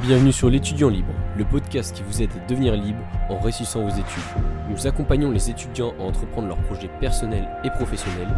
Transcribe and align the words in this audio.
Bienvenue 0.00 0.30
sur 0.30 0.48
l'étudiant 0.48 0.90
libre, 0.90 1.12
le 1.36 1.44
podcast 1.44 1.92
qui 1.92 2.04
vous 2.04 2.22
aide 2.22 2.30
à 2.30 2.46
devenir 2.48 2.76
libre 2.76 3.00
en 3.28 3.40
réussissant 3.40 3.82
vos 3.82 3.90
études. 3.90 4.22
Nous 4.70 4.86
accompagnons 4.86 5.32
les 5.32 5.50
étudiants 5.50 5.92
à 5.98 6.04
entreprendre 6.04 6.46
leurs 6.46 6.62
projets 6.62 6.90
personnels 7.00 7.48
et 7.64 7.70
professionnels. 7.70 8.32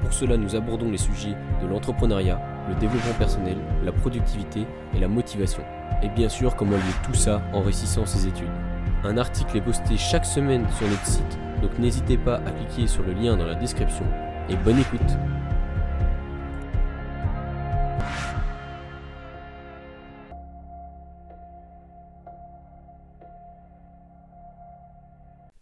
Pour 0.00 0.14
cela, 0.14 0.38
nous 0.38 0.56
abordons 0.56 0.90
les 0.90 0.96
sujets 0.96 1.36
de 1.62 1.66
l'entrepreneuriat, 1.68 2.40
le 2.70 2.74
développement 2.76 3.12
personnel, 3.18 3.58
la 3.84 3.92
productivité 3.92 4.66
et 4.94 4.98
la 4.98 5.06
motivation. 5.06 5.62
Et 6.02 6.08
bien 6.08 6.30
sûr, 6.30 6.56
comment 6.56 6.76
lier 6.76 6.82
tout 7.04 7.14
ça 7.14 7.42
en 7.52 7.60
réussissant 7.60 8.06
ses 8.06 8.26
études. 8.26 8.48
Un 9.04 9.18
article 9.18 9.58
est 9.58 9.60
posté 9.60 9.98
chaque 9.98 10.24
semaine 10.24 10.64
sur 10.78 10.88
notre 10.88 11.06
site, 11.06 11.38
donc 11.60 11.78
n'hésitez 11.78 12.16
pas 12.16 12.36
à 12.36 12.50
cliquer 12.52 12.86
sur 12.86 13.02
le 13.02 13.12
lien 13.12 13.36
dans 13.36 13.46
la 13.46 13.54
description. 13.54 14.06
Et 14.48 14.56
bonne 14.56 14.78
écoute 14.78 15.18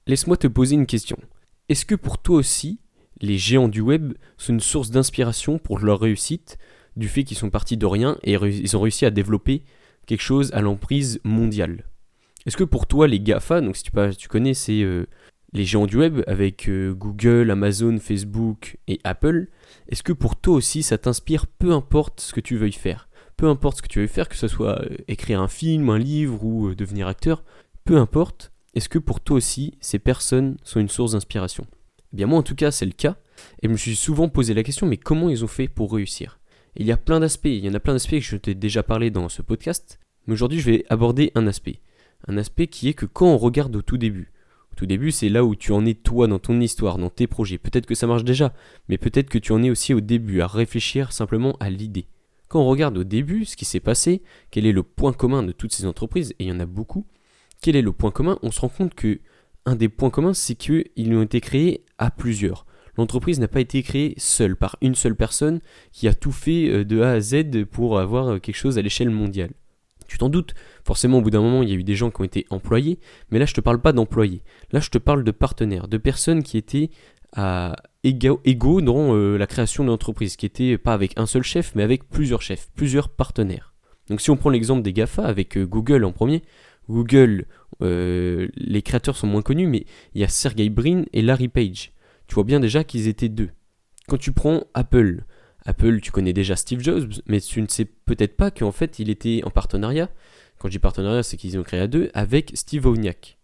Laisse-moi 0.07 0.37
te 0.37 0.47
poser 0.47 0.75
une 0.75 0.87
question. 0.87 1.17
Est-ce 1.69 1.87
que 1.87 1.95
pour 1.95 2.19
toi 2.19 2.37
aussi, 2.37 2.79
les 3.21 3.39
géants 3.39 3.69
du 3.69 3.81
web 3.81 4.13
sont 4.37 4.53
une 4.53 4.61
source 4.61 4.91
d'inspiration 4.91 5.59
pour 5.59 5.79
leur 5.79 6.01
réussite, 6.01 6.59
du 6.97 7.09
fait 7.09 7.25
qu'ils 7.25 7.39
sont 7.39 7.51
partis 7.51 7.77
de 7.77 7.87
rien 7.87 8.19
et 8.23 8.35
ils 8.35 8.77
ont 8.77 8.81
réussi 8.81 9.07
à 9.07 9.11
développer 9.11 9.65
quelque 10.07 10.21
chose 10.21 10.53
à 10.53 10.61
l'emprise 10.61 11.21
mondiale? 11.25 11.85
Est-ce 12.45 12.59
que 12.59 12.65
pour 12.65 12.87
toi, 12.87 13.09
les 13.09 13.21
GAFA, 13.21 13.63
donc 13.63 13.77
si 13.77 13.85
tu, 13.85 13.91
tu 14.19 14.29
connais, 14.29 14.53
c'est 14.53 14.83
euh, 14.83 15.07
les 15.55 15.65
géants 15.65 15.87
du 15.87 15.97
web 15.97 16.21
avec 16.27 16.69
euh, 16.69 16.93
Google, 16.93 17.51
Amazon, 17.51 17.99
Facebook 17.99 18.77
et 18.87 19.01
Apple, 19.05 19.47
est-ce 19.89 20.03
que 20.03 20.13
pour 20.13 20.37
toi 20.37 20.55
aussi 20.55 20.83
ça 20.83 20.99
t'inspire 20.99 21.47
peu 21.47 21.73
importe 21.73 22.21
ce 22.21 22.35
que 22.35 22.41
tu 22.41 22.57
veuilles 22.57 22.73
faire? 22.73 23.09
Peu 23.37 23.49
importe 23.49 23.79
ce 23.79 23.83
que 23.83 23.89
tu 23.89 24.01
veuilles 24.01 24.09
faire, 24.09 24.29
que 24.29 24.37
ce 24.37 24.49
soit 24.49 24.83
euh, 24.83 24.97
écrire 25.09 25.41
un 25.41 25.49
film, 25.49 25.89
un 25.89 25.99
livre 25.99 26.45
ou 26.45 26.75
devenir 26.75 27.09
acteur, 27.09 27.43
peu 27.85 27.97
importe, 27.97 28.53
est-ce 28.75 28.89
que 28.89 28.99
pour 28.99 29.21
toi 29.21 29.37
aussi, 29.37 29.75
ces 29.81 29.99
personnes 29.99 30.57
sont 30.63 30.81
une 30.81 30.89
source 30.89 31.13
d'inspiration? 31.13 31.67
Eh 32.13 32.17
bien 32.17 32.27
moi 32.27 32.39
en 32.39 32.43
tout 32.43 32.55
cas 32.55 32.71
c'est 32.71 32.87
le 32.87 32.93
cas, 32.93 33.17
et 33.63 33.67
je 33.67 33.73
me 33.73 33.77
suis 33.77 33.97
souvent 33.97 34.29
posé 34.29 34.55
la 34.55 34.63
question, 34.63 34.87
mais 34.87 34.97
comment 34.97 35.29
ils 35.29 35.45
ont 35.45 35.49
fait 35.49 35.69
pour 35.69 35.93
réussir? 35.93 36.39
Il 36.77 36.87
y 36.87 36.93
a 36.93 36.97
plein 36.97 37.21
d'aspects, 37.21 37.47
il 37.47 37.65
y 37.65 37.69
en 37.69 37.75
a 37.75 37.81
plein 37.81 37.93
d'aspects 37.93 38.11
que 38.11 38.21
je 38.21 38.37
t'ai 38.37 38.55
déjà 38.55 38.83
parlé 38.83 39.11
dans 39.11 39.29
ce 39.29 39.43
podcast, 39.43 40.01
mais 40.27 40.35
aujourd'hui 40.35 40.61
je 40.61 40.71
vais 40.71 40.85
aborder 40.89 41.31
un 41.35 41.47
aspect. 41.47 41.81
Un 42.27 42.37
aspect 42.37 42.67
qui 42.67 42.89
est 42.89 42.95
que 42.95 43.07
quand 43.07 43.27
on 43.27 43.39
regarde 43.39 43.75
au 43.77 43.83
tout 43.83 43.99
début, 43.99 44.33
au 44.73 44.75
tout 44.75 44.87
début 44.87 45.13
c'est 45.13 45.29
là 45.29 45.45
où 45.45 45.55
tu 45.55 45.73
en 45.73 45.87
es 45.87 45.95
toi 45.95 46.27
dans 46.27 46.39
ton 46.39 46.61
histoire, 46.61 46.99
dans 46.99 47.11
tes 47.11 47.27
projets, 47.27 47.59
peut-être 47.59 47.87
que 47.87 47.95
ça 47.95 48.07
marche 48.07 48.25
déjà, 48.25 48.55
mais 48.89 48.99
peut-être 48.99 49.29
que 49.29 49.39
tu 49.39 49.53
en 49.53 49.63
es 49.63 49.71
aussi 49.71 49.95
au 49.95 50.01
début, 50.01 50.41
à 50.41 50.47
réfléchir 50.47 51.13
simplement 51.13 51.57
à 51.61 51.71
l'idée. 51.71 52.07
Quand 52.49 52.61
on 52.61 52.67
regarde 52.67 52.99
au 52.99 53.05
début 53.05 53.45
ce 53.45 53.57
qui 53.57 53.65
s'est 53.65 53.81
passé, 53.81 54.23
quel 54.51 54.67
est 54.67 54.73
le 54.73 54.83
point 54.83 55.13
commun 55.13 55.43
de 55.43 55.53
toutes 55.53 55.73
ces 55.73 55.87
entreprises, 55.87 56.33
et 56.39 56.45
il 56.45 56.49
y 56.49 56.53
en 56.53 56.61
a 56.61 56.67
beaucoup, 56.67 57.07
quel 57.65 57.77
est 57.77 57.83
le 57.83 57.93
point 57.93 58.11
commun 58.11 58.39
On 58.43 58.51
se 58.51 58.61
rend 58.61 58.69
compte 58.69 58.95
que 58.95 59.21
un 59.65 59.75
des 59.75 59.89
points 59.89 60.11
communs, 60.11 60.35
c'est 60.35 60.55
qu'ils 60.55 61.15
ont 61.15 61.23
été 61.23 61.41
créés 61.41 61.87
à 61.97 62.11
plusieurs. 62.11 62.67
L'entreprise 62.99 63.41
n'a 63.41 63.49
pas 63.49 63.61
été 63.61 63.83
créée 63.83 64.13
seule, 64.19 64.55
par 64.55 64.77
une 64.83 64.95
seule 64.95 65.17
personne 65.17 65.61
qui 65.91 66.07
a 66.07 66.13
tout 66.13 66.31
fait 66.31 66.69
euh, 66.69 66.85
de 66.85 67.01
A 67.01 67.13
à 67.13 67.21
Z 67.21 67.65
pour 67.71 67.99
avoir 67.99 68.29
euh, 68.29 68.39
quelque 68.39 68.57
chose 68.57 68.77
à 68.77 68.83
l'échelle 68.83 69.09
mondiale. 69.09 69.53
Tu 70.09 70.19
t'en 70.19 70.29
doutes, 70.29 70.53
forcément 70.85 71.19
au 71.19 71.21
bout 71.23 71.31
d'un 71.31 71.41
moment 71.41 71.63
il 71.63 71.71
y 71.71 71.73
a 71.73 71.77
eu 71.77 71.85
des 71.85 71.95
gens 71.95 72.11
qui 72.11 72.21
ont 72.21 72.25
été 72.25 72.45
employés, 72.51 72.99
mais 73.31 73.39
là 73.39 73.47
je 73.47 73.55
te 73.55 73.63
parle 73.63 73.81
pas 73.81 73.95
d'employés, 73.95 74.43
là 74.71 74.81
je 74.81 74.91
te 74.91 74.99
parle 74.99 75.25
de 75.25 75.31
partenaires, 75.31 75.89
de 75.89 75.97
personnes 75.97 76.43
qui 76.43 76.59
étaient 76.59 76.91
à 77.33 77.77
égaux, 78.03 78.83
dans 78.83 79.17
euh, 79.17 79.39
la 79.39 79.47
création 79.47 79.85
de 79.85 79.89
l'entreprise, 79.89 80.37
qui 80.37 80.45
étaient 80.45 80.77
pas 80.77 80.93
avec 80.93 81.15
un 81.17 81.25
seul 81.25 81.43
chef, 81.43 81.75
mais 81.75 81.83
avec 81.83 82.11
plusieurs 82.11 82.43
chefs, 82.43 82.69
plusieurs 82.77 83.09
partenaires. 83.09 83.73
Donc 84.11 84.21
si 84.21 84.31
on 84.31 84.37
prend 84.37 84.51
l'exemple 84.51 84.83
des 84.83 84.93
GAFA 84.93 85.25
avec 85.25 85.59
Google 85.59 86.05
en 86.05 86.13
premier, 86.13 86.43
Google, 86.89 87.47
euh, 87.83 88.49
les 88.57 88.83
créateurs 88.83 89.17
sont 89.17 89.27
moins 89.27 89.43
connus, 89.43 89.67
mais 89.67 89.87
il 90.15 90.21
y 90.21 90.25
a 90.25 90.29
Sergey 90.29 90.69
Brin 90.69 91.05
et 91.13 91.23
Larry 91.23 91.49
Page. 91.49 91.93
Tu 92.27 92.35
vois 92.35 92.45
bien 92.45 92.61
déjà 92.61 92.85
qu'ils 92.85 93.09
étaient 93.09 93.29
deux. 93.29 93.51
Quand 94.09 94.19
tu 94.19 94.33
prends 94.33 94.65
Apple, 94.75 95.25
Apple, 95.65 96.01
tu 96.01 96.11
connais 96.11 96.33
déjà 96.33 96.57
Steve 96.57 96.81
Jobs, 96.81 97.09
mais 97.27 97.41
tu 97.41 97.63
ne 97.63 97.69
sais 97.69 97.85
peut-être 97.85 98.37
pas 98.37 98.51
qu'en 98.51 98.73
fait 98.73 98.99
il 98.99 99.11
était 99.11 99.41
en 99.45 99.51
partenariat. 99.51 100.11
Quand 100.59 100.69
je 100.69 100.73
dis 100.73 100.79
partenariat, 100.79 101.23
c'est 101.23 101.37
qu'ils 101.37 101.59
ont 101.59 101.63
créé 101.63 101.81
à 101.81 101.87
deux 101.87 102.11
avec 102.15 102.53
Steve 102.55 102.87
Wozniak. 102.87 103.39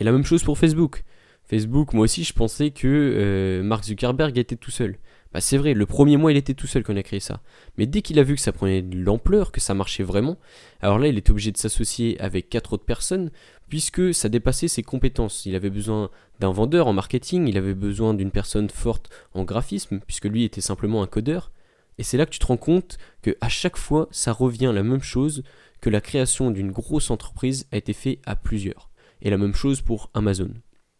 Et 0.00 0.04
la 0.04 0.12
même 0.12 0.24
chose 0.24 0.42
pour 0.42 0.58
Facebook. 0.58 1.04
Facebook, 1.44 1.92
moi 1.92 2.04
aussi, 2.04 2.24
je 2.24 2.32
pensais 2.32 2.70
que 2.70 2.88
euh, 2.88 3.62
Mark 3.62 3.84
Zuckerberg 3.84 4.38
était 4.38 4.56
tout 4.56 4.70
seul. 4.70 4.96
Bah, 5.34 5.40
c'est 5.40 5.56
vrai, 5.56 5.74
le 5.74 5.84
premier 5.84 6.16
mois 6.16 6.30
il 6.30 6.36
était 6.36 6.54
tout 6.54 6.68
seul 6.68 6.84
quand 6.84 6.92
il 6.92 6.98
a 6.98 7.02
créé 7.02 7.18
ça. 7.18 7.40
Mais 7.76 7.86
dès 7.86 8.02
qu'il 8.02 8.20
a 8.20 8.22
vu 8.22 8.36
que 8.36 8.40
ça 8.40 8.52
prenait 8.52 8.82
de 8.82 8.96
l'ampleur, 8.96 9.50
que 9.50 9.60
ça 9.60 9.74
marchait 9.74 10.04
vraiment, 10.04 10.38
alors 10.80 11.00
là 11.00 11.08
il 11.08 11.18
était 11.18 11.32
obligé 11.32 11.50
de 11.50 11.56
s'associer 11.56 12.18
avec 12.20 12.48
quatre 12.48 12.74
autres 12.74 12.84
personnes, 12.84 13.32
puisque 13.68 14.14
ça 14.14 14.28
dépassait 14.28 14.68
ses 14.68 14.84
compétences. 14.84 15.44
Il 15.44 15.56
avait 15.56 15.70
besoin 15.70 16.10
d'un 16.38 16.52
vendeur 16.52 16.86
en 16.86 16.92
marketing, 16.92 17.48
il 17.48 17.58
avait 17.58 17.74
besoin 17.74 18.14
d'une 18.14 18.30
personne 18.30 18.70
forte 18.70 19.10
en 19.34 19.42
graphisme, 19.42 19.98
puisque 20.06 20.26
lui 20.26 20.44
était 20.44 20.60
simplement 20.60 21.02
un 21.02 21.08
codeur. 21.08 21.50
Et 21.98 22.04
c'est 22.04 22.16
là 22.16 22.26
que 22.26 22.30
tu 22.30 22.38
te 22.38 22.46
rends 22.46 22.56
compte 22.56 22.98
que 23.20 23.36
à 23.40 23.48
chaque 23.48 23.76
fois 23.76 24.06
ça 24.12 24.30
revient 24.30 24.70
la 24.72 24.84
même 24.84 25.02
chose 25.02 25.42
que 25.80 25.90
la 25.90 26.00
création 26.00 26.52
d'une 26.52 26.70
grosse 26.70 27.10
entreprise 27.10 27.66
a 27.72 27.76
été 27.76 27.92
faite 27.92 28.20
à 28.24 28.36
plusieurs. 28.36 28.88
Et 29.20 29.30
la 29.30 29.38
même 29.38 29.54
chose 29.54 29.80
pour 29.80 30.10
Amazon. 30.14 30.50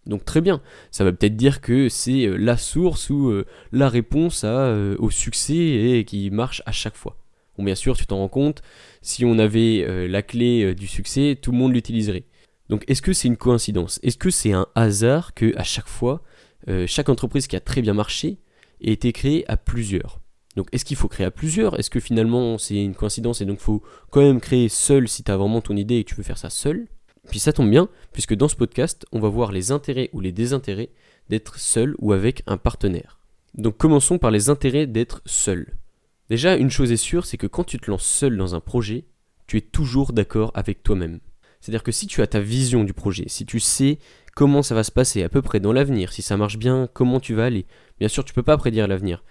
Donc 0.06 0.24
très 0.24 0.40
bien, 0.40 0.60
ça 0.90 1.04
va 1.04 1.12
peut-être 1.12 1.36
dire 1.36 1.60
que 1.60 1.88
c'est 1.88 2.26
euh, 2.26 2.36
la 2.36 2.56
source 2.56 3.08
ou 3.08 3.30
euh, 3.30 3.46
la 3.72 3.88
réponse 3.88 4.42
euh, 4.44 4.96
au 4.98 5.10
succès 5.10 5.54
et 5.54 6.04
qui 6.04 6.30
marche 6.30 6.62
à 6.66 6.72
chaque 6.72 6.96
fois. 6.96 7.16
Bon 7.56 7.64
bien 7.64 7.74
sûr, 7.74 7.96
tu 7.96 8.06
t'en 8.06 8.18
rends 8.18 8.28
compte, 8.28 8.62
si 9.00 9.24
on 9.24 9.38
avait 9.38 10.08
la 10.08 10.22
clé 10.22 10.74
du 10.74 10.88
succès, 10.88 11.38
tout 11.40 11.52
le 11.52 11.58
monde 11.58 11.72
l'utiliserait. 11.72 12.24
Donc 12.68 12.82
est-ce 12.88 13.00
que 13.00 13.12
c'est 13.12 13.28
une 13.28 13.36
coïncidence? 13.36 14.00
Est-ce 14.02 14.18
que 14.18 14.28
c'est 14.28 14.52
un 14.52 14.66
hasard 14.74 15.34
que 15.34 15.56
à 15.56 15.62
chaque 15.62 15.86
fois, 15.86 16.22
chaque 16.88 17.08
entreprise 17.08 17.46
qui 17.46 17.54
a 17.54 17.60
très 17.60 17.80
bien 17.80 17.94
marché 17.94 18.38
ait 18.80 18.90
été 18.90 19.12
créée 19.12 19.48
à 19.48 19.56
plusieurs? 19.56 20.20
Donc 20.56 20.66
est-ce 20.72 20.84
qu'il 20.84 20.96
faut 20.96 21.06
créer 21.06 21.26
à 21.26 21.30
plusieurs? 21.30 21.78
Est-ce 21.78 21.90
que 21.90 22.00
finalement 22.00 22.58
c'est 22.58 22.82
une 22.82 22.96
coïncidence 22.96 23.40
et 23.40 23.44
donc 23.44 23.60
faut 23.60 23.84
quand 24.10 24.22
même 24.22 24.40
créer 24.40 24.68
seul 24.68 25.06
si 25.06 25.22
tu 25.22 25.30
as 25.30 25.36
vraiment 25.36 25.60
ton 25.60 25.76
idée 25.76 25.98
et 25.98 26.02
que 26.04 26.08
tu 26.08 26.16
veux 26.16 26.24
faire 26.24 26.38
ça 26.38 26.50
seul? 26.50 26.88
Puis 27.28 27.38
ça 27.38 27.52
tombe 27.52 27.70
bien, 27.70 27.88
puisque 28.12 28.34
dans 28.34 28.48
ce 28.48 28.56
podcast, 28.56 29.06
on 29.12 29.20
va 29.20 29.28
voir 29.28 29.52
les 29.52 29.72
intérêts 29.72 30.10
ou 30.12 30.20
les 30.20 30.32
désintérêts 30.32 30.90
d'être 31.28 31.58
seul 31.58 31.94
ou 31.98 32.12
avec 32.12 32.42
un 32.46 32.56
partenaire. 32.56 33.18
Donc 33.54 33.76
commençons 33.76 34.18
par 34.18 34.30
les 34.30 34.50
intérêts 34.50 34.86
d'être 34.86 35.22
seul. 35.26 35.74
Déjà, 36.28 36.56
une 36.56 36.70
chose 36.70 36.92
est 36.92 36.96
sûre, 36.96 37.26
c'est 37.26 37.36
que 37.36 37.46
quand 37.46 37.64
tu 37.64 37.78
te 37.78 37.90
lances 37.90 38.06
seul 38.06 38.36
dans 38.36 38.54
un 38.54 38.60
projet, 38.60 39.04
tu 39.46 39.58
es 39.58 39.60
toujours 39.60 40.12
d'accord 40.12 40.50
avec 40.54 40.82
toi-même. 40.82 41.20
C'est-à-dire 41.60 41.82
que 41.82 41.92
si 41.92 42.06
tu 42.06 42.20
as 42.20 42.26
ta 42.26 42.40
vision 42.40 42.84
du 42.84 42.92
projet, 42.92 43.24
si 43.28 43.46
tu 43.46 43.60
sais 43.60 43.98
comment 44.34 44.62
ça 44.62 44.74
va 44.74 44.84
se 44.84 44.90
passer 44.90 45.22
à 45.22 45.28
peu 45.28 45.40
près 45.40 45.60
dans 45.60 45.72
l'avenir, 45.72 46.12
si 46.12 46.20
ça 46.20 46.36
marche 46.36 46.58
bien, 46.58 46.88
comment 46.92 47.20
tu 47.20 47.34
vas 47.34 47.46
aller, 47.46 47.66
bien 47.98 48.08
sûr 48.08 48.24
tu 48.24 48.34
peux 48.34 48.42
pas 48.42 48.58
prédire 48.58 48.86
l'avenir. 48.88 49.22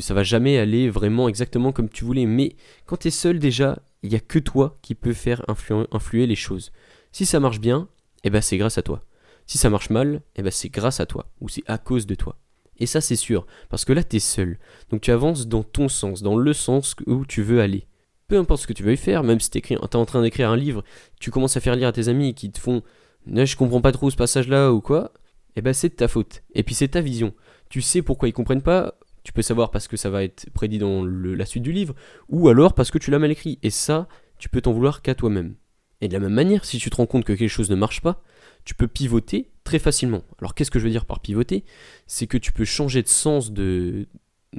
Ça 0.00 0.14
va 0.14 0.22
jamais 0.22 0.58
aller 0.58 0.88
vraiment 0.88 1.28
exactement 1.28 1.72
comme 1.72 1.88
tu 1.88 2.04
voulais, 2.04 2.24
mais 2.24 2.54
quand 2.86 2.98
tu 2.98 3.08
es 3.08 3.10
seul 3.10 3.38
déjà, 3.38 3.82
il 4.02 4.10
n'y 4.10 4.16
a 4.16 4.20
que 4.20 4.38
toi 4.38 4.78
qui 4.80 4.94
peux 4.94 5.12
faire 5.12 5.42
influer 5.48 6.26
les 6.26 6.36
choses. 6.36 6.70
Si 7.12 7.26
ça 7.26 7.40
marche 7.40 7.60
bien, 7.60 7.88
eh 8.24 8.30
ben 8.30 8.40
c'est 8.40 8.58
grâce 8.58 8.78
à 8.78 8.82
toi. 8.82 9.04
Si 9.46 9.58
ça 9.58 9.70
marche 9.70 9.90
mal, 9.90 10.22
eh 10.36 10.42
ben 10.42 10.50
c'est 10.50 10.68
grâce 10.68 11.00
à 11.00 11.06
toi, 11.06 11.26
ou 11.40 11.48
c'est 11.48 11.62
à 11.66 11.78
cause 11.78 12.06
de 12.06 12.14
toi. 12.14 12.36
Et 12.78 12.86
ça 12.86 13.00
c'est 13.00 13.16
sûr, 13.16 13.46
parce 13.68 13.84
que 13.84 13.92
là 13.92 14.04
tu 14.04 14.16
es 14.16 14.20
seul. 14.20 14.58
Donc 14.90 15.00
tu 15.00 15.10
avances 15.10 15.46
dans 15.46 15.62
ton 15.62 15.88
sens, 15.88 16.22
dans 16.22 16.36
le 16.36 16.52
sens 16.52 16.94
où 17.06 17.24
tu 17.24 17.42
veux 17.42 17.60
aller. 17.60 17.86
Peu 18.28 18.38
importe 18.38 18.62
ce 18.62 18.66
que 18.66 18.72
tu 18.72 18.82
veuilles 18.82 18.96
faire, 18.96 19.22
même 19.22 19.40
si 19.40 19.50
tu 19.50 19.58
es 19.58 19.78
en 19.78 20.04
train 20.04 20.22
d'écrire 20.22 20.50
un 20.50 20.56
livre, 20.56 20.82
tu 21.20 21.30
commences 21.30 21.56
à 21.56 21.60
faire 21.60 21.76
lire 21.76 21.88
à 21.88 21.92
tes 21.92 22.08
amis 22.08 22.34
qui 22.34 22.50
te 22.50 22.58
font 22.58 22.82
je 23.26 23.56
comprends 23.56 23.80
pas 23.80 23.92
trop 23.92 24.10
ce 24.10 24.16
passage-là 24.16 24.72
ou 24.72 24.80
quoi, 24.80 25.12
eh 25.56 25.62
ben 25.62 25.72
c'est 25.72 25.88
de 25.88 25.94
ta 25.94 26.08
faute. 26.08 26.42
Et 26.54 26.62
puis 26.62 26.74
c'est 26.74 26.88
ta 26.88 27.00
vision. 27.00 27.34
Tu 27.68 27.82
sais 27.82 28.02
pourquoi 28.02 28.28
ils 28.28 28.32
comprennent 28.32 28.62
pas, 28.62 28.98
tu 29.24 29.32
peux 29.32 29.42
savoir 29.42 29.70
parce 29.70 29.88
que 29.88 29.96
ça 29.96 30.10
va 30.10 30.22
être 30.22 30.48
prédit 30.50 30.78
dans 30.78 31.04
la 31.04 31.46
suite 31.46 31.62
du 31.62 31.72
livre, 31.72 31.94
ou 32.28 32.48
alors 32.48 32.74
parce 32.74 32.90
que 32.90 32.98
tu 32.98 33.10
l'as 33.10 33.18
mal 33.18 33.30
écrit. 33.30 33.58
Et 33.62 33.70
ça, 33.70 34.08
tu 34.38 34.48
peux 34.48 34.60
t'en 34.60 34.72
vouloir 34.72 35.02
qu'à 35.02 35.14
toi-même. 35.14 35.56
Et 36.00 36.08
de 36.08 36.12
la 36.12 36.20
même 36.20 36.34
manière, 36.34 36.64
si 36.64 36.78
tu 36.78 36.90
te 36.90 36.96
rends 36.96 37.06
compte 37.06 37.24
que 37.24 37.32
quelque 37.32 37.48
chose 37.48 37.70
ne 37.70 37.76
marche 37.76 38.02
pas, 38.02 38.22
tu 38.64 38.74
peux 38.74 38.88
pivoter 38.88 39.50
très 39.64 39.78
facilement. 39.78 40.22
Alors 40.38 40.54
qu'est-ce 40.54 40.70
que 40.70 40.78
je 40.78 40.84
veux 40.84 40.90
dire 40.90 41.06
par 41.06 41.20
pivoter? 41.20 41.64
C'est 42.06 42.26
que 42.26 42.36
tu 42.36 42.52
peux 42.52 42.64
changer 42.64 43.02
de 43.02 43.08
sens 43.08 43.52
de, 43.52 44.06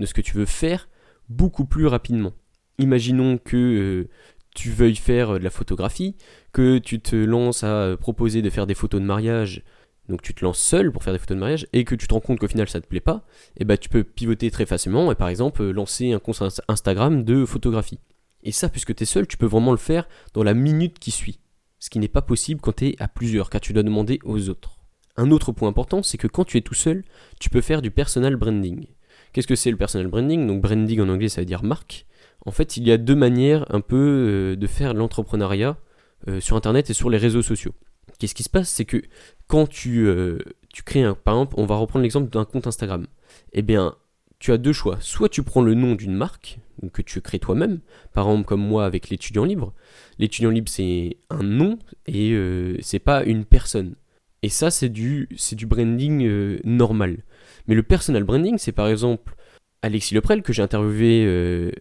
ce 0.02 0.14
que 0.14 0.22
tu 0.22 0.36
veux 0.36 0.46
faire 0.46 0.90
beaucoup 1.30 1.66
plus 1.66 1.88
rapidement. 1.88 2.34
Imaginons 2.80 3.38
que 3.38 3.58
euh, 3.58 4.10
tu 4.56 4.72
veuilles 4.72 4.96
faire 4.96 5.34
de 5.34 5.44
la 5.44 5.50
photographie, 5.50 6.16
que 6.54 6.80
tu 6.80 7.00
te 7.00 7.16
lances 7.16 7.64
à 7.64 7.68
euh, 7.68 7.98
proposer 7.98 8.42
de 8.42 8.50
faire 8.50 8.66
des 8.66 8.76
photos 8.76 9.02
de 9.02 9.06
mariage, 9.06 9.64
donc 10.10 10.22
tu 10.22 10.34
te 10.34 10.44
lances 10.44 10.60
seul 10.60 10.92
pour 10.92 11.04
faire 11.04 11.14
des 11.14 11.20
photos 11.20 11.36
de 11.36 11.42
mariage, 11.42 11.68
et 11.74 11.84
que 11.84 11.96
tu 11.96 12.08
te 12.08 12.14
rends 12.14 12.22
compte 12.22 12.40
qu'au 12.40 12.48
final 12.48 12.68
ça 12.70 12.82
te 12.82 12.88
plaît 12.88 13.00
pas, 13.00 13.26
et 13.58 13.62
eh 13.62 13.66
ben 13.66 13.78
tu 13.78 13.90
peux 13.90 14.04
pivoter 14.04 14.50
très 14.50 14.66
facilement 14.66 15.12
et 15.12 15.16
par 15.16 15.28
exemple 15.28 15.64
lancer 15.70 16.14
un 16.14 16.20
compte 16.20 16.42
Instagram 16.68 17.24
de 17.24 17.46
photographie. 17.46 18.00
Et 18.44 18.52
ça, 18.52 18.70
puisque 18.70 18.96
tu 18.96 19.04
es 19.04 19.06
seul, 19.06 19.28
tu 19.28 19.38
peux 19.38 19.46
vraiment 19.46 19.72
le 19.72 19.78
faire 19.78 20.08
dans 20.34 20.44
la 20.44 20.54
minute 20.54 21.00
qui 21.00 21.12
suit. 21.12 21.40
Ce 21.80 21.90
qui 21.90 22.00
n'est 22.00 22.08
pas 22.08 22.22
possible 22.22 22.62
quand 22.62 22.78
tu 22.78 22.88
es 22.88 22.96
à 23.00 23.08
plusieurs, 23.08 23.50
car 23.50 23.62
tu 23.62 23.74
dois 23.74 23.84
demander 23.84 24.20
aux 24.24 24.50
autres. 24.50 24.80
Un 25.16 25.32
autre 25.32 25.52
point 25.52 25.70
important, 25.70 26.04
c'est 26.04 26.18
que 26.18 26.28
quand 26.28 26.46
tu 26.46 26.58
es 26.58 26.62
tout 26.62 26.74
seul, 26.74 27.04
tu 27.40 27.50
peux 27.50 27.62
faire 27.62 27.82
du 27.82 27.92
personal 27.92 28.36
branding. 28.36 28.88
Qu'est-ce 29.34 29.48
que 29.48 29.56
c'est 29.56 29.72
le 29.72 29.78
personal 29.78 30.08
branding? 30.08 30.48
Donc 30.48 30.62
branding 30.62 31.02
en 31.02 31.10
anglais, 31.10 31.30
ça 31.30 31.42
veut 31.42 31.46
dire 31.46 31.64
marque. 31.64 32.06
En 32.46 32.52
fait, 32.52 32.78
il 32.78 32.88
y 32.88 32.92
a 32.92 32.98
deux 32.98 33.16
manières 33.16 33.66
un 33.74 33.82
peu 33.82 33.98
euh, 33.98 34.56
de 34.56 34.68
faire 34.68 34.94
l'entrepreneuriat 34.94 35.78
euh, 36.28 36.40
sur 36.40 36.56
Internet 36.56 36.90
et 36.90 36.94
sur 36.94 37.10
les 37.10 37.18
réseaux 37.18 37.42
sociaux. 37.42 37.74
Qu'est-ce 38.20 38.36
qui 38.36 38.44
se 38.44 38.50
passe? 38.50 38.70
C'est 38.70 38.86
que 38.86 39.02
quand 39.48 39.68
tu, 39.68 40.08
euh, 40.08 40.40
tu 40.74 40.84
crées 40.84 41.04
un... 41.04 41.14
Par 41.14 41.36
exemple, 41.36 41.56
on 41.58 41.66
va 41.66 41.76
reprendre 41.76 42.04
l'exemple 42.04 42.30
d'un 42.30 42.46
compte 42.46 42.68
Instagram. 42.68 43.06
Eh 43.54 43.62
bien, 43.62 43.96
tu 44.40 44.52
as 44.52 44.58
deux 44.58 44.74
choix. 44.74 44.98
Soit 45.00 45.30
tu 45.30 45.44
prends 45.44 45.62
le 45.62 45.74
nom 45.74 45.96
d'une 45.96 46.16
marque, 46.16 46.60
que 46.94 47.02
tu 47.02 47.22
crées 47.22 47.40
toi-même, 47.40 47.80
par 48.14 48.28
exemple 48.28 48.46
comme 48.46 48.62
moi 48.62 48.86
avec 48.86 49.10
l'étudiant 49.10 49.46
libre. 49.46 49.74
L'étudiant 50.20 50.52
libre, 50.52 50.70
c'est 50.70 51.18
un 51.30 51.44
nom 51.44 51.80
et 52.06 52.34
euh, 52.34 52.78
c'est 52.82 53.00
pas 53.00 53.24
une 53.24 53.46
personne. 53.46 53.96
Et 54.44 54.50
ça, 54.50 54.70
c'est 54.70 54.90
du, 54.90 55.28
c'est 55.36 55.56
du 55.56 55.66
branding 55.66 56.60
normal. 56.64 57.24
Mais 57.68 57.74
le 57.74 57.84
personal 57.84 58.24
branding, 58.24 58.58
c'est 58.60 58.72
par 58.72 58.88
exemple 58.88 59.36
Alexis 59.82 60.14
Leprel 60.14 60.44
que 60.44 60.54
j'ai 60.54 60.62
interviewé 60.62 61.74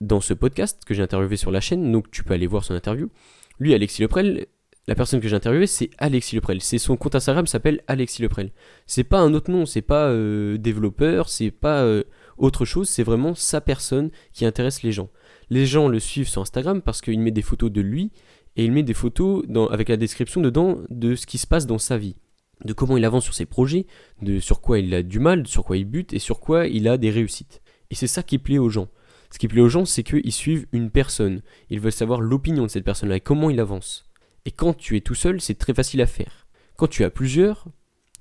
dans 0.00 0.20
ce 0.20 0.34
podcast, 0.34 0.82
que 0.84 0.94
j'ai 0.94 1.02
interviewé 1.02 1.36
sur 1.36 1.50
la 1.50 1.60
chaîne, 1.60 1.92
donc 1.92 2.10
tu 2.10 2.24
peux 2.24 2.34
aller 2.34 2.46
voir 2.46 2.64
son 2.64 2.74
interview. 2.74 3.10
Lui, 3.58 3.74
Alexis 3.74 4.02
Leprel, 4.02 4.46
la 4.90 4.96
personne 4.96 5.20
que 5.20 5.28
j'ai 5.28 5.36
interviewée, 5.36 5.68
c'est 5.68 5.90
Alexis 5.98 6.34
Leprel. 6.34 6.60
C'est 6.60 6.78
son 6.78 6.96
compte 6.96 7.14
Instagram 7.14 7.46
s'appelle 7.46 7.80
Alexis 7.86 8.22
Leprel. 8.22 8.50
C'est 8.88 9.04
pas 9.04 9.20
un 9.20 9.34
autre 9.34 9.48
nom, 9.48 9.64
c'est 9.64 9.82
pas 9.82 10.08
euh, 10.08 10.58
développeur, 10.58 11.28
c'est 11.28 11.52
pas 11.52 11.84
euh, 11.84 12.02
autre 12.38 12.64
chose, 12.64 12.88
c'est 12.88 13.04
vraiment 13.04 13.36
sa 13.36 13.60
personne 13.60 14.10
qui 14.32 14.44
intéresse 14.44 14.82
les 14.82 14.90
gens. 14.90 15.08
Les 15.48 15.64
gens 15.64 15.86
le 15.86 16.00
suivent 16.00 16.28
sur 16.28 16.42
Instagram 16.42 16.82
parce 16.82 17.02
qu'il 17.02 17.20
met 17.20 17.30
des 17.30 17.40
photos 17.40 17.70
de 17.70 17.80
lui 17.80 18.10
et 18.56 18.64
il 18.64 18.72
met 18.72 18.82
des 18.82 18.92
photos 18.92 19.44
avec 19.70 19.88
la 19.88 19.96
description 19.96 20.40
dedans 20.40 20.78
de 20.90 21.14
ce 21.14 21.24
qui 21.24 21.38
se 21.38 21.46
passe 21.46 21.68
dans 21.68 21.78
sa 21.78 21.96
vie, 21.96 22.16
de 22.64 22.72
comment 22.72 22.96
il 22.96 23.04
avance 23.04 23.22
sur 23.22 23.34
ses 23.34 23.46
projets, 23.46 23.86
de 24.22 24.40
sur 24.40 24.60
quoi 24.60 24.80
il 24.80 24.92
a 24.92 25.04
du 25.04 25.20
mal, 25.20 25.46
sur 25.46 25.62
quoi 25.62 25.76
il 25.76 25.84
bute 25.84 26.12
et 26.14 26.18
sur 26.18 26.40
quoi 26.40 26.66
il 26.66 26.88
a 26.88 26.98
des 26.98 27.10
réussites. 27.10 27.62
Et 27.90 27.94
c'est 27.94 28.08
ça 28.08 28.24
qui 28.24 28.38
plaît 28.38 28.58
aux 28.58 28.70
gens. 28.70 28.88
Ce 29.30 29.38
qui 29.38 29.46
plaît 29.46 29.60
aux 29.60 29.68
gens, 29.68 29.84
c'est 29.84 30.02
qu'ils 30.02 30.32
suivent 30.32 30.66
une 30.72 30.90
personne. 30.90 31.42
Ils 31.68 31.78
veulent 31.78 31.92
savoir 31.92 32.20
l'opinion 32.20 32.64
de 32.64 32.68
cette 32.68 32.84
personne-là 32.84 33.14
et 33.14 33.20
comment 33.20 33.50
il 33.50 33.60
avance. 33.60 34.09
Et 34.44 34.50
quand 34.50 34.74
tu 34.74 34.96
es 34.96 35.00
tout 35.00 35.14
seul, 35.14 35.40
c'est 35.40 35.58
très 35.58 35.74
facile 35.74 36.00
à 36.00 36.06
faire. 36.06 36.46
Quand 36.76 36.86
tu 36.86 37.04
as 37.04 37.10
plusieurs, 37.10 37.66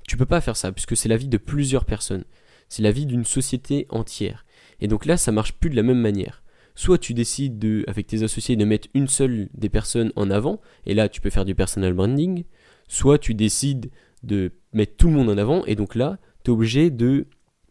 tu 0.07 0.17
peux 0.17 0.25
pas 0.25 0.41
faire 0.41 0.57
ça, 0.57 0.71
puisque 0.71 0.97
c'est 0.97 1.09
la 1.09 1.17
vie 1.17 1.27
de 1.27 1.37
plusieurs 1.37 1.85
personnes. 1.85 2.25
C'est 2.67 2.83
la 2.83 2.91
vie 2.91 3.05
d'une 3.05 3.25
société 3.25 3.85
entière. 3.89 4.45
Et 4.79 4.87
donc 4.87 5.05
là, 5.05 5.17
ça 5.17 5.31
marche 5.31 5.53
plus 5.53 5.69
de 5.69 5.75
la 5.75 5.83
même 5.83 5.99
manière. 5.99 6.43
Soit 6.75 6.97
tu 6.97 7.13
décides 7.13 7.59
de, 7.59 7.83
avec 7.87 8.07
tes 8.07 8.23
associés 8.23 8.55
de 8.55 8.65
mettre 8.65 8.87
une 8.93 9.07
seule 9.07 9.49
des 9.53 9.69
personnes 9.69 10.11
en 10.15 10.29
avant, 10.29 10.61
et 10.85 10.93
là 10.93 11.09
tu 11.09 11.19
peux 11.19 11.29
faire 11.29 11.45
du 11.45 11.55
personal 11.55 11.93
branding, 11.93 12.45
soit 12.87 13.17
tu 13.17 13.33
décides 13.33 13.91
de 14.23 14.51
mettre 14.73 14.95
tout 14.97 15.07
le 15.07 15.13
monde 15.13 15.29
en 15.29 15.37
avant, 15.37 15.65
et 15.65 15.75
donc 15.75 15.95
là, 15.95 16.19
tu 16.43 16.51
es 16.51 16.53
obligé 16.53 16.89
de 16.89 17.27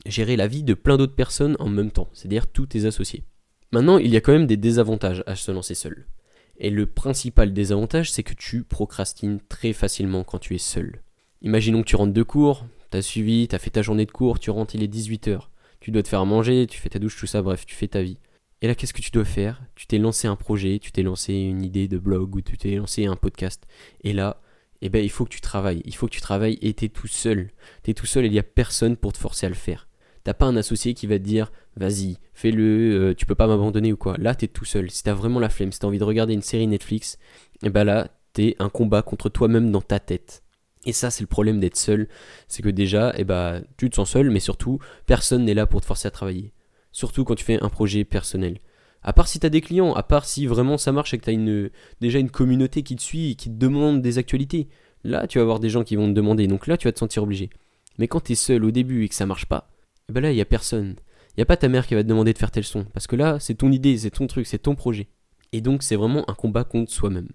gérer 0.06 0.36
la 0.36 0.46
vie 0.46 0.62
de 0.62 0.74
plein 0.74 0.96
d'autres 0.96 1.14
personnes 1.14 1.56
en 1.58 1.68
même 1.68 1.90
temps, 1.90 2.08
c'est-à-dire 2.12 2.46
tous 2.46 2.66
tes 2.66 2.84
associés. 2.84 3.24
Maintenant, 3.72 3.98
il 3.98 4.10
y 4.10 4.16
a 4.16 4.20
quand 4.20 4.32
même 4.32 4.46
des 4.46 4.56
désavantages 4.56 5.22
à 5.26 5.36
se 5.36 5.50
lancer 5.52 5.74
seul. 5.74 6.06
Et 6.58 6.70
le 6.70 6.86
principal 6.86 7.52
désavantage, 7.52 8.10
c'est 8.10 8.24
que 8.24 8.34
tu 8.34 8.64
procrastines 8.64 9.40
très 9.48 9.72
facilement 9.72 10.24
quand 10.24 10.38
tu 10.38 10.54
es 10.54 10.58
seul. 10.58 11.02
Imaginons 11.42 11.82
que 11.82 11.88
tu 11.88 11.96
rentres 11.96 12.12
de 12.12 12.22
cours, 12.24 12.66
t'as 12.90 13.02
suivi, 13.02 13.46
t'as 13.46 13.58
fait 13.58 13.70
ta 13.70 13.82
journée 13.82 14.06
de 14.06 14.10
cours, 14.10 14.40
tu 14.40 14.50
rentres, 14.50 14.74
il 14.74 14.82
est 14.82 14.92
18h. 14.92 15.42
Tu 15.80 15.92
dois 15.92 16.02
te 16.02 16.08
faire 16.08 16.26
manger, 16.26 16.66
tu 16.66 16.80
fais 16.80 16.88
ta 16.88 16.98
douche, 16.98 17.16
tout 17.16 17.26
ça, 17.26 17.42
bref, 17.42 17.64
tu 17.64 17.76
fais 17.76 17.86
ta 17.86 18.02
vie. 18.02 18.18
Et 18.60 18.66
là, 18.66 18.74
qu'est-ce 18.74 18.92
que 18.92 19.02
tu 19.02 19.12
dois 19.12 19.24
faire? 19.24 19.62
Tu 19.76 19.86
t'es 19.86 19.98
lancé 19.98 20.26
un 20.26 20.34
projet, 20.34 20.80
tu 20.80 20.90
t'es 20.90 21.04
lancé 21.04 21.32
une 21.32 21.62
idée 21.62 21.86
de 21.86 21.98
blog 21.98 22.34
ou 22.34 22.40
tu 22.40 22.58
t'es 22.58 22.74
lancé 22.74 23.06
un 23.06 23.14
podcast. 23.14 23.68
Et 24.02 24.12
là, 24.12 24.40
eh 24.80 24.88
ben, 24.88 25.04
il 25.04 25.10
faut 25.10 25.24
que 25.24 25.30
tu 25.30 25.40
travailles. 25.40 25.82
Il 25.84 25.94
faut 25.94 26.06
que 26.06 26.12
tu 26.12 26.20
travailles 26.20 26.58
et 26.60 26.74
t'es 26.74 26.88
tout 26.88 27.06
seul. 27.06 27.50
T'es 27.84 27.94
tout 27.94 28.06
seul 28.06 28.24
et 28.24 28.28
il 28.28 28.32
n'y 28.32 28.38
a 28.38 28.44
personne 28.44 28.96
pour 28.96 29.12
te 29.12 29.18
forcer 29.18 29.46
à 29.46 29.48
le 29.48 29.54
faire. 29.54 29.87
T'as 30.28 30.34
pas 30.34 30.44
un 30.44 30.56
associé 30.56 30.92
qui 30.92 31.06
va 31.06 31.18
te 31.18 31.24
dire 31.24 31.50
vas-y, 31.74 32.18
fais-le, 32.34 32.62
euh, 32.62 33.14
tu 33.14 33.24
peux 33.24 33.34
pas 33.34 33.46
m'abandonner 33.46 33.94
ou 33.94 33.96
quoi. 33.96 34.14
Là, 34.18 34.34
t'es 34.34 34.46
tout 34.46 34.66
seul. 34.66 34.90
Si 34.90 35.02
t'as 35.02 35.14
vraiment 35.14 35.40
la 35.40 35.48
flemme, 35.48 35.72
si 35.72 35.78
t'as 35.78 35.86
envie 35.86 35.96
de 35.96 36.04
regarder 36.04 36.34
une 36.34 36.42
série 36.42 36.66
Netflix, 36.66 37.16
et 37.62 37.68
eh 37.68 37.70
ben 37.70 37.84
là, 37.84 38.08
t'es 38.34 38.54
un 38.58 38.68
combat 38.68 39.00
contre 39.00 39.30
toi-même 39.30 39.72
dans 39.72 39.80
ta 39.80 39.98
tête. 39.98 40.42
Et 40.84 40.92
ça, 40.92 41.10
c'est 41.10 41.22
le 41.22 41.28
problème 41.28 41.60
d'être 41.60 41.78
seul. 41.78 42.08
C'est 42.46 42.62
que 42.62 42.68
déjà, 42.68 43.14
eh 43.16 43.24
ben, 43.24 43.62
tu 43.78 43.88
te 43.88 43.96
sens 43.96 44.10
seul, 44.10 44.28
mais 44.28 44.38
surtout, 44.38 44.80
personne 45.06 45.46
n'est 45.46 45.54
là 45.54 45.64
pour 45.64 45.80
te 45.80 45.86
forcer 45.86 46.08
à 46.08 46.10
travailler. 46.10 46.52
Surtout 46.92 47.24
quand 47.24 47.34
tu 47.34 47.44
fais 47.46 47.62
un 47.62 47.70
projet 47.70 48.04
personnel. 48.04 48.58
À 49.02 49.14
part 49.14 49.28
si 49.28 49.40
t'as 49.40 49.48
des 49.48 49.62
clients, 49.62 49.94
à 49.94 50.02
part 50.02 50.26
si 50.26 50.46
vraiment 50.46 50.76
ça 50.76 50.92
marche 50.92 51.14
et 51.14 51.18
que 51.18 51.24
t'as 51.24 51.32
une, 51.32 51.70
déjà 52.02 52.18
une 52.18 52.30
communauté 52.30 52.82
qui 52.82 52.96
te 52.96 53.02
suit 53.02 53.34
qui 53.34 53.48
te 53.48 53.56
demande 53.56 54.02
des 54.02 54.18
actualités. 54.18 54.68
Là, 55.04 55.26
tu 55.26 55.38
vas 55.38 55.42
avoir 55.44 55.58
des 55.58 55.70
gens 55.70 55.84
qui 55.84 55.96
vont 55.96 56.06
te 56.06 56.12
demander, 56.12 56.48
donc 56.48 56.66
là, 56.66 56.76
tu 56.76 56.86
vas 56.86 56.92
te 56.92 56.98
sentir 56.98 57.22
obligé. 57.22 57.48
Mais 57.96 58.08
quand 58.08 58.20
t'es 58.20 58.34
seul 58.34 58.62
au 58.62 58.70
début 58.70 59.04
et 59.04 59.08
que 59.08 59.14
ça 59.14 59.24
marche 59.24 59.46
pas, 59.46 59.70
et 60.08 60.10
eh 60.10 60.14
ben 60.14 60.22
là, 60.22 60.32
il 60.32 60.36
n'y 60.36 60.40
a 60.40 60.46
personne. 60.46 60.96
Il 61.30 61.40
n'y 61.40 61.42
a 61.42 61.46
pas 61.46 61.58
ta 61.58 61.68
mère 61.68 61.86
qui 61.86 61.94
va 61.94 62.02
te 62.02 62.08
demander 62.08 62.32
de 62.32 62.38
faire 62.38 62.50
tel 62.50 62.64
son. 62.64 62.84
Parce 62.84 63.06
que 63.06 63.14
là, 63.14 63.38
c'est 63.40 63.56
ton 63.56 63.70
idée, 63.70 63.98
c'est 63.98 64.10
ton 64.10 64.26
truc, 64.26 64.46
c'est 64.46 64.58
ton 64.58 64.74
projet. 64.74 65.08
Et 65.52 65.60
donc, 65.60 65.82
c'est 65.82 65.96
vraiment 65.96 66.28
un 66.30 66.34
combat 66.34 66.64
contre 66.64 66.90
soi-même. 66.90 67.28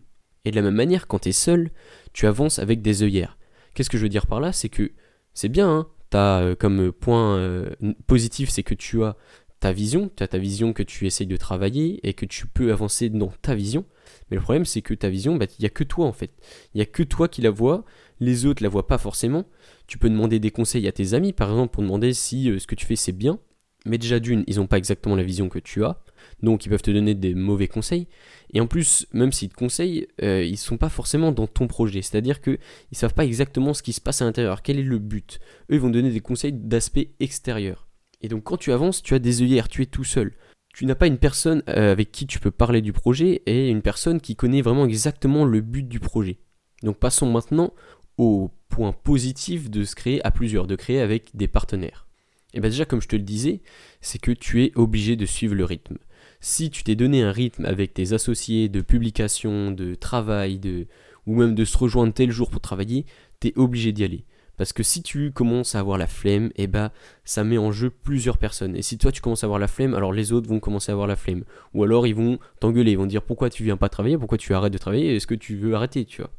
Et 0.44 0.50
de 0.50 0.56
la 0.56 0.64
même 0.64 0.74
manière, 0.74 1.06
quand 1.06 1.20
tu 1.20 1.30
es 1.30 1.34
seul, 1.34 1.70
tu 2.14 2.26
avances 2.26 2.58
avec 2.58 2.82
des 2.82 3.04
œillères. 3.04 3.38
Qu'est-ce 3.76 3.92
que 3.92 3.98
je 4.00 4.04
veux 4.04 4.10
dire 4.10 4.26
par 4.26 4.40
là? 4.40 4.52
C'est 4.52 4.70
que 4.70 4.92
c'est 5.36 5.50
bien, 5.50 5.70
hein 5.70 5.88
as, 6.14 6.42
euh, 6.42 6.56
comme 6.56 6.92
point 6.92 7.38
euh, 7.38 7.70
positif, 8.08 8.50
c'est 8.50 8.64
que 8.64 8.74
tu 8.74 9.04
as 9.04 9.18
ta 9.60 9.72
vision, 9.72 10.12
tu 10.16 10.24
as 10.24 10.28
ta 10.28 10.40
vision 10.40 10.74
que 10.74 10.84
tu 10.84 11.06
essayes 11.06 11.28
de 11.28 11.38
travailler 11.38 12.00
et 12.08 12.14
que 12.14 12.26
tu 12.26 12.48
peux 12.48 12.72
avancer 12.72 13.10
dans 13.10 13.32
ta 13.42 13.56
vision. 13.56 13.86
Mais 14.30 14.36
le 14.36 14.44
problème, 14.44 14.66
c'est 14.66 14.82
que 14.82 14.94
ta 14.94 15.10
vision, 15.10 15.38
bah, 15.38 15.46
il 15.58 15.62
n'y 15.62 15.68
a 15.68 15.70
que 15.70 15.84
toi 15.84 16.06
en 16.06 16.12
fait. 16.12 16.32
Il 16.74 16.78
n'y 16.78 16.82
a 16.82 16.86
que 16.86 17.04
toi 17.04 17.28
qui 17.28 17.42
la 17.42 17.50
vois, 17.50 17.86
les 18.20 18.46
autres 18.46 18.62
la 18.62 18.70
voient 18.70 18.88
pas 18.88 18.98
forcément. 18.98 19.46
Tu 19.94 20.00
peux 20.00 20.10
demander 20.10 20.40
des 20.40 20.50
conseils 20.50 20.88
à 20.88 20.92
tes 20.92 21.14
amis, 21.14 21.34
par 21.34 21.52
exemple, 21.52 21.72
pour 21.72 21.84
demander 21.84 22.16
si 22.16 22.50
euh, 22.50 22.58
ce 22.58 22.66
que 22.66 22.74
tu 22.74 22.84
fais 22.84 22.96
c'est 22.96 23.12
bien. 23.12 23.38
Mais 23.86 24.00
déjà 24.00 24.20
d'une, 24.20 24.44
ils 24.48 24.56
n'ont 24.56 24.66
pas 24.66 24.80
exactement 24.80 25.16
la 25.16 25.22
vision 25.22 25.50
que 25.50 25.60
tu 25.60 25.86
as, 25.86 26.02
donc 26.42 26.66
ils 26.66 26.70
peuvent 26.70 26.82
te 26.82 26.90
donner 26.90 27.14
des 27.14 27.36
mauvais 27.36 27.68
conseils. 27.68 28.08
Et 28.56 28.60
en 28.60 28.66
plus, 28.66 29.06
même 29.14 29.32
s'ils 29.32 29.50
te 29.50 29.54
conseillent, 29.54 30.08
euh, 30.24 30.44
ils 30.44 30.54
ne 30.54 30.58
sont 30.58 30.78
pas 30.78 30.90
forcément 30.90 31.32
dans 31.32 31.46
ton 31.46 31.68
projet. 31.68 32.02
C'est-à-dire 32.02 32.42
qu'ils 32.42 32.58
ne 32.92 32.96
savent 32.96 33.14
pas 33.14 33.24
exactement 33.24 33.76
ce 33.76 33.84
qui 33.84 33.94
se 33.94 34.02
passe 34.02 34.24
à 34.24 34.26
l'intérieur, 34.26 34.64
quel 34.64 34.80
est 34.80 34.84
le 34.84 34.98
but? 34.98 35.40
Eux, 35.70 35.76
ils 35.76 35.80
vont 35.80 35.92
donner 35.92 36.10
des 36.10 36.22
conseils 36.22 36.54
d'aspect 36.54 37.12
extérieur. 37.20 37.88
Et 38.22 38.30
donc 38.30 38.46
quand 38.46 38.58
tu 38.58 38.72
avances, 38.72 39.04
tu 39.04 39.14
as 39.14 39.20
des 39.20 39.44
œillères, 39.44 39.68
tu 39.68 39.84
es 39.84 39.86
tout 39.86 40.04
seul. 40.04 40.34
Tu 40.74 40.88
n'as 40.88 40.96
pas 40.96 41.06
une 41.06 41.20
personne 41.20 41.62
euh, 41.70 41.92
avec 41.92 42.12
qui 42.12 42.26
tu 42.26 42.40
peux 42.40 42.50
parler 42.50 42.82
du 42.82 42.94
projet 42.94 43.44
et 43.46 43.70
une 43.70 43.84
personne 43.84 44.22
qui 44.22 44.36
connaît 44.36 44.64
vraiment 44.64 44.86
exactement 44.86 45.46
le 45.46 45.62
but 45.62 45.88
du 45.88 46.00
projet. 46.00 46.40
Donc 46.82 46.98
passons 46.98 47.32
maintenant 47.32 47.74
au 48.18 48.52
point 48.70 48.92
positif 48.92 49.70
de 49.70 49.84
se 49.84 49.96
créer 49.96 50.26
à 50.26 50.32
plusieurs, 50.32 50.68
de 50.68 50.76
créer 50.76 51.00
avec 51.00 51.36
des 51.36 51.48
partenaires. 51.48 52.08
Et 52.54 52.60
bien 52.60 52.70
déjà 52.70 52.86
comme 52.86 53.02
je 53.02 53.08
te 53.08 53.16
le 53.16 53.24
disais, 53.24 53.62
c'est 54.02 54.20
que 54.20 54.32
tu 54.32 54.64
es 54.64 54.72
obligé 54.76 55.16
de 55.16 55.26
suivre 55.26 55.56
le 55.56 55.66
rythme. 55.66 55.98
Si 56.40 56.70
tu 56.70 56.84
t'es 56.84 56.96
donné 56.96 57.24
un 57.24 57.32
rythme 57.32 57.66
avec 57.66 57.94
tes 57.94 58.14
associés 58.14 58.70
de 58.70 58.82
publication, 58.82 59.72
de 59.72 59.96
travail, 59.96 60.60
de, 60.60 60.88
ou 61.26 61.36
même 61.36 61.56
de 61.56 61.66
se 61.66 61.78
rejoindre 61.78 62.14
tel 62.14 62.32
jour 62.32 62.50
pour 62.50 62.62
travailler, 62.62 63.06
tu 63.40 63.48
es 63.48 63.54
obligé 63.58 63.92
d'y 63.92 64.04
aller. 64.04 64.26
Parce 64.58 64.72
que 64.72 64.84
si 64.84 65.02
tu 65.02 65.32
commences 65.32 65.74
à 65.74 65.80
avoir 65.80 65.98
la 65.98 66.06
flemme, 66.06 66.48
et 66.56 66.64
eh 66.64 66.68
ben, 66.68 66.92
ça 67.24 67.44
met 67.44 67.58
en 67.58 67.72
jeu 67.72 67.90
plusieurs 67.90 68.38
personnes. 68.38 68.76
Et 68.76 68.84
si 68.84 68.98
toi 68.98 69.12
tu 69.12 69.20
commences 69.20 69.44
à 69.44 69.48
avoir 69.48 69.60
la 69.60 69.68
flemme, 69.68 69.96
alors 69.96 70.14
les 70.14 70.32
autres 70.32 70.48
vont 70.48 70.60
commencer 70.60 70.92
à 70.92 70.94
avoir 70.94 71.08
la 71.08 71.16
flemme. 71.16 71.44
Ou 71.74 71.84
alors 71.84 72.06
ils 72.06 72.14
vont 72.14 72.38
t'engueuler, 72.60 72.92
ils 72.92 72.98
vont 72.98 73.08
dire 73.08 73.24
pourquoi 73.24 73.50
tu 73.50 73.64
viens 73.64 73.78
pas 73.78 73.90
travailler, 73.90 74.18
pourquoi 74.18 74.38
tu 74.38 74.54
arrêtes 74.54 74.74
de 74.74 74.78
travailler, 74.78 75.16
est-ce 75.16 75.26
que 75.26 75.34
tu 75.34 75.56
veux 75.56 75.74
arrêter, 75.74 76.06
tu 76.06 76.22
vois? 76.22 76.32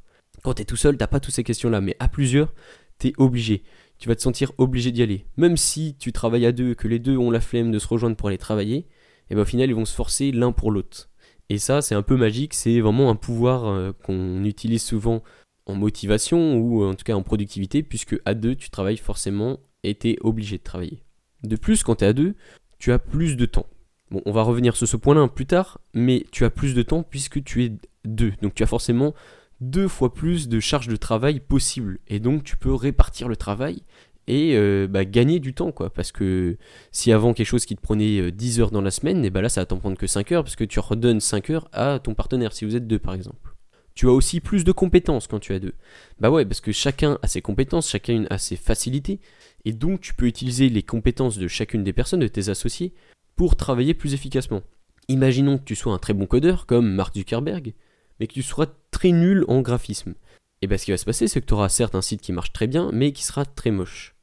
Quand 0.44 0.52
t'es 0.52 0.66
tout 0.66 0.76
seul, 0.76 0.98
t'as 0.98 1.06
pas 1.06 1.20
toutes 1.20 1.34
ces 1.34 1.42
questions-là, 1.42 1.80
mais 1.80 1.96
à 2.00 2.08
plusieurs, 2.08 2.52
t'es 2.98 3.14
obligé. 3.16 3.62
Tu 3.98 4.08
vas 4.08 4.14
te 4.14 4.20
sentir 4.20 4.52
obligé 4.58 4.92
d'y 4.92 5.02
aller. 5.02 5.24
Même 5.38 5.56
si 5.56 5.96
tu 5.98 6.12
travailles 6.12 6.44
à 6.44 6.52
deux, 6.52 6.74
que 6.74 6.86
les 6.86 6.98
deux 6.98 7.16
ont 7.16 7.30
la 7.30 7.40
flemme 7.40 7.72
de 7.72 7.78
se 7.78 7.88
rejoindre 7.88 8.14
pour 8.14 8.28
aller 8.28 8.36
travailler, 8.36 8.76
et 8.76 8.86
eh 9.30 9.34
ben 9.34 9.40
au 9.40 9.46
final 9.46 9.70
ils 9.70 9.74
vont 9.74 9.86
se 9.86 9.94
forcer 9.94 10.32
l'un 10.32 10.52
pour 10.52 10.70
l'autre. 10.70 11.08
Et 11.48 11.56
ça, 11.56 11.80
c'est 11.80 11.94
un 11.94 12.02
peu 12.02 12.16
magique, 12.16 12.52
c'est 12.52 12.80
vraiment 12.80 13.08
un 13.08 13.14
pouvoir 13.14 13.64
euh, 13.64 13.92
qu'on 13.92 14.44
utilise 14.44 14.82
souvent 14.82 15.22
en 15.64 15.76
motivation 15.76 16.56
ou 16.58 16.84
en 16.84 16.94
tout 16.94 17.04
cas 17.04 17.14
en 17.14 17.22
productivité, 17.22 17.82
puisque 17.82 18.20
à 18.26 18.34
deux, 18.34 18.54
tu 18.54 18.68
travailles 18.68 18.98
forcément 18.98 19.60
et 19.82 19.94
t'es 19.94 20.18
obligé 20.20 20.58
de 20.58 20.62
travailler. 20.62 21.02
De 21.42 21.56
plus, 21.56 21.82
quand 21.82 21.96
t'es 21.96 22.06
à 22.06 22.12
deux, 22.12 22.34
tu 22.78 22.92
as 22.92 22.98
plus 22.98 23.36
de 23.36 23.46
temps. 23.46 23.66
Bon, 24.10 24.20
on 24.26 24.32
va 24.32 24.42
revenir 24.42 24.76
sur 24.76 24.86
ce 24.86 24.98
point-là 24.98 25.26
plus 25.28 25.46
tard, 25.46 25.80
mais 25.94 26.26
tu 26.32 26.44
as 26.44 26.50
plus 26.50 26.74
de 26.74 26.82
temps 26.82 27.02
puisque 27.02 27.42
tu 27.42 27.64
es 27.64 27.72
deux. 28.04 28.32
Donc 28.42 28.54
tu 28.54 28.62
as 28.62 28.66
forcément 28.66 29.14
deux 29.60 29.88
fois 29.88 30.12
plus 30.12 30.48
de 30.48 30.60
charges 30.60 30.88
de 30.88 30.96
travail 30.96 31.40
possible. 31.40 31.98
Et 32.08 32.20
donc 32.20 32.44
tu 32.44 32.56
peux 32.56 32.74
répartir 32.74 33.28
le 33.28 33.36
travail 33.36 33.82
et 34.26 34.56
euh, 34.56 34.86
bah, 34.88 35.04
gagner 35.04 35.38
du 35.40 35.54
temps 35.54 35.72
quoi. 35.72 35.90
Parce 35.90 36.12
que 36.12 36.56
si 36.92 37.12
avant 37.12 37.34
quelque 37.34 37.46
chose 37.46 37.66
qui 37.66 37.76
te 37.76 37.80
prenait 37.80 38.30
10 38.30 38.58
euh, 38.58 38.62
heures 38.62 38.70
dans 38.70 38.82
la 38.82 38.90
semaine 38.90 39.24
et 39.24 39.30
bah 39.30 39.42
là 39.42 39.48
ça 39.48 39.60
va 39.60 39.66
t'en 39.66 39.78
prendre 39.78 39.96
que 39.96 40.06
5 40.06 40.32
heures 40.32 40.44
parce 40.44 40.56
que 40.56 40.64
tu 40.64 40.80
redonnes 40.80 41.20
5 41.20 41.50
heures 41.50 41.68
à 41.72 41.98
ton 41.98 42.14
partenaire 42.14 42.52
si 42.52 42.64
vous 42.64 42.76
êtes 42.76 42.86
deux 42.86 42.98
par 42.98 43.14
exemple. 43.14 43.54
Tu 43.94 44.08
as 44.08 44.12
aussi 44.12 44.40
plus 44.40 44.64
de 44.64 44.72
compétences 44.72 45.28
quand 45.28 45.38
tu 45.38 45.52
as 45.52 45.60
deux. 45.60 45.74
Bah 46.18 46.30
ouais 46.30 46.44
parce 46.44 46.60
que 46.60 46.72
chacun 46.72 47.18
a 47.22 47.28
ses 47.28 47.42
compétences 47.42 47.88
chacun 47.88 48.26
a 48.30 48.38
ses 48.38 48.56
facilités. 48.56 49.20
Et 49.64 49.72
donc 49.72 50.00
tu 50.00 50.14
peux 50.14 50.26
utiliser 50.26 50.68
les 50.68 50.82
compétences 50.82 51.38
de 51.38 51.48
chacune 51.48 51.84
des 51.84 51.92
personnes 51.92 52.20
de 52.20 52.28
tes 52.28 52.48
associés 52.48 52.92
pour 53.36 53.56
travailler 53.56 53.94
plus 53.94 54.14
efficacement. 54.14 54.62
Imaginons 55.08 55.58
que 55.58 55.64
tu 55.64 55.74
sois 55.74 55.92
un 55.92 55.98
très 55.98 56.14
bon 56.14 56.26
codeur 56.26 56.66
comme 56.66 56.90
Mark 56.94 57.14
Zuckerberg 57.14 57.74
mais 58.18 58.26
que 58.26 58.32
tu 58.32 58.42
sois 58.42 58.66
très 58.90 59.12
nul 59.12 59.44
en 59.48 59.60
graphisme. 59.60 60.14
Et 60.62 60.66
bien 60.66 60.78
ce 60.78 60.84
qui 60.84 60.90
va 60.90 60.96
se 60.96 61.04
passer, 61.04 61.28
c'est 61.28 61.40
que 61.40 61.46
tu 61.46 61.54
auras 61.54 61.68
certes 61.68 61.94
un 61.94 62.02
site 62.02 62.20
qui 62.20 62.32
marche 62.32 62.52
très 62.52 62.66
bien, 62.66 62.90
mais 62.92 63.12
qui 63.12 63.24
sera 63.24 63.44
très 63.44 63.70
moche. 63.70 64.14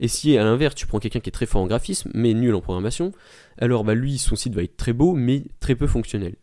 Et 0.00 0.08
si 0.08 0.36
à 0.36 0.44
l'inverse, 0.44 0.74
tu 0.74 0.86
prends 0.86 0.98
quelqu'un 0.98 1.20
qui 1.20 1.28
est 1.28 1.32
très 1.32 1.46
fort 1.46 1.62
en 1.62 1.66
graphisme, 1.66 2.10
mais 2.14 2.34
nul 2.34 2.54
en 2.54 2.60
programmation, 2.60 3.12
alors 3.58 3.84
bah 3.84 3.94
lui, 3.94 4.18
son 4.18 4.36
site 4.36 4.54
va 4.54 4.62
être 4.62 4.76
très 4.76 4.92
beau, 4.92 5.14
mais 5.14 5.44
très 5.60 5.74
peu 5.74 5.86
fonctionnel. 5.86 6.36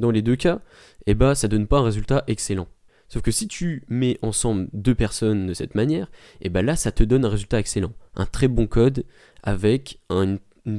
Dans 0.00 0.10
les 0.10 0.22
deux 0.22 0.36
cas, 0.36 0.60
eh 1.06 1.14
ben, 1.14 1.34
ça 1.34 1.46
donne 1.46 1.66
pas 1.66 1.78
un 1.78 1.84
résultat 1.84 2.24
excellent. 2.26 2.66
Sauf 3.08 3.22
que 3.22 3.30
si 3.30 3.46
tu 3.46 3.84
mets 3.88 4.18
ensemble 4.22 4.68
deux 4.72 4.94
personnes 4.94 5.46
de 5.46 5.54
cette 5.54 5.74
manière, 5.74 6.10
et 6.40 6.46
eh 6.46 6.48
ben 6.48 6.64
là 6.64 6.74
ça 6.74 6.90
te 6.90 7.04
donne 7.04 7.24
un 7.24 7.28
résultat 7.28 7.60
excellent. 7.60 7.92
Un 8.16 8.26
très 8.26 8.48
bon 8.48 8.66
code 8.66 9.04
avec 9.42 10.00
un, 10.10 10.38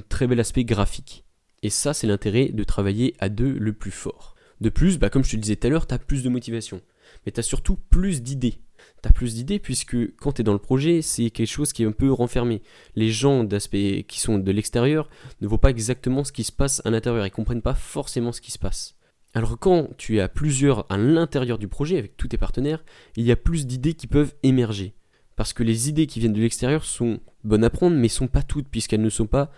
très 0.10 0.28
bel 0.28 0.40
aspect 0.40 0.66
graphique. 0.66 1.24
Et 1.64 1.70
ça 1.70 1.94
c'est 1.94 2.08
l'intérêt 2.08 2.50
de 2.50 2.64
travailler 2.64 3.16
à 3.20 3.30
deux 3.30 3.54
le 3.54 3.74
plus 3.74 3.92
fort. 3.92 4.35
De 4.62 4.70
plus, 4.70 4.98
bah, 4.98 5.10
comme 5.10 5.24
je 5.24 5.32
te 5.32 5.36
disais 5.36 5.56
tout 5.56 5.68
à 5.68 5.70
l'heure, 5.70 5.88
tu 5.88 5.94
as 5.94 6.00
plus 6.00 6.24
de 6.24 6.30
motivation. 6.30 6.82
Mais 7.26 7.32
tu 7.32 7.40
as 7.40 7.44
surtout 7.44 7.78
plus 7.90 8.22
d'idées. 8.22 8.60
Tu 9.04 9.10
as 9.10 9.14
plus 9.14 9.36
d'idées 9.36 9.60
puisque 9.60 9.96
quand 10.18 10.34
tu 10.34 10.42
es 10.42 10.44
dans 10.44 10.54
le 10.54 10.60
projet, 10.60 11.02
c'est 11.02 11.30
quelque 11.30 11.48
chose 11.48 11.74
qui 11.74 11.84
est 11.84 11.88
un 11.88 11.92
peu 11.92 12.12
renfermé. 12.12 12.62
Les 12.96 13.12
gens 13.12 13.44
d'aspect 13.44 14.06
qui 14.08 14.20
sont 14.20 14.38
de 14.38 14.52
l'extérieur 14.52 15.10
ne 15.42 15.48
voient 15.48 15.62
pas 15.62 15.70
exactement 15.70 16.24
ce 16.24 16.32
qui 16.32 16.44
se 16.44 16.52
passe 16.52 16.82
à 16.86 16.90
l'intérieur. 16.90 17.26
Ils 17.26 17.32
comprennent 17.32 17.62
pas 17.62 17.74
forcément 17.74 18.32
ce 18.32 18.42
qui 18.42 18.52
se 18.52 18.60
passe. 18.60 18.96
Alors 19.34 19.60
quand 19.60 19.90
tu 19.98 20.22
as 20.22 20.30
plusieurs 20.30 20.90
à 20.90 20.98
l'intérieur 20.98 21.58
du 21.58 21.68
projet 21.68 21.98
avec 21.98 22.16
tous 22.16 22.30
tes 22.30 22.38
partenaires, 22.38 22.86
il 23.18 23.26
y 23.26 23.32
a 23.32 23.36
plus 23.36 23.68
d'idées 23.68 23.94
qui 23.94 24.08
peuvent 24.08 24.34
émerger. 24.44 24.96
Parce 25.36 25.52
que 25.52 25.64
les 25.64 25.90
idées 25.90 26.08
qui 26.08 26.22
viennent 26.22 26.34
de 26.34 26.42
l'extérieur 26.42 26.86
sont 26.86 27.20
bonnes 27.44 27.66
à 27.66 27.70
prendre, 27.70 27.98
mais 27.98 28.08
sont 28.08 28.28
pas 28.28 28.44
toutes, 28.44 28.70
puisqu'elles 28.70 29.02
ne 29.02 29.10
sont 29.10 29.28
pas 29.28 29.52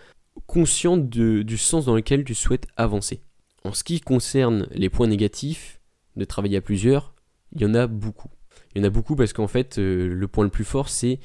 conscientes 0.47 1.07
du 1.09 1.57
sens 1.57 1.85
dans 1.85 1.95
lequel 1.95 2.23
tu 2.23 2.33
souhaites 2.33 2.67
avancer. 2.75 3.21
En 3.67 3.73
ce 3.73 3.83
qui 3.83 3.99
concerne 3.99 4.69
les 4.71 4.89
points 4.89 5.07
négatifs 5.07 5.81
de 6.15 6.23
travailler 6.23 6.55
à 6.55 6.61
plusieurs, 6.61 7.13
il 7.51 7.61
y 7.61 7.65
en 7.65 7.73
a 7.73 7.85
beaucoup. 7.85 8.29
Il 8.73 8.81
y 8.81 8.85
en 8.85 8.87
a 8.87 8.89
beaucoup 8.89 9.17
parce 9.17 9.33
qu'en 9.33 9.49
fait, 9.49 9.77
euh, 9.77 10.07
le 10.07 10.27
point 10.29 10.45
le 10.45 10.49
plus 10.49 10.63
fort, 10.63 10.87
c'est 10.87 11.19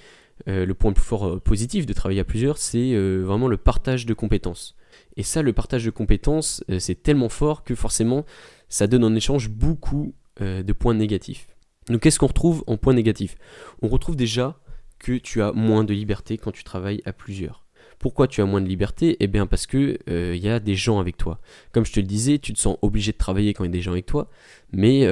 euh, 0.49 0.67
le 0.67 0.75
point 0.75 0.91
le 0.91 0.97
plus 0.97 1.05
fort 1.05 1.25
euh, 1.25 1.39
positif 1.39 1.87
de 1.87 1.93
travailler 1.93 2.19
à 2.19 2.25
plusieurs, 2.25 2.59
c'est 2.59 2.97
vraiment 2.97 3.47
le 3.47 3.59
partage 3.59 4.07
de 4.07 4.13
compétences. 4.13 4.75
Et 5.17 5.23
ça, 5.23 5.41
le 5.41 5.53
partage 5.53 5.85
de 5.85 5.91
compétences, 5.91 6.65
c'est 6.81 7.01
tellement 7.01 7.29
fort 7.29 7.63
que 7.63 7.77
forcément, 7.77 8.27
ça 8.69 8.89
donne 8.89 9.05
en 9.05 9.15
échange 9.15 9.49
beaucoup 9.49 10.13
de 10.41 10.73
points 10.73 10.95
négatifs. 10.95 11.47
Donc 11.87 12.01
qu'est-ce 12.01 12.19
qu'on 12.19 12.27
retrouve 12.27 12.65
en 12.67 12.77
points 12.77 12.95
négatifs? 12.95 13.37
On 13.83 13.89
retrouve 13.89 14.17
déjà 14.17 14.59
que 14.99 15.13
tu 15.13 15.43
as 15.43 15.53
moins 15.53 15.85
de 15.85 15.95
liberté 15.95 16.39
quand 16.39 16.51
tu 16.51 16.65
travailles 16.65 17.03
à 17.05 17.13
plusieurs. 17.13 17.62
Pourquoi 18.03 18.29
tu 18.29 18.43
as 18.43 18.45
moins 18.45 18.61
de 18.61 18.67
liberté? 18.67 19.17
Eh 19.21 19.29
bien 19.29 19.47
parce 19.47 19.67
que 19.67 19.97
il 20.07 20.13
euh, 20.13 20.37
y 20.37 20.49
a 20.49 20.61
des 20.61 20.75
gens 20.75 20.99
avec 20.99 21.17
toi. 21.17 21.41
Comme 21.73 21.87
je 21.87 21.93
te 21.93 22.01
le 22.01 22.07
disais, 22.07 22.39
tu 22.39 22.53
te 22.53 22.59
sens 22.59 22.77
obligé 22.83 23.13
de 23.13 23.17
travailler 23.17 23.55
quand 23.55 23.65
il 23.65 23.69
y 23.69 23.71
a 23.71 23.73
des 23.73 23.81
gens 23.81 23.93
avec 23.93 24.07
toi, 24.07 24.29
mais 24.73 25.09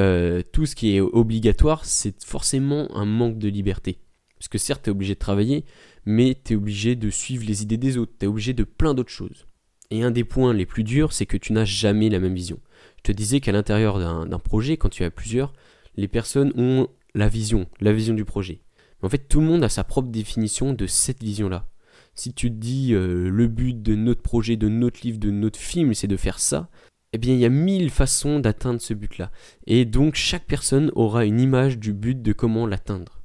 tout 0.52 0.66
ce 0.66 0.74
qui 0.74 0.96
est 0.96 1.00
obligatoire, 1.00 1.84
c'est 1.84 2.22
forcément 2.22 2.94
un 2.94 3.06
manque 3.06 3.38
de 3.38 3.48
liberté. 3.48 3.98
Parce 4.38 4.48
que 4.48 4.58
certes, 4.58 4.82
tu 4.84 4.90
es 4.90 4.92
obligé 4.92 5.14
de 5.14 5.18
travailler, 5.20 5.64
mais 6.04 6.36
tu 6.44 6.54
es 6.54 6.56
obligé 6.56 6.96
de 6.96 7.10
suivre 7.10 7.44
les 7.46 7.62
idées 7.62 7.76
des 7.76 7.96
autres, 7.96 8.12
tu 8.18 8.24
es 8.24 8.28
obligé 8.28 8.54
de 8.54 8.64
plein 8.64 8.94
d'autres 8.94 9.10
choses. 9.10 9.46
Et 9.90 10.02
un 10.02 10.10
des 10.10 10.24
points 10.24 10.52
les 10.52 10.66
plus 10.66 10.82
durs, 10.82 11.12
c'est 11.12 11.26
que 11.26 11.36
tu 11.36 11.52
n'as 11.52 11.64
jamais 11.64 12.08
la 12.08 12.18
même 12.20 12.34
vision. 12.34 12.58
Je 12.98 13.02
te 13.02 13.12
disais 13.12 13.40
qu'à 13.40 13.52
l'intérieur 13.52 13.98
d'un 13.98 14.38
projet, 14.38 14.76
quand 14.76 14.88
tu 14.88 15.04
as 15.04 15.10
plusieurs, 15.10 15.52
les 15.96 16.08
personnes 16.08 16.52
ont 16.56 16.88
la 17.14 17.28
vision, 17.28 17.66
la 17.80 17.92
vision 17.92 18.14
du 18.14 18.24
projet. 18.24 18.62
Mais 19.00 19.06
en 19.06 19.10
fait, 19.10 19.28
tout 19.28 19.40
le 19.40 19.46
monde 19.46 19.62
a 19.62 19.68
sa 19.68 19.84
propre 19.84 20.08
définition 20.08 20.72
de 20.72 20.86
cette 20.86 21.22
vision-là. 21.22 21.69
Si 22.14 22.34
tu 22.34 22.50
te 22.50 22.56
dis 22.56 22.92
euh, 22.92 23.28
le 23.30 23.46
but 23.46 23.80
de 23.80 23.94
notre 23.94 24.22
projet, 24.22 24.56
de 24.56 24.68
notre 24.68 25.00
livre, 25.02 25.18
de 25.18 25.30
notre 25.30 25.58
film, 25.58 25.94
c'est 25.94 26.06
de 26.06 26.16
faire 26.16 26.38
ça, 26.38 26.68
eh 27.12 27.18
bien, 27.18 27.34
il 27.34 27.40
y 27.40 27.44
a 27.44 27.50
mille 27.50 27.90
façons 27.90 28.38
d'atteindre 28.38 28.80
ce 28.80 28.94
but-là. 28.94 29.30
Et 29.66 29.84
donc, 29.84 30.14
chaque 30.14 30.46
personne 30.46 30.92
aura 30.94 31.24
une 31.24 31.40
image 31.40 31.78
du 31.78 31.92
but 31.92 32.20
de 32.20 32.32
comment 32.32 32.66
l'atteindre. 32.66 33.20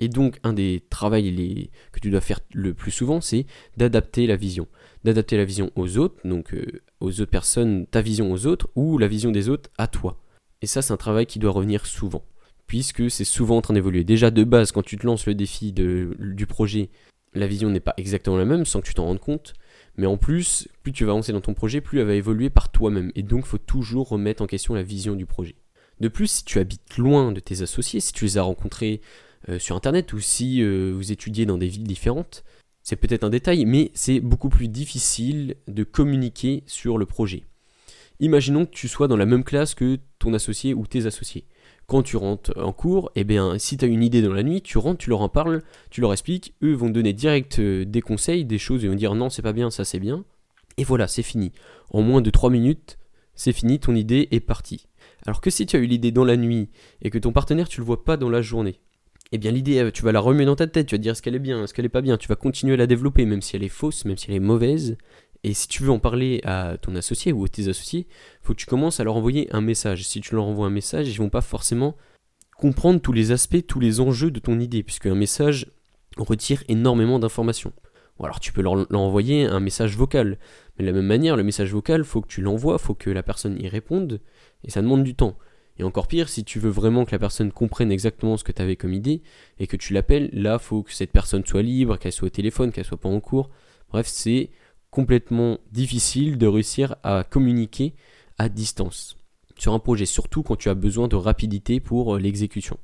Et 0.00 0.08
donc, 0.08 0.40
un 0.42 0.52
des 0.52 0.82
travaux 0.90 1.16
que 1.16 2.00
tu 2.00 2.10
dois 2.10 2.20
faire 2.20 2.40
le 2.52 2.74
plus 2.74 2.90
souvent, 2.90 3.20
c'est 3.20 3.46
d'adapter 3.76 4.26
la 4.26 4.36
vision 4.36 4.66
d'adapter 5.04 5.36
la 5.36 5.44
vision 5.44 5.70
aux 5.76 5.98
autres, 5.98 6.16
donc 6.26 6.54
euh, 6.54 6.82
aux 7.00 7.20
autres 7.20 7.30
personnes, 7.30 7.86
ta 7.86 8.02
vision 8.02 8.32
aux 8.32 8.46
autres, 8.46 8.68
ou 8.74 8.98
la 8.98 9.08
vision 9.08 9.30
des 9.30 9.48
autres 9.48 9.70
à 9.78 9.86
toi. 9.86 10.20
Et 10.60 10.66
ça, 10.66 10.82
c'est 10.82 10.92
un 10.92 10.98
travail 10.98 11.26
qui 11.26 11.38
doit 11.38 11.50
revenir 11.50 11.86
souvent, 11.86 12.24
puisque 12.66 13.10
c'est 13.10 13.24
souvent 13.24 13.56
en 13.56 13.62
train 13.62 13.74
d'évoluer. 13.74 14.04
Déjà, 14.04 14.30
de 14.30 14.44
base, 14.44 14.72
quand 14.72 14.82
tu 14.82 14.96
te 14.96 15.06
lances 15.06 15.26
le 15.26 15.34
défi 15.34 15.72
de, 15.72 16.16
du 16.18 16.46
projet, 16.46 16.90
la 17.34 17.46
vision 17.46 17.70
n'est 17.70 17.80
pas 17.80 17.94
exactement 17.96 18.36
la 18.36 18.44
même, 18.44 18.64
sans 18.64 18.80
que 18.80 18.86
tu 18.86 18.94
t'en 18.94 19.04
rendes 19.04 19.20
compte. 19.20 19.54
Mais 19.96 20.06
en 20.06 20.16
plus, 20.16 20.68
plus 20.82 20.92
tu 20.92 21.04
vas 21.04 21.12
avancer 21.12 21.32
dans 21.32 21.40
ton 21.40 21.54
projet, 21.54 21.80
plus 21.80 22.00
elle 22.00 22.06
va 22.06 22.14
évoluer 22.14 22.50
par 22.50 22.70
toi-même. 22.70 23.12
Et 23.14 23.22
donc, 23.22 23.46
faut 23.46 23.58
toujours 23.58 24.08
remettre 24.08 24.42
en 24.42 24.46
question 24.46 24.74
la 24.74 24.82
vision 24.82 25.14
du 25.14 25.26
projet. 25.26 25.56
De 26.00 26.08
plus, 26.08 26.30
si 26.30 26.44
tu 26.44 26.58
habites 26.58 26.96
loin 26.96 27.32
de 27.32 27.40
tes 27.40 27.62
associés, 27.62 28.00
si 28.00 28.12
tu 28.12 28.24
les 28.24 28.38
as 28.38 28.42
rencontrés 28.42 29.00
euh, 29.48 29.58
sur 29.58 29.76
Internet 29.76 30.12
ou 30.12 30.20
si 30.20 30.62
euh, 30.62 30.92
vous 30.94 31.12
étudiez 31.12 31.46
dans 31.46 31.58
des 31.58 31.68
villes 31.68 31.86
différentes, 31.86 32.44
c'est 32.82 32.96
peut-être 32.96 33.24
un 33.24 33.30
détail, 33.30 33.64
mais 33.64 33.90
c'est 33.94 34.20
beaucoup 34.20 34.48
plus 34.48 34.68
difficile 34.68 35.56
de 35.68 35.84
communiquer 35.84 36.64
sur 36.66 36.98
le 36.98 37.06
projet. 37.06 37.44
Imaginons 38.18 38.66
que 38.66 38.72
tu 38.72 38.88
sois 38.88 39.08
dans 39.08 39.16
la 39.16 39.26
même 39.26 39.44
classe 39.44 39.74
que 39.74 39.98
ton 40.18 40.34
associé 40.34 40.74
ou 40.74 40.86
tes 40.86 41.06
associés. 41.06 41.44
Quand 41.86 42.02
tu 42.02 42.16
rentres 42.16 42.52
en 42.56 42.72
cours, 42.72 43.10
eh 43.16 43.24
bien, 43.24 43.58
si 43.58 43.76
tu 43.76 43.84
as 43.84 43.88
une 43.88 44.02
idée 44.02 44.22
dans 44.22 44.32
la 44.32 44.42
nuit, 44.42 44.62
tu 44.62 44.78
rentres, 44.78 44.98
tu 44.98 45.10
leur 45.10 45.20
en 45.20 45.28
parles, 45.28 45.62
tu 45.90 46.00
leur 46.00 46.12
expliques, 46.12 46.54
eux 46.62 46.72
vont 46.72 46.88
te 46.88 46.92
donner 46.92 47.12
direct 47.12 47.58
euh, 47.58 47.84
des 47.84 48.00
conseils, 48.00 48.44
des 48.44 48.58
choses, 48.58 48.82
ils 48.82 48.88
vont 48.88 48.94
dire 48.94 49.14
non, 49.14 49.30
c'est 49.30 49.42
pas 49.42 49.52
bien, 49.52 49.70
ça 49.70 49.84
c'est 49.84 49.98
bien. 49.98 50.24
Et 50.78 50.84
voilà, 50.84 51.08
c'est 51.08 51.22
fini. 51.22 51.52
En 51.90 52.02
moins 52.02 52.20
de 52.20 52.30
3 52.30 52.50
minutes, 52.50 52.98
c'est 53.34 53.52
fini, 53.52 53.78
ton 53.78 53.94
idée 53.94 54.28
est 54.30 54.40
partie. 54.40 54.86
Alors 55.26 55.40
que 55.40 55.50
si 55.50 55.66
tu 55.66 55.76
as 55.76 55.80
eu 55.80 55.86
l'idée 55.86 56.12
dans 56.12 56.24
la 56.24 56.36
nuit 56.36 56.70
et 57.02 57.10
que 57.10 57.18
ton 57.18 57.32
partenaire, 57.32 57.68
tu 57.68 57.80
le 57.80 57.86
vois 57.86 58.04
pas 58.04 58.16
dans 58.16 58.30
la 58.30 58.42
journée, 58.42 58.80
eh 59.32 59.38
bien 59.38 59.50
l'idée, 59.50 59.78
euh, 59.78 59.90
tu 59.90 60.02
vas 60.02 60.12
la 60.12 60.20
remuer 60.20 60.44
dans 60.44 60.56
ta 60.56 60.66
tête, 60.66 60.86
tu 60.86 60.94
vas 60.94 60.98
dire 60.98 61.12
est-ce 61.12 61.22
qu'elle 61.22 61.34
est 61.34 61.40
bien, 61.40 61.64
est-ce 61.64 61.74
qu'elle 61.74 61.84
est 61.84 61.90
pas 61.90 62.02
bien, 62.02 62.16
tu 62.16 62.28
vas 62.28 62.36
continuer 62.36 62.74
à 62.74 62.76
la 62.76 62.86
développer 62.86 63.24
même 63.24 63.42
si 63.42 63.56
elle 63.56 63.64
est 63.64 63.68
fausse, 63.68 64.04
même 64.04 64.16
si 64.16 64.30
elle 64.30 64.36
est 64.36 64.40
mauvaise. 64.40 64.96
Et 65.44 65.54
si 65.54 65.66
tu 65.66 65.82
veux 65.82 65.90
en 65.90 65.98
parler 65.98 66.40
à 66.44 66.76
ton 66.80 66.94
associé 66.94 67.32
ou 67.32 67.44
à 67.44 67.48
tes 67.48 67.68
associés, 67.68 68.06
faut 68.42 68.52
que 68.54 68.58
tu 68.58 68.66
commences 68.66 69.00
à 69.00 69.04
leur 69.04 69.16
envoyer 69.16 69.48
un 69.52 69.60
message. 69.60 70.06
Si 70.06 70.20
tu 70.20 70.34
leur 70.34 70.44
envoies 70.44 70.66
un 70.66 70.70
message, 70.70 71.08
ils 71.08 71.18
vont 71.18 71.30
pas 71.30 71.40
forcément 71.40 71.96
comprendre 72.56 73.00
tous 73.00 73.12
les 73.12 73.32
aspects, 73.32 73.66
tous 73.66 73.80
les 73.80 73.98
enjeux 73.98 74.30
de 74.30 74.38
ton 74.38 74.60
idée, 74.60 74.84
puisque 74.84 75.06
un 75.06 75.16
message 75.16 75.66
retire 76.16 76.62
énormément 76.68 77.18
d'informations. 77.18 77.72
Ou 78.18 78.24
alors 78.24 78.38
tu 78.38 78.52
peux 78.52 78.62
leur, 78.62 78.86
envoyer 78.92 79.44
un 79.44 79.58
message 79.58 79.96
vocal. 79.96 80.38
Mais 80.78 80.84
de 80.84 80.90
la 80.90 80.94
même 80.94 81.06
manière, 81.06 81.36
le 81.36 81.42
message 81.42 81.72
vocal, 81.72 82.04
faut 82.04 82.20
que 82.20 82.28
tu 82.28 82.40
l'envoies, 82.40 82.78
faut 82.78 82.94
que 82.94 83.10
la 83.10 83.24
personne 83.24 83.60
y 83.60 83.68
réponde, 83.68 84.20
et 84.62 84.70
ça 84.70 84.80
demande 84.80 85.02
du 85.02 85.16
temps. 85.16 85.36
Et 85.78 85.82
encore 85.82 86.06
pire, 86.06 86.28
si 86.28 86.44
tu 86.44 86.60
veux 86.60 86.70
vraiment 86.70 87.04
que 87.04 87.10
la 87.10 87.18
personne 87.18 87.50
comprenne 87.50 87.90
exactement 87.90 88.36
ce 88.36 88.44
que 88.44 88.52
tu 88.52 88.62
avais 88.62 88.76
comme 88.76 88.92
idée 88.92 89.22
et 89.58 89.66
que 89.66 89.76
tu 89.76 89.92
l'appelles, 89.92 90.30
là, 90.32 90.60
faut 90.60 90.82
que 90.82 90.92
cette 90.92 91.10
personne 91.10 91.44
soit 91.44 91.62
libre, 91.62 91.96
qu'elle 91.96 92.12
soit 92.12 92.26
au 92.26 92.30
téléphone, 92.30 92.70
qu'elle 92.70 92.84
soit 92.84 93.00
pas 93.00 93.08
en 93.08 93.20
cours. 93.20 93.50
Bref, 93.90 94.06
c'est 94.06 94.50
complètement 94.92 95.58
difficile 95.72 96.38
de 96.38 96.46
réussir 96.46 96.94
à 97.02 97.24
communiquer 97.24 97.94
à 98.38 98.48
distance 98.48 99.16
sur 99.58 99.74
un 99.74 99.78
projet, 99.78 100.06
surtout 100.06 100.42
quand 100.42 100.56
tu 100.56 100.68
as 100.68 100.74
besoin 100.74 101.08
de 101.08 101.16
rapidité 101.16 101.80
pour 101.80 102.16
euh, 102.16 102.18
l'exécution. 102.18 102.78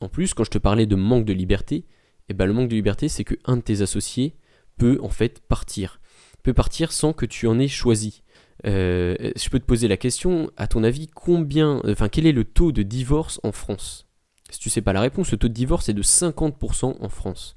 En 0.00 0.08
plus, 0.08 0.34
quand 0.34 0.44
je 0.44 0.50
te 0.50 0.58
parlais 0.58 0.86
de 0.86 0.96
manque 0.96 1.24
de 1.24 1.32
liberté, 1.32 1.84
eh 2.28 2.34
ben, 2.34 2.46
le 2.46 2.52
manque 2.52 2.68
de 2.68 2.74
liberté, 2.74 3.08
c'est 3.08 3.24
que 3.24 3.36
un 3.44 3.56
de 3.56 3.62
tes 3.62 3.82
associés 3.82 4.34
peut 4.76 4.98
en 5.02 5.08
fait 5.08 5.40
partir. 5.40 6.00
Peut 6.42 6.52
partir 6.52 6.92
sans 6.92 7.12
que 7.12 7.24
tu 7.24 7.46
en 7.46 7.58
aies 7.58 7.68
choisi. 7.68 8.22
Euh, 8.66 9.14
je 9.36 9.48
peux 9.48 9.58
te 9.58 9.64
poser 9.64 9.88
la 9.88 9.96
question, 9.96 10.50
à 10.56 10.66
ton 10.66 10.84
avis, 10.84 11.06
combien, 11.08 11.80
enfin, 11.86 12.08
quel 12.08 12.26
est 12.26 12.32
le 12.32 12.44
taux 12.44 12.72
de 12.72 12.82
divorce 12.82 13.40
en 13.42 13.52
France? 13.52 14.08
Si 14.50 14.58
tu 14.58 14.70
sais 14.70 14.82
pas 14.82 14.92
la 14.92 15.00
réponse, 15.00 15.30
le 15.32 15.38
taux 15.38 15.48
de 15.48 15.54
divorce 15.54 15.88
est 15.88 15.94
de 15.94 16.02
50% 16.02 16.96
en 17.00 17.08
France. 17.08 17.56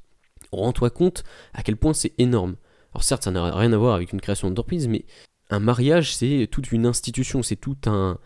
Rends-toi 0.52 0.90
compte 0.90 1.24
à 1.54 1.64
quel 1.64 1.78
point 1.78 1.94
c'est 1.94 2.14
énorme. 2.18 2.56
Alors 2.98 3.04
certes, 3.04 3.26
ça 3.26 3.32
n'a 3.32 3.56
rien 3.56 3.72
à 3.74 3.78
voir 3.78 3.94
avec 3.94 4.12
une 4.12 4.20
création 4.20 4.50
d'entreprise, 4.50 4.88
mais 4.88 5.06
un 5.52 5.60
mariage, 5.60 6.16
c'est 6.16 6.48
toute 6.50 6.72
une 6.72 6.88
institution, 6.88 7.44
c'est 7.44 7.56
tout 7.56 7.78
un, 7.86 8.18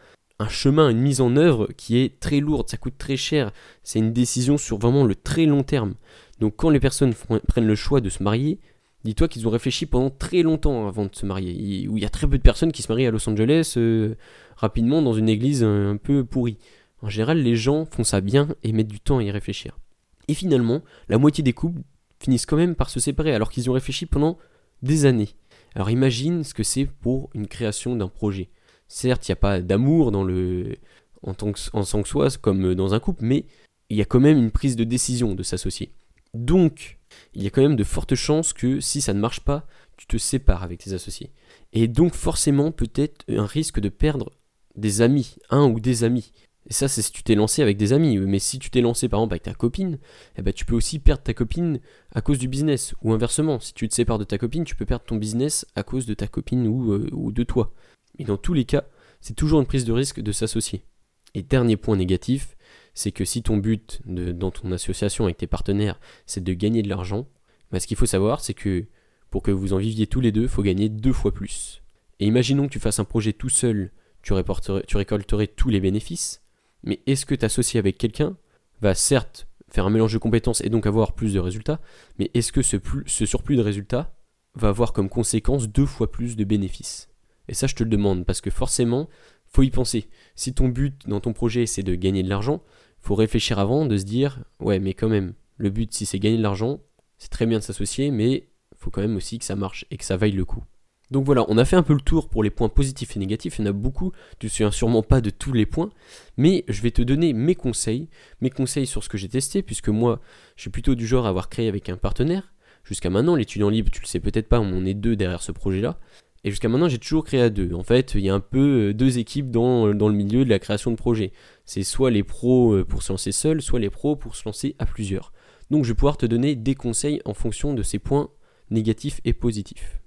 chemin, 0.47 0.87
une 0.87 1.01
mise 1.01 1.19
en 1.19 1.35
œuvre 1.35 1.67
qui 1.75 1.97
est 1.97 2.21
très 2.21 2.39
lourde, 2.39 2.69
ça 2.69 2.77
coûte 2.77 2.97
très 2.97 3.17
cher, 3.17 3.51
c'est 3.83 3.99
une 3.99 4.13
décision 4.13 4.57
sur 4.57 4.77
vraiment 4.77 5.03
le 5.03 5.13
très 5.13 5.45
long 5.45 5.63
terme. 5.63 5.95
Donc 6.39 6.55
quand 6.55 6.69
les 6.69 6.79
personnes 6.79 7.13
prennent 7.49 7.67
le 7.67 7.75
choix 7.75 7.99
de 7.99 8.09
se 8.09 8.23
marier, 8.23 8.59
Dis-toi 9.03 9.27
qu'ils 9.27 9.47
ont 9.47 9.49
réfléchi 9.49 9.87
pendant 9.87 10.11
très 10.11 10.43
longtemps 10.43 10.87
avant 10.87 11.05
de 11.05 11.15
se 11.15 11.25
marier. 11.25 11.87
Où 11.87 11.97
il 11.97 12.03
y 12.03 12.05
a 12.05 12.09
très 12.09 12.27
peu 12.27 12.37
de 12.37 12.43
personnes 12.43 12.71
qui 12.71 12.83
se 12.83 12.91
marient 12.91 13.07
à 13.07 13.11
Los 13.11 13.27
Angeles 13.27 13.73
euh, 13.77 14.13
rapidement 14.55 15.01
dans 15.01 15.13
une 15.13 15.27
église 15.27 15.63
un, 15.63 15.97
peu 15.97 16.23
pourrie. 16.23 16.59
En 17.01 17.09
général, 17.09 17.39
les 17.39 17.55
gens 17.55 17.85
font 17.85 18.03
ça 18.03 18.21
bien 18.21 18.49
et 18.61 18.71
mettent 18.73 18.87
du 18.87 18.99
temps 18.99 19.17
à 19.17 19.23
y 19.23 19.31
réfléchir. 19.31 19.79
Et 20.27 20.35
finalement, 20.35 20.83
la 21.09 21.17
moitié 21.17 21.43
des 21.43 21.51
couples 21.51 21.81
finissent 22.19 22.45
quand 22.45 22.57
même 22.57 22.75
par 22.75 22.91
se 22.91 22.99
séparer 22.99 23.33
alors 23.33 23.49
qu'ils 23.49 23.71
ont 23.71 23.73
réfléchi 23.73 24.05
pendant 24.05 24.37
des 24.81 25.05
années. 25.05 25.29
Alors 25.75 25.89
imagine 25.89 26.43
ce 26.43 26.53
que 26.53 26.63
c'est 26.63 26.85
pour 26.85 27.29
une 27.33 27.47
création 27.47 27.95
d'un 27.95 28.07
projet. 28.07 28.49
Certes, 28.87 29.27
il 29.27 29.31
n'y 29.31 29.33
a 29.33 29.37
pas 29.37 29.61
d'amour 29.61 30.07
en 30.07 31.33
tant 31.33 31.51
que, 31.51 31.59
en 31.73 32.03
soi 32.03 32.27
comme 32.41 32.75
dans 32.75 32.93
un 32.93 32.99
couple, 32.99 33.23
mais 33.23 33.45
il 33.89 33.97
y 33.97 34.01
a 34.01 34.05
quand 34.05 34.19
même 34.19 34.37
une 34.37 34.51
prise 34.51 34.75
de 34.75 34.83
décision 34.83 35.33
de 35.33 35.43
s'associer. 35.43 35.93
Donc, 36.33 36.99
il 37.33 37.43
y 37.43 37.47
a 37.47 37.49
quand 37.49 37.61
même 37.61 37.75
de 37.75 37.83
fortes 37.83 38.15
chances 38.15 38.53
que 38.53 38.79
si 38.79 39.01
ça 39.01 39.13
ne 39.13 39.19
marche 39.19 39.41
pas, 39.41 39.67
tu 39.97 40.07
te 40.07 40.17
sépares 40.17 40.63
avec 40.63 40.79
tes 40.79 40.93
associés. 40.93 41.31
Et 41.73 41.87
donc 41.87 42.15
forcément 42.15 42.71
peut-être 42.71 43.25
un 43.29 43.45
risque 43.45 43.79
de 43.79 43.89
perdre 43.89 44.31
des 44.75 45.01
amis, 45.01 45.35
un 45.49 45.65
ou 45.65 45.79
des 45.79 46.03
amis. 46.03 46.31
Et 46.69 46.73
ça, 46.73 46.87
c'est 46.87 47.01
si 47.01 47.11
tu 47.11 47.23
t'es 47.23 47.35
lancé 47.35 47.61
avec 47.61 47.77
des 47.77 47.93
amis. 47.93 48.17
Mais 48.19 48.39
si 48.39 48.59
tu 48.59 48.69
t'es 48.69 48.81
lancé 48.81 49.09
par 49.09 49.19
exemple 49.19 49.33
avec 49.33 49.43
ta 49.43 49.53
copine, 49.53 49.97
eh 50.37 50.41
ben, 50.41 50.53
tu 50.53 50.65
peux 50.65 50.75
aussi 50.75 50.99
perdre 50.99 51.23
ta 51.23 51.33
copine 51.33 51.79
à 52.13 52.21
cause 52.21 52.37
du 52.37 52.47
business. 52.47 52.93
Ou 53.01 53.13
inversement, 53.13 53.59
si 53.59 53.73
tu 53.73 53.87
te 53.89 53.95
sépares 53.95 54.19
de 54.19 54.23
ta 54.23 54.37
copine, 54.37 54.63
tu 54.63 54.75
peux 54.75 54.85
perdre 54.85 55.05
ton 55.05 55.15
business 55.15 55.65
à 55.75 55.83
cause 55.83 56.05
de 56.05 56.13
ta 56.13 56.27
copine 56.27 56.67
ou, 56.67 56.93
euh, 56.93 57.31
de 57.31 57.43
toi. 57.43 57.73
Mais 58.19 58.25
dans 58.25 58.37
tous 58.37 58.53
les 58.53 58.65
cas, 58.65 58.85
c'est 59.21 59.35
toujours 59.35 59.59
une 59.59 59.65
prise 59.65 59.85
de 59.85 59.93
risque 59.93 60.19
de 60.19 60.31
s'associer. 60.31 60.85
Et 61.33 61.41
dernier 61.41 61.77
point 61.77 61.95
négatif, 61.95 62.57
c'est 62.93 63.11
que 63.11 63.25
si 63.25 63.41
ton 63.41 63.57
but 63.57 64.01
dans 64.05 64.51
ton 64.51 64.71
association 64.71 65.25
avec 65.25 65.37
tes 65.37 65.47
partenaires, 65.47 65.99
c'est 66.25 66.43
de 66.43 66.53
gagner 66.53 66.83
de 66.83 66.89
l'argent, 66.89 67.27
bah, 67.71 67.79
ce 67.79 67.87
qu'il 67.87 67.97
faut 67.97 68.05
savoir, 68.05 68.41
c'est 68.41 68.53
que 68.53 68.85
pour 69.29 69.43
que 69.43 69.51
vous 69.51 69.73
en 69.73 69.77
viviez 69.77 70.07
tous 70.07 70.19
les 70.19 70.31
deux, 70.31 70.43
il 70.43 70.49
faut 70.49 70.61
gagner 70.61 70.89
deux 70.89 71.13
fois 71.13 71.33
plus. 71.33 71.81
Et 72.19 72.25
imaginons 72.25 72.67
que 72.67 72.73
tu 72.73 72.79
fasses 72.79 72.99
un 72.99 73.05
projet 73.05 73.33
tout 73.33 73.49
seul, 73.49 73.91
tu 74.21 74.33
récolterais 74.33 75.47
tous 75.47 75.69
les 75.69 75.79
bénéfices, 75.79 76.40
mais 76.83 77.01
est-ce 77.07 77.25
que 77.25 77.35
t'associer 77.35 77.79
avec 77.79 77.97
quelqu'un 77.97 78.37
va 78.81 78.95
certes 78.95 79.47
faire 79.71 79.85
un 79.85 79.89
mélange 79.89 80.13
de 80.13 80.17
compétences 80.17 80.61
et 80.61 80.69
donc 80.69 80.85
avoir 80.85 81.13
plus 81.13 81.33
de 81.33 81.39
résultats, 81.39 81.79
mais 82.19 82.29
est-ce 82.33 82.51
que 82.51 82.61
ce, 82.61 82.77
surplus 83.25 83.55
de 83.55 83.61
résultats 83.61 84.13
va 84.55 84.67
avoir 84.67 84.91
comme 84.91 85.09
conséquence 85.09 85.69
deux 85.69 85.85
fois 85.85 86.11
plus 86.11 86.35
de 86.35 86.43
bénéfices? 86.43 87.09
Et 87.47 87.53
ça, 87.53 87.67
je 87.67 87.75
te 87.75 87.83
le 87.83 87.89
demande, 87.89 88.25
parce 88.25 88.41
que 88.41 88.49
forcément, 88.49 89.09
faut 89.47 89.63
y 89.63 89.71
penser. 89.71 90.09
Si 90.35 90.53
ton 90.53 90.67
but 90.67 91.07
dans 91.07 91.19
ton 91.19 91.33
projet 91.33 91.65
c'est 91.65 91.83
de 91.83 91.95
gagner 91.95 92.23
de 92.23 92.29
l'argent, 92.29 92.63
faut 92.99 93.15
réfléchir 93.15 93.59
avant 93.59 93.85
de 93.85 93.97
se 93.97 94.03
dire 94.03 94.43
ouais 94.59 94.79
mais 94.79 94.93
quand 94.93 95.09
même 95.09 95.33
le 95.57 95.69
but 95.69 95.93
si 95.93 96.05
c'est 96.05 96.19
gagner 96.19 96.37
de 96.37 96.43
l'argent, 96.43 96.79
c'est 97.17 97.29
très 97.29 97.45
bien 97.45 97.59
de 97.59 97.63
s'associer 97.63 98.11
mais 98.11 98.49
faut 98.75 98.91
quand 98.91 99.01
même 99.01 99.15
aussi 99.15 99.39
que 99.39 99.45
ça 99.45 99.55
marche 99.55 99.85
et 99.91 99.97
que 99.97 100.05
ça 100.05 100.17
vaille 100.17 100.31
le 100.31 100.45
coup. 100.45 100.63
Donc 101.11 101.25
voilà, 101.25 101.45
on 101.49 101.57
a 101.57 101.65
fait 101.65 101.75
un 101.75 101.83
peu 101.83 101.93
le 101.93 101.99
tour 101.99 102.29
pour 102.29 102.41
les 102.41 102.49
points 102.49 102.69
positifs 102.69 103.17
et 103.17 103.19
négatifs, 103.19 103.59
il 103.59 103.65
y 103.65 103.67
en 103.67 103.71
a 103.71 103.73
beaucoup, 103.73 104.13
tu 104.39 104.45
ne 104.45 104.49
souviens 104.49 104.71
sûrement 104.71 105.03
pas 105.03 105.19
de 105.19 105.29
tous 105.29 105.51
les 105.51 105.65
points, 105.65 105.89
mais 106.37 106.63
je 106.69 106.81
vais 106.81 106.91
te 106.91 107.01
donner 107.01 107.33
mes 107.33 107.53
conseils, 107.53 108.07
mes 108.39 108.49
conseils 108.49 108.87
sur 108.87 109.03
ce 109.03 109.09
que 109.09 109.17
j'ai 109.17 109.27
testé, 109.27 109.61
puisque 109.61 109.89
moi, 109.89 110.21
je 110.55 110.61
suis 110.61 110.69
plutôt 110.69 110.95
du 110.95 111.05
genre 111.05 111.25
à 111.25 111.29
avoir 111.29 111.49
créé 111.49 111.67
avec 111.67 111.89
un 111.89 111.97
partenaire. 111.97 112.53
Jusqu'à 112.85 113.09
maintenant, 113.09 113.35
l'étudiant 113.35 113.69
libre, 113.69 113.91
tu 113.91 114.01
le 114.01 114.07
sais 114.07 114.21
peut-être 114.21 114.47
pas, 114.47 114.61
on 114.61 114.85
est 114.85 114.93
deux 114.93 115.17
derrière 115.17 115.43
ce 115.43 115.51
projet-là. 115.51 115.99
Et 116.43 116.49
jusqu'à 116.49 116.69
maintenant, 116.69 116.89
j'ai 116.89 116.97
toujours 116.97 117.23
créé 117.23 117.41
à 117.41 117.49
deux. 117.49 117.73
En 117.73 117.83
fait, 117.83 118.13
il 118.15 118.21
y 118.21 118.29
a 118.29 118.33
un 118.33 118.39
peu 118.39 118.89
euh, 118.89 118.93
deux 118.93 119.19
équipes 119.19 119.51
dans, 119.51 119.87
euh, 119.87 119.93
dans 119.93 120.07
le 120.07 120.15
milieu 120.15 120.43
de 120.43 120.49
la 120.49 120.57
création 120.57 120.89
de 120.89 120.95
projets. 120.95 121.33
C'est 121.65 121.83
soit 121.83 122.09
les 122.09 122.23
pros 122.23 122.73
euh, 122.73 122.83
pour 122.83 123.03
se 123.03 123.11
lancer 123.11 123.31
seuls, 123.31 123.61
soit 123.61 123.79
les 123.79 123.91
pros 123.91 124.15
pour 124.15 124.35
se 124.35 124.45
lancer 124.45 124.75
à 124.79 124.87
plusieurs. 124.87 125.33
Donc, 125.69 125.83
je 125.83 125.89
vais 125.89 125.95
pouvoir 125.95 126.17
te 126.17 126.25
donner 126.25 126.55
des 126.55 126.73
conseils 126.73 127.21
en 127.25 127.35
fonction 127.35 127.75
de 127.75 127.83
ces 127.83 127.99
points 127.99 128.29
négatifs 128.71 129.21
et 129.23 129.33
positifs. 129.33 130.00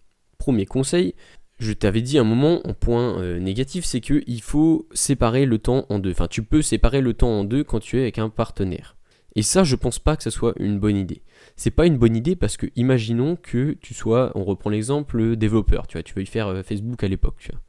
Premier 0.45 0.67
conseil, 0.67 1.15
je 1.59 1.73
t'avais 1.73 2.03
dit 2.03 2.19
un 2.19 2.25
moment 2.25 2.61
en 2.69 2.75
point 2.75 3.39
négatif, 3.39 3.87
c'est 3.87 4.03
qu'il 4.03 4.43
faut 4.43 4.87
séparer 4.93 5.47
le 5.47 5.57
temps 5.57 5.87
en 5.89 5.99
deux. 5.99 6.11
Enfin, 6.11 6.27
tu 6.29 6.43
peux 6.43 6.61
séparer 6.61 7.01
le 7.01 7.15
temps 7.15 7.41
en 7.41 7.45
deux 7.45 7.65
quand 7.65 7.81
tu 7.81 7.97
es 7.97 8.03
avec 8.03 8.19
un 8.19 8.29
partenaire. 8.29 8.95
Et 9.37 9.43
ça, 9.43 9.65
je 9.65 9.75
pense 9.75 9.99
pas 9.99 10.17
que 10.17 10.23
ce 10.23 10.29
soit 10.31 10.53
une 10.59 10.79
bonne 10.79 10.99
idée. 10.99 11.23
C'est 11.57 11.71
pas 11.71 11.87
une 11.87 11.97
bonne 11.97 12.15
idée 12.15 12.37
parce 12.37 12.59
que 12.59 12.67
imaginons 12.77 13.37
que 13.37 13.73
tu 13.81 13.95
sois, 13.95 14.33
on 14.35 14.45
reprend 14.45 14.69
l'exemple 14.69 15.37
développeur, 15.37 15.87
tu 15.87 15.97
vois, 15.97 16.03
tu 16.03 16.13
veux 16.13 16.23
y 16.23 16.27
faire 16.27 16.49
euh, 16.49 16.63
Facebook 16.63 17.03
à 17.03 17.09
l'époque, 17.09 17.37
tu 17.39 17.51
vois. 17.51 17.61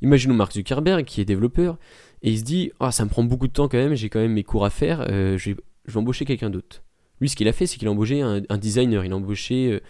Imaginons 0.00 0.34
Mark 0.34 0.52
Zuckerberg 0.52 1.04
qui 1.04 1.20
est 1.20 1.24
développeur 1.24 1.76
et 2.22 2.30
il 2.30 2.38
se 2.38 2.44
dit 2.44 2.70
ah 2.78 2.92
ça 2.92 3.04
me 3.04 3.10
prend 3.10 3.24
beaucoup 3.24 3.48
de 3.48 3.52
temps 3.52 3.68
quand 3.68 3.78
même, 3.78 3.94
j'ai 3.94 4.08
quand 4.08 4.20
même 4.20 4.32
mes 4.32 4.44
cours 4.44 4.64
à 4.64 4.70
faire, 4.70 5.06
euh, 5.08 5.36
je, 5.38 5.50
vais, 5.50 5.56
embaucher 5.94 6.24
quelqu'un 6.24 6.50
d'autre. 6.50 6.84
Lui 7.20 7.28
ce 7.28 7.36
qu'il 7.36 7.48
a 7.48 7.52
fait 7.52 7.66
c'est 7.66 7.78
qu'il 7.78 7.88
a 7.88 7.90
embauché 7.90 8.20
un, 8.22 8.58
designer, 8.58 9.04
il 9.04 9.12
a 9.12 9.16
embauché 9.16 9.80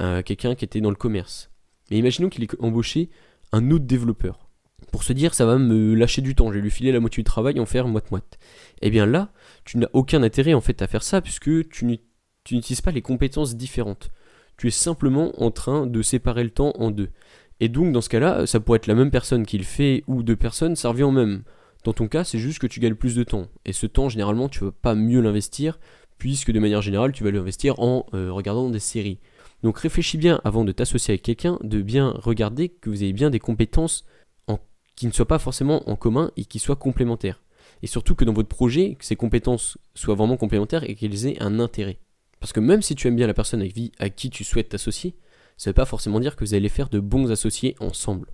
euh, 0.00 0.22
quelqu'un 0.22 0.54
qui 0.54 0.64
était 0.64 0.80
dans 0.80 0.90
le 0.90 0.96
commerce. 0.96 1.51
Mais 1.90 1.98
imaginons 1.98 2.28
qu'il 2.28 2.44
ait 2.44 2.48
embauché 2.60 3.10
un 3.52 3.70
autre 3.70 3.84
développeur 3.84 4.48
pour 4.90 5.04
se 5.04 5.12
dire 5.12 5.34
ça 5.34 5.46
va 5.46 5.58
me 5.58 5.94
lâcher 5.94 6.22
du 6.22 6.34
temps, 6.34 6.50
je 6.50 6.56
vais 6.56 6.62
lui 6.62 6.70
filer 6.70 6.92
la 6.92 7.00
moitié 7.00 7.22
du 7.22 7.24
travail 7.24 7.58
en 7.58 7.66
faire 7.66 7.88
moite-moite. 7.88 8.38
Eh 8.82 8.90
bien 8.90 9.06
là, 9.06 9.32
tu 9.64 9.78
n'as 9.78 9.88
aucun 9.92 10.22
intérêt 10.22 10.54
en 10.54 10.60
fait 10.60 10.82
à 10.82 10.86
faire 10.86 11.02
ça 11.02 11.20
puisque 11.20 11.68
tu 11.68 11.84
n'utilises 11.86 12.80
pas 12.82 12.90
les 12.90 13.02
compétences 13.02 13.56
différentes. 13.56 14.10
Tu 14.58 14.68
es 14.68 14.70
simplement 14.70 15.32
en 15.42 15.50
train 15.50 15.86
de 15.86 16.02
séparer 16.02 16.44
le 16.44 16.50
temps 16.50 16.72
en 16.78 16.90
deux. 16.90 17.08
Et 17.60 17.68
donc 17.68 17.92
dans 17.92 18.00
ce 18.02 18.10
cas-là, 18.10 18.46
ça 18.46 18.60
pourrait 18.60 18.76
être 18.76 18.86
la 18.86 18.94
même 18.94 19.10
personne 19.10 19.46
qui 19.46 19.56
le 19.56 19.64
fait 19.64 20.04
ou 20.06 20.22
deux 20.22 20.36
personnes, 20.36 20.76
ça 20.76 20.90
revient 20.90 21.10
même. 21.12 21.42
Dans 21.84 21.92
ton 21.92 22.06
cas, 22.06 22.22
c'est 22.22 22.38
juste 22.38 22.58
que 22.60 22.66
tu 22.66 22.78
gagnes 22.78 22.94
plus 22.94 23.16
de 23.16 23.24
temps. 23.24 23.48
Et 23.64 23.72
ce 23.72 23.86
temps, 23.86 24.08
généralement, 24.08 24.48
tu 24.48 24.62
ne 24.62 24.68
vas 24.68 24.74
pas 24.82 24.94
mieux 24.94 25.20
l'investir, 25.20 25.80
puisque 26.18 26.52
de 26.52 26.60
manière 26.60 26.82
générale, 26.82 27.10
tu 27.10 27.24
vas 27.24 27.32
l'investir 27.32 27.80
en 27.80 28.06
euh, 28.14 28.30
regardant 28.30 28.70
des 28.70 28.78
séries. 28.78 29.18
Donc 29.62 29.78
réfléchis 29.78 30.18
bien 30.18 30.40
avant 30.44 30.64
de 30.64 30.72
t'associer 30.72 31.12
avec 31.12 31.22
quelqu'un, 31.22 31.58
de 31.62 31.82
bien 31.82 32.10
regarder 32.18 32.68
que 32.68 32.90
vous 32.90 33.02
avez 33.02 33.12
bien 33.12 33.30
des 33.30 33.38
compétences 33.38 34.04
qui 34.94 35.06
ne 35.06 35.12
soient 35.12 35.26
pas 35.26 35.38
forcément 35.38 35.88
en 35.88 35.96
commun 35.96 36.30
et 36.36 36.44
qui 36.44 36.58
soient 36.58 36.76
complémentaires. 36.76 37.42
Et 37.82 37.86
surtout 37.86 38.14
que 38.14 38.24
dans 38.24 38.32
votre 38.32 38.48
projet, 38.48 38.94
que 38.94 39.04
ces 39.04 39.16
compétences 39.16 39.78
soient 39.94 40.14
vraiment 40.14 40.36
complémentaires 40.36 40.88
et 40.88 40.94
qu'elles 40.94 41.26
aient 41.26 41.42
un 41.42 41.60
intérêt. 41.60 41.98
Parce 42.40 42.52
que 42.52 42.60
même 42.60 42.82
si 42.82 42.94
tu 42.94 43.08
aimes 43.08 43.16
bien 43.16 43.26
la 43.26 43.34
personne 43.34 43.60
avec 43.60 43.74
à 43.98 44.10
qui 44.10 44.30
tu 44.30 44.44
souhaites 44.44 44.68
t'associer, 44.68 45.16
ça 45.56 45.70
ne 45.70 45.72
veut 45.72 45.76
pas 45.76 45.86
forcément 45.86 46.20
dire 46.20 46.36
que 46.36 46.44
vous 46.44 46.54
allez 46.54 46.68
faire 46.68 46.88
de 46.88 47.00
bons 47.00 47.30
associés 47.30 47.74
ensemble. 47.80 48.28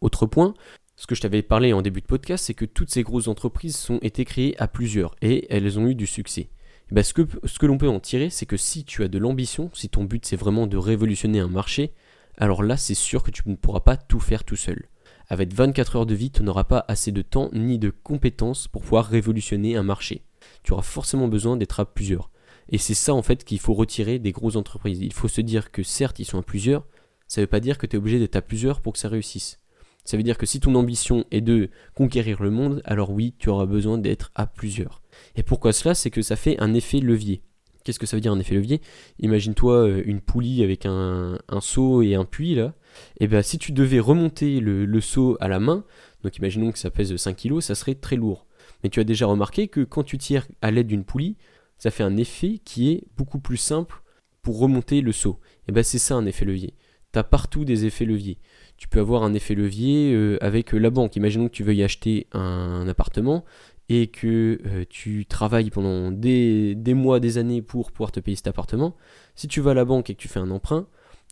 Autre 0.00 0.26
point, 0.26 0.54
ce 0.96 1.06
que 1.06 1.14
je 1.14 1.20
t'avais 1.20 1.42
parlé 1.42 1.72
en 1.72 1.82
début 1.82 2.00
de 2.00 2.06
podcast, 2.06 2.44
c'est 2.44 2.54
que 2.54 2.64
toutes 2.64 2.90
ces 2.90 3.02
grosses 3.02 3.28
entreprises 3.28 3.88
ont 3.90 3.98
été 4.02 4.24
créées 4.24 4.56
à 4.60 4.68
plusieurs 4.68 5.14
et 5.22 5.46
elles 5.48 5.78
ont 5.78 5.86
eu 5.86 5.94
du 5.94 6.06
succès. 6.06 6.50
Ben 6.92 7.02
ce 7.02 7.12
que, 7.12 7.26
ce 7.44 7.58
que 7.58 7.66
l'on 7.66 7.78
peut 7.78 7.88
en 7.88 7.98
tirer, 7.98 8.30
c'est 8.30 8.46
que 8.46 8.56
si 8.56 8.84
tu 8.84 9.02
as 9.02 9.08
de 9.08 9.18
l'ambition, 9.18 9.70
si 9.74 9.88
ton 9.88 10.04
but 10.04 10.24
c'est 10.24 10.36
vraiment 10.36 10.68
de 10.68 10.76
révolutionner 10.76 11.40
un 11.40 11.48
marché, 11.48 11.92
alors 12.36 12.62
là 12.62 12.76
c'est 12.76 12.94
sûr 12.94 13.24
que 13.24 13.32
tu 13.32 13.42
ne 13.46 13.56
pourras 13.56 13.80
pas 13.80 13.96
tout 13.96 14.20
faire 14.20 14.44
tout 14.44 14.56
seul. 14.56 14.86
Avec 15.28 15.52
24 15.52 15.96
heures 15.96 16.06
de 16.06 16.14
vie, 16.14 16.30
tu 16.30 16.44
n'auras 16.44 16.64
pas 16.64 16.84
assez 16.86 17.10
de 17.10 17.22
temps 17.22 17.50
ni 17.52 17.80
de 17.80 17.90
compétences 17.90 18.68
pour 18.68 18.82
pouvoir 18.82 19.06
révolutionner 19.06 19.74
un 19.76 19.82
marché. 19.82 20.22
Tu 20.62 20.72
auras 20.72 20.82
forcément 20.82 21.26
besoin 21.26 21.56
d'être 21.56 21.80
à 21.80 21.84
plusieurs. 21.92 22.30
Et 22.68 22.78
c'est 22.78 22.94
ça 22.94 23.14
en 23.14 23.22
fait 23.22 23.42
qu'il 23.42 23.58
faut 23.58 23.74
retirer 23.74 24.20
des 24.20 24.30
grosses 24.30 24.56
entreprises. 24.56 25.00
Il 25.00 25.12
faut 25.12 25.28
se 25.28 25.40
dire 25.40 25.72
que 25.72 25.82
certes 25.82 26.20
ils 26.20 26.24
sont 26.24 26.38
à 26.38 26.42
plusieurs, 26.42 26.86
ça 27.26 27.40
ne 27.40 27.44
veut 27.44 27.50
pas 27.50 27.60
dire 27.60 27.78
que 27.78 27.86
tu 27.86 27.96
es 27.96 27.98
obligé 27.98 28.20
d'être 28.20 28.36
à 28.36 28.42
plusieurs 28.42 28.80
pour 28.80 28.92
que 28.92 29.00
ça 29.00 29.08
réussisse. 29.08 29.58
Ça 30.04 30.16
veut 30.16 30.22
dire 30.22 30.38
que 30.38 30.46
si 30.46 30.60
ton 30.60 30.76
ambition 30.76 31.24
est 31.32 31.40
de 31.40 31.68
conquérir 31.94 32.40
le 32.40 32.50
monde, 32.50 32.80
alors 32.84 33.10
oui, 33.10 33.34
tu 33.38 33.48
auras 33.48 33.66
besoin 33.66 33.98
d'être 33.98 34.30
à 34.36 34.46
plusieurs. 34.46 35.02
Et 35.36 35.42
pourquoi 35.42 35.72
cela? 35.72 35.94
C'est 35.94 36.10
que 36.10 36.22
ça 36.22 36.36
fait 36.36 36.58
un 36.60 36.74
effet 36.74 37.00
levier. 37.00 37.42
Qu'est-ce 37.86 38.00
que 38.00 38.06
ça 38.06 38.16
veut 38.16 38.20
dire 38.20 38.32
un 38.32 38.40
effet 38.40 38.56
levier? 38.56 38.80
Imagine-toi 39.20 39.74
euh, 39.74 40.02
une 40.06 40.20
poulie 40.20 40.64
avec 40.64 40.86
un, 40.86 41.38
seau 41.60 42.02
et 42.02 42.16
un 42.16 42.24
puits 42.24 42.56
là. 42.56 42.74
Et 43.20 43.24
eh 43.24 43.26
bien 43.28 43.42
si 43.42 43.58
tu 43.58 43.70
devais 43.70 44.00
remonter 44.00 44.58
le, 44.58 45.00
seau 45.00 45.36
à 45.38 45.46
la 45.46 45.60
main, 45.60 45.84
donc 46.24 46.36
imaginons 46.36 46.72
que 46.72 46.80
ça 46.80 46.90
pèse 46.90 47.14
5 47.14 47.36
kg, 47.36 47.60
ça 47.60 47.76
serait 47.76 47.94
très 47.94 48.16
lourd. 48.16 48.46
Mais 48.82 48.90
tu 48.90 48.98
as 48.98 49.04
déjà 49.04 49.26
remarqué 49.26 49.68
que 49.68 49.84
quand 49.84 50.02
tu 50.02 50.18
tires 50.18 50.48
à 50.62 50.72
l'aide 50.72 50.88
d'une 50.88 51.04
poulie, 51.04 51.36
ça 51.78 51.92
fait 51.92 52.02
un 52.02 52.16
effet 52.16 52.60
qui 52.64 52.90
est 52.90 53.04
beaucoup 53.16 53.38
plus 53.38 53.56
simple 53.56 54.02
pour 54.42 54.58
remonter 54.58 55.00
le 55.00 55.12
seau. 55.12 55.38
Et 55.42 55.68
eh 55.68 55.72
bien 55.72 55.84
c'est 55.84 56.00
ça 56.00 56.16
un 56.16 56.26
effet 56.26 56.44
levier. 56.44 56.74
Tu 57.12 57.20
as 57.20 57.24
partout 57.24 57.64
des 57.64 57.84
effets 57.84 58.04
leviers. 58.04 58.38
Tu 58.78 58.88
peux 58.88 58.98
avoir 58.98 59.22
un 59.22 59.32
effet 59.32 59.54
levier 59.54 60.12
euh, 60.12 60.38
avec 60.40 60.72
la 60.72 60.90
banque. 60.90 61.14
Imaginons 61.14 61.46
que 61.46 61.54
tu 61.54 61.62
veuilles 61.62 61.84
acheter 61.84 62.26
un 62.32 62.88
appartement 62.88 63.44
et 63.88 64.08
que 64.08 64.60
euh, 64.66 64.84
tu 64.88 65.26
travailles 65.26 65.70
pendant 65.70 66.10
des, 66.10 66.76
mois, 66.94 67.20
des 67.20 67.38
années 67.38 67.62
pour 67.62 67.92
pouvoir 67.92 68.12
te 68.12 68.20
payer 68.20 68.36
cet 68.36 68.48
appartement, 68.48 68.96
si 69.34 69.48
tu 69.48 69.60
vas 69.60 69.72
à 69.72 69.74
la 69.74 69.84
banque 69.84 70.10
et 70.10 70.14
que 70.14 70.20
tu 70.20 70.28
fais 70.28 70.40
un 70.40 70.50
emprunt, 70.50 70.88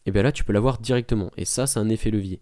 et 0.06 0.10
eh 0.10 0.10
bien 0.12 0.22
là 0.22 0.32
tu 0.32 0.44
peux 0.44 0.52
l'avoir 0.52 0.78
directement. 0.78 1.30
Et 1.36 1.44
ça, 1.44 1.66
c'est 1.66 1.80
un 1.80 1.88
effet 1.88 2.10
levier. 2.10 2.40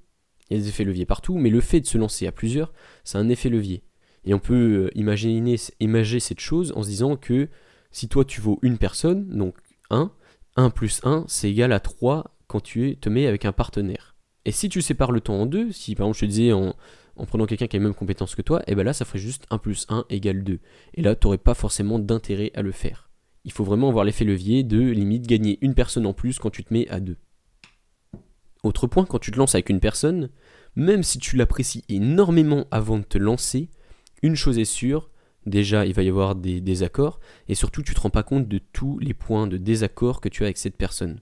Il 0.51 0.57
y 0.57 0.61
a 0.61 0.63
des 0.63 0.69
effets 0.69 0.85
leviers 0.85 1.07
partout, 1.07 1.39
mais 1.39 1.49
le 1.49 1.61
fait 1.61 1.81
de 1.81 1.87
se 1.87 1.97
lancer 1.97 2.27
à 2.27 2.33
plusieurs, 2.33 2.73
c'est 3.05 3.19
un 3.19 3.29
effet 3.29 3.49
levier. 3.49 3.85
Et 4.25 4.35
on 4.35 4.39
peut 4.39 4.55
euh, 4.87 4.91
imaginer, 4.95 5.57
imaginer 5.81 6.21
cette 6.21 6.41
chose 6.41 6.73
en 6.77 6.83
se 6.83 6.89
disant 6.89 7.17
que 7.17 7.49
si 7.91 8.09
toi 8.09 8.25
tu 8.25 8.41
vaux 8.41 8.59
une 8.63 8.79
personne, 8.79 9.29
donc 9.29 9.57
1, 9.91 10.11
1 10.57 10.71
plus 10.71 11.01
1, 11.05 11.25
c'est 11.29 11.51
égal 11.51 11.73
à 11.73 11.81
3 11.81 12.37
quand 12.47 12.61
tu 12.61 12.97
te 12.99 13.09
mets 13.09 13.27
avec 13.27 13.45
un 13.45 13.53
partenaire. 13.53 14.17
Et 14.45 14.53
si 14.53 14.69
tu 14.69 14.83
sépares 14.83 15.13
le 15.13 15.21
temps 15.21 15.41
en 15.41 15.47
deux, 15.47 15.71
si 15.73 15.95
par 15.95 16.07
exemple 16.07 16.19
je 16.19 16.27
te 16.27 16.31
disais 16.31 16.53
en, 16.53 16.75
en 17.17 17.27
prenant 17.27 17.47
quelqu'un 17.47 17.67
qui 17.67 17.77
a 17.77 17.79
les 17.79 17.85
mêmes 17.85 17.95
compétences 17.95 18.35
que 18.35 18.43
toi, 18.43 18.61
et 18.61 18.73
eh 18.73 18.75
bien 18.75 18.85
là 18.85 18.93
ça 18.93 19.05
ferait 19.05 19.19
juste 19.19 19.47
1 19.51 19.59
plus 19.59 19.87
1 19.89 20.07
égale 20.11 20.45
2. 20.45 20.59
Et 20.95 21.03
là 21.03 21.15
tu 21.15 21.27
n'aurais 21.27 21.39
pas 21.39 21.55
forcément 21.55 21.99
d'intérêt 21.99 22.51
à 22.55 22.63
le 22.63 22.73
faire. 22.73 23.11
Il 23.45 23.53
faut 23.53 23.65
vraiment 23.65 23.89
avoir 23.89 24.05
l'effet 24.05 24.25
levier 24.25 24.63
de 24.63 24.81
limite 24.81 25.27
gagner 25.27 25.59
une 25.63 25.75
personne 25.75 26.07
en 26.07 26.13
plus 26.13 26.39
quand 26.39 26.51
tu 26.51 26.65
te 26.65 26.73
mets 26.73 26.89
à 26.89 27.01
deux. 27.01 27.17
Autre 28.63 28.87
point, 28.87 29.05
quand 29.05 29.19
tu 29.19 29.33
te 29.33 29.39
lances 29.39 29.57
avec 29.57 29.71
une 29.71 29.81
personne, 29.81 30.31
même 30.77 31.03
si 31.03 31.19
tu 31.19 31.37
l'apprécies 31.37 31.85
énormément 31.89 32.67
avant 32.71 32.99
de 32.99 33.05
te 33.05 33.19
lancer, 33.19 33.69
une 34.23 34.37
chose 34.37 34.59
est 34.59 34.65
sûre, 34.65 35.11
déjà 35.47 35.85
il 35.85 35.95
va 35.95 36.03
y 36.03 36.09
avoir 36.09 36.37
des 36.37 36.61
désaccords, 36.61 37.19
et 37.49 37.57
surtout 37.57 37.83
tu 37.83 37.95
te 37.95 38.01
rends 38.01 38.11
pas 38.11 38.23
compte 38.23 38.49
de 38.49 38.59
tous 38.59 38.99
les 39.01 39.15
points 39.15 39.49
de 39.49 39.57
désaccord 39.57 40.21
que 40.21 40.29
tu 40.29 40.45
as 40.45 40.47
avec 40.47 40.59
cette 40.59 40.77
personne. 40.77 41.21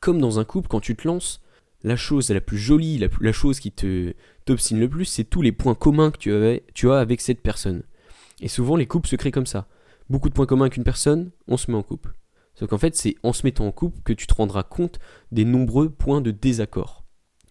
Comme 0.00 0.20
dans 0.20 0.40
un 0.40 0.44
couple, 0.44 0.68
quand 0.68 0.80
tu 0.80 0.96
te 0.96 1.06
lances, 1.06 1.40
la 1.82 1.96
chose 1.96 2.30
la 2.30 2.40
plus 2.40 2.58
jolie, 2.58 2.98
la, 2.98 3.32
chose 3.32 3.60
qui 3.60 3.72
te 3.72 4.14
le 4.52 4.88
plus, 4.88 5.04
c'est 5.04 5.24
tous 5.24 5.42
les 5.42 5.52
points 5.52 5.74
communs 5.74 6.10
que 6.10 6.18
tu, 6.18 6.32
avais, 6.32 6.64
tu 6.74 6.90
as 6.90 6.98
avec 6.98 7.20
cette 7.20 7.40
personne. 7.40 7.82
Et 8.40 8.48
souvent, 8.48 8.76
les 8.76 8.86
couples 8.86 9.08
se 9.08 9.16
créent 9.16 9.30
comme 9.30 9.46
ça. 9.46 9.66
Beaucoup 10.08 10.28
de 10.28 10.34
points 10.34 10.46
communs 10.46 10.64
avec 10.64 10.76
une 10.76 10.84
personne, 10.84 11.30
on 11.46 11.56
se 11.56 11.70
met 11.70 11.76
en 11.76 11.82
couple. 11.82 12.14
Sauf 12.54 12.68
qu'en 12.68 12.78
fait, 12.78 12.96
c'est 12.96 13.16
en 13.22 13.32
se 13.32 13.46
mettant 13.46 13.66
en 13.66 13.72
couple 13.72 14.00
que 14.04 14.12
tu 14.12 14.26
te 14.26 14.34
rendras 14.34 14.62
compte 14.62 14.98
des 15.32 15.44
nombreux 15.44 15.88
points 15.90 16.20
de 16.20 16.30
désaccord. 16.30 17.04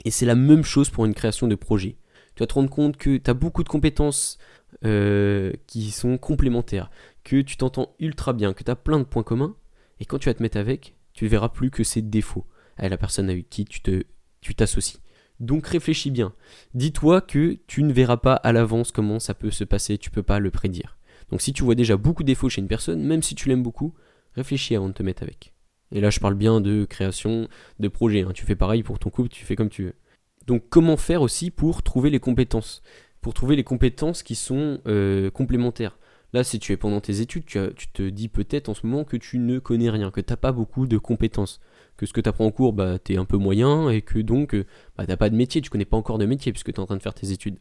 Et 0.06 0.12
c'est 0.12 0.26
la 0.26 0.36
même 0.36 0.64
chose 0.64 0.90
pour 0.90 1.06
une 1.06 1.14
création 1.14 1.48
de 1.48 1.56
projet. 1.56 1.98
Tu 2.36 2.44
vas 2.44 2.48
te 2.48 2.54
rendre 2.54 2.70
compte 2.70 2.98
que 2.98 3.18
tu 3.18 3.30
as 3.30 3.34
beaucoup 3.34 3.64
de 3.64 3.70
compétences 3.70 4.38
euh, 4.86 5.54
qui 5.68 5.92
sont 5.92 6.18
complémentaires, 6.18 6.90
que 7.24 7.42
tu 7.42 7.58
t'entends 7.58 7.96
ultra 8.00 8.34
bien, 8.34 8.54
que 8.54 8.64
tu 8.64 8.72
as 8.72 8.76
plein 8.76 9.00
de 9.00 9.04
points 9.04 9.24
communs, 9.24 9.56
et 10.00 10.06
quand 10.06 10.20
tu 10.20 10.30
vas 10.30 10.34
te 10.34 10.44
mettre 10.44 10.58
avec, 10.58 10.96
tu 11.14 11.26
ne 11.26 11.30
verras 11.30 11.50
plus 11.50 11.72
que 11.72 11.84
ces 11.84 12.02
défauts 12.02 12.46
à 12.78 12.88
la 12.88 12.98
personne 12.98 13.30
avec 13.30 13.50
qui 13.50 13.66
tu 13.66 14.56
t'associes. 14.56 15.00
Donc 15.39 15.67
réfléchis 15.67 16.12
bien. 16.12 16.34
Dis-toi 16.73 17.21
que 17.21 17.58
tu 17.67 17.84
ne 17.84 17.93
verras 17.93 18.17
pas 18.17 18.36
à 18.36 18.52
l'avance 18.52 18.91
comment 18.91 19.19
ça 19.19 19.34
peut 19.34 19.52
se 19.52 19.63
passer, 19.63 19.97
tu 19.97 20.12
peux 20.12 20.23
pas 20.23 20.39
le 20.39 20.52
prédire. 20.52 20.97
Donc 21.32 21.41
si 21.41 21.54
tu 21.54 21.63
vois 21.63 21.75
déjà 21.75 21.97
beaucoup 21.97 22.23
de 22.23 22.28
défauts 22.28 22.49
chez 22.49 22.62
une 22.62 22.67
personne, 22.67 23.02
même 23.02 23.23
si 23.23 23.36
tu 23.36 23.49
l'aimes 23.49 23.63
beaucoup, 23.63 23.93
réfléchis 24.36 24.75
avant 24.75 24.89
de 24.89 24.93
te 24.93 25.04
mettre 25.04 25.23
avec. 25.23 25.54
Et 25.91 26.02
là 26.02 26.10
je 26.10 26.19
parle 26.19 26.36
bien 26.36 26.62
de 26.62 26.86
création 26.86 27.47
de 27.80 27.88
projet, 27.88 28.21
hein. 28.21 28.32
tu 28.34 28.45
fais 28.45 28.56
pareil 28.56 28.84
pour 28.84 28.99
ton 28.99 29.10
couple, 29.10 29.30
tu 29.30 29.45
fais 29.45 29.56
comme 29.56 29.69
tu 29.69 29.84
veux. 29.84 29.95
Donc 30.47 30.63
comment 30.69 30.97
faire 30.97 31.21
aussi 31.21 31.52
pour 31.52 31.84
trouver 31.84 32.10
les 32.10 32.19
compétences? 32.19 32.82
Pour 33.21 33.34
trouver 33.34 33.56
les 33.56 33.63
compétences 33.63 34.23
qui 34.23 34.36
sont 34.36 34.80
euh, 34.88 35.30
complémentaires. 35.30 35.97
Là, 36.32 36.43
si 36.43 36.60
tu 36.60 36.73
es 36.73 36.78
pendant 36.78 37.02
tes 37.02 37.21
études, 37.21 37.45
tu, 37.45 37.88
te 37.91 38.08
dis 38.08 38.28
peut-être 38.28 38.69
en 38.69 38.75
ce 38.75 38.86
moment 38.86 39.04
que 39.04 39.17
tu 39.17 39.39
ne 39.39 39.58
connais 39.58 39.89
rien, 39.89 40.12
que 40.12 40.21
tu 40.21 40.32
n'as 40.32 40.38
pas 40.38 40.52
beaucoup 40.52 40.86
de 40.86 40.97
compétences, 40.97 41.60
que 42.00 42.06
ce 42.06 42.14
que 42.14 42.22
tu 42.22 42.30
apprends 42.30 42.46
en 42.46 42.52
cours, 42.52 42.72
bah, 42.72 42.98
tu 42.98 43.14
es 43.14 43.18
un 43.18 43.26
peu 43.26 43.36
moyen 43.36 43.90
et 43.90 44.02
que 44.02 44.20
donc 44.20 44.56
euh, 44.56 44.66
bah, 44.98 45.04
tu 45.04 45.10
n'as 45.12 45.18
pas 45.18 45.30
de 45.30 45.36
métier, 45.36 45.60
tu 45.60 45.70
connais 45.70 45.84
pas 45.84 45.98
encore 45.98 46.18
de 46.18 46.26
métier 46.26 46.54
puisque 46.54 46.72
tu 46.72 46.76
es 46.76 46.80
en 46.80 46.86
train 46.86 46.96
de 46.96 47.02
faire 47.02 47.14
tes 47.14 47.32
études. 47.32 47.58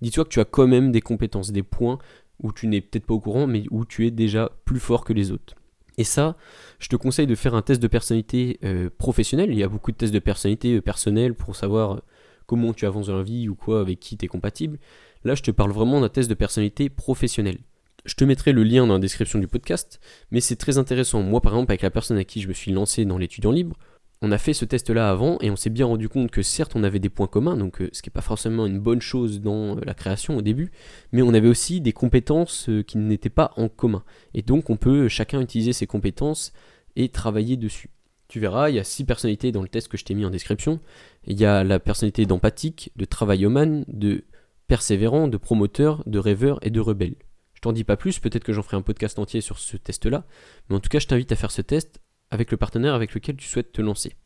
Dis-toi 0.00 0.24
que 0.24 0.30
tu 0.30 0.40
as 0.40 0.46
quand 0.46 0.66
même 0.66 0.92
des 0.92 1.02
compétences, 1.02 1.52
des 1.52 1.62
points 1.62 1.98
où 2.42 2.52
tu 2.52 2.66
n'es 2.68 2.80
peut-être 2.80 3.04
pas 3.04 3.12
au 3.12 3.20
courant, 3.20 3.46
mais 3.46 3.64
où 3.70 3.84
tu 3.84 4.06
es 4.06 4.10
déjà 4.10 4.50
plus 4.64 4.80
fort 4.80 5.04
que 5.04 5.12
les 5.12 5.30
autres. 5.30 5.54
Et 5.98 6.04
ça, 6.04 6.38
je 6.78 6.88
te 6.88 6.96
conseille 6.96 7.26
de 7.26 7.34
faire 7.34 7.54
un 7.54 7.60
test 7.60 7.82
de 7.82 7.86
personnalité 7.86 8.58
euh, 8.64 8.88
professionnel. 8.96 9.50
Il 9.52 9.58
y 9.58 9.62
a 9.62 9.68
beaucoup 9.68 9.92
de 9.92 9.96
tests 9.96 10.14
de 10.14 10.18
personnalité 10.18 10.76
euh, 10.76 10.80
personnels 10.80 11.34
pour 11.34 11.54
savoir 11.54 12.00
comment 12.46 12.72
tu 12.72 12.86
avances 12.86 13.08
dans 13.08 13.18
la 13.18 13.22
vie 13.22 13.50
ou 13.50 13.54
quoi, 13.54 13.80
avec 13.80 14.00
qui 14.00 14.16
tu 14.16 14.24
es 14.24 14.28
compatible. 14.28 14.78
Là, 15.24 15.34
je 15.34 15.42
te 15.42 15.50
parle 15.50 15.70
vraiment 15.70 16.00
d'un 16.00 16.08
test 16.08 16.30
de 16.30 16.34
personnalité 16.34 16.88
professionnel. 16.88 17.58
Je 18.04 18.14
te 18.14 18.24
mettrai 18.24 18.52
le 18.52 18.64
lien 18.64 18.86
dans 18.86 18.94
la 18.94 18.98
description 18.98 19.38
du 19.38 19.46
podcast, 19.46 20.00
mais 20.32 20.40
c'est 20.40 20.56
très 20.56 20.76
intéressant. 20.78 21.22
Moi, 21.22 21.40
par 21.40 21.52
exemple, 21.52 21.70
avec 21.70 21.82
la 21.82 21.90
personne 21.90 22.18
à 22.18 22.24
qui 22.24 22.40
je 22.40 22.48
me 22.48 22.52
suis 22.52 22.72
lancé 22.72 23.04
dans 23.04 23.16
l'étudiant 23.16 23.52
libre, 23.52 23.76
on 24.22 24.32
a 24.32 24.38
fait 24.38 24.54
ce 24.54 24.64
test-là 24.64 25.10
avant 25.10 25.38
et 25.40 25.50
on 25.50 25.56
s'est 25.56 25.70
bien 25.70 25.86
rendu 25.86 26.08
compte 26.08 26.30
que 26.30 26.42
certes, 26.42 26.72
on 26.74 26.84
avait 26.84 27.00
des 27.00 27.08
points 27.08 27.26
communs, 27.26 27.56
donc 27.56 27.80
euh, 27.80 27.90
ce 27.92 28.02
qui 28.02 28.08
n'est 28.08 28.12
pas 28.12 28.20
forcément 28.20 28.66
une 28.66 28.78
bonne 28.78 29.00
chose 29.00 29.40
dans 29.40 29.76
euh, 29.76 29.80
la 29.84 29.94
création 29.94 30.36
au 30.36 30.42
début, 30.42 30.70
mais 31.12 31.22
on 31.22 31.34
avait 31.34 31.48
aussi 31.48 31.80
des 31.80 31.92
compétences 31.92 32.68
euh, 32.68 32.82
qui 32.82 32.98
n'étaient 32.98 33.30
pas 33.30 33.52
en 33.56 33.68
commun. 33.68 34.04
Et 34.34 34.42
donc, 34.42 34.70
on 34.70 34.76
peut 34.76 35.08
chacun 35.08 35.40
utiliser 35.40 35.72
ses 35.72 35.86
compétences 35.86 36.52
et 36.94 37.08
travailler 37.08 37.56
dessus. 37.56 37.90
Tu 38.28 38.38
verras, 38.40 38.70
il 38.70 38.76
y 38.76 38.78
a 38.78 38.84
six 38.84 39.04
personnalités 39.04 39.52
dans 39.52 39.62
le 39.62 39.68
test 39.68 39.88
que 39.88 39.96
je 39.96 40.04
t'ai 40.04 40.14
mis 40.14 40.24
en 40.24 40.30
description. 40.30 40.80
Il 41.26 41.38
y 41.38 41.44
a 41.44 41.64
la 41.64 41.78
personnalité 41.78 42.24
d'empathique, 42.24 42.92
de 42.96 43.04
travailloman, 43.04 43.84
de 43.88 44.24
persévérant, 44.68 45.28
de 45.28 45.36
promoteur, 45.36 46.02
de 46.06 46.18
rêveur 46.18 46.58
et 46.62 46.70
de 46.70 46.80
rebelle. 46.80 47.16
T'en 47.62 47.72
dis 47.72 47.84
pas 47.84 47.96
plus, 47.96 48.18
peut-être 48.18 48.42
que 48.42 48.52
j'en 48.52 48.62
ferai 48.62 48.76
un 48.76 48.82
podcast 48.82 49.20
entier 49.20 49.40
sur 49.40 49.60
ce 49.60 49.76
test-là, 49.76 50.26
mais 50.68 50.74
en 50.74 50.80
tout 50.80 50.88
cas, 50.88 50.98
je 50.98 51.06
t'invite 51.06 51.30
à 51.30 51.36
faire 51.36 51.52
ce 51.52 51.62
test 51.62 52.00
avec 52.30 52.50
le 52.50 52.56
partenaire 52.56 52.92
avec 52.92 53.14
lequel 53.14 53.36
tu 53.36 53.46
souhaites 53.46 53.70
te 53.70 53.80
lancer. 53.80 54.16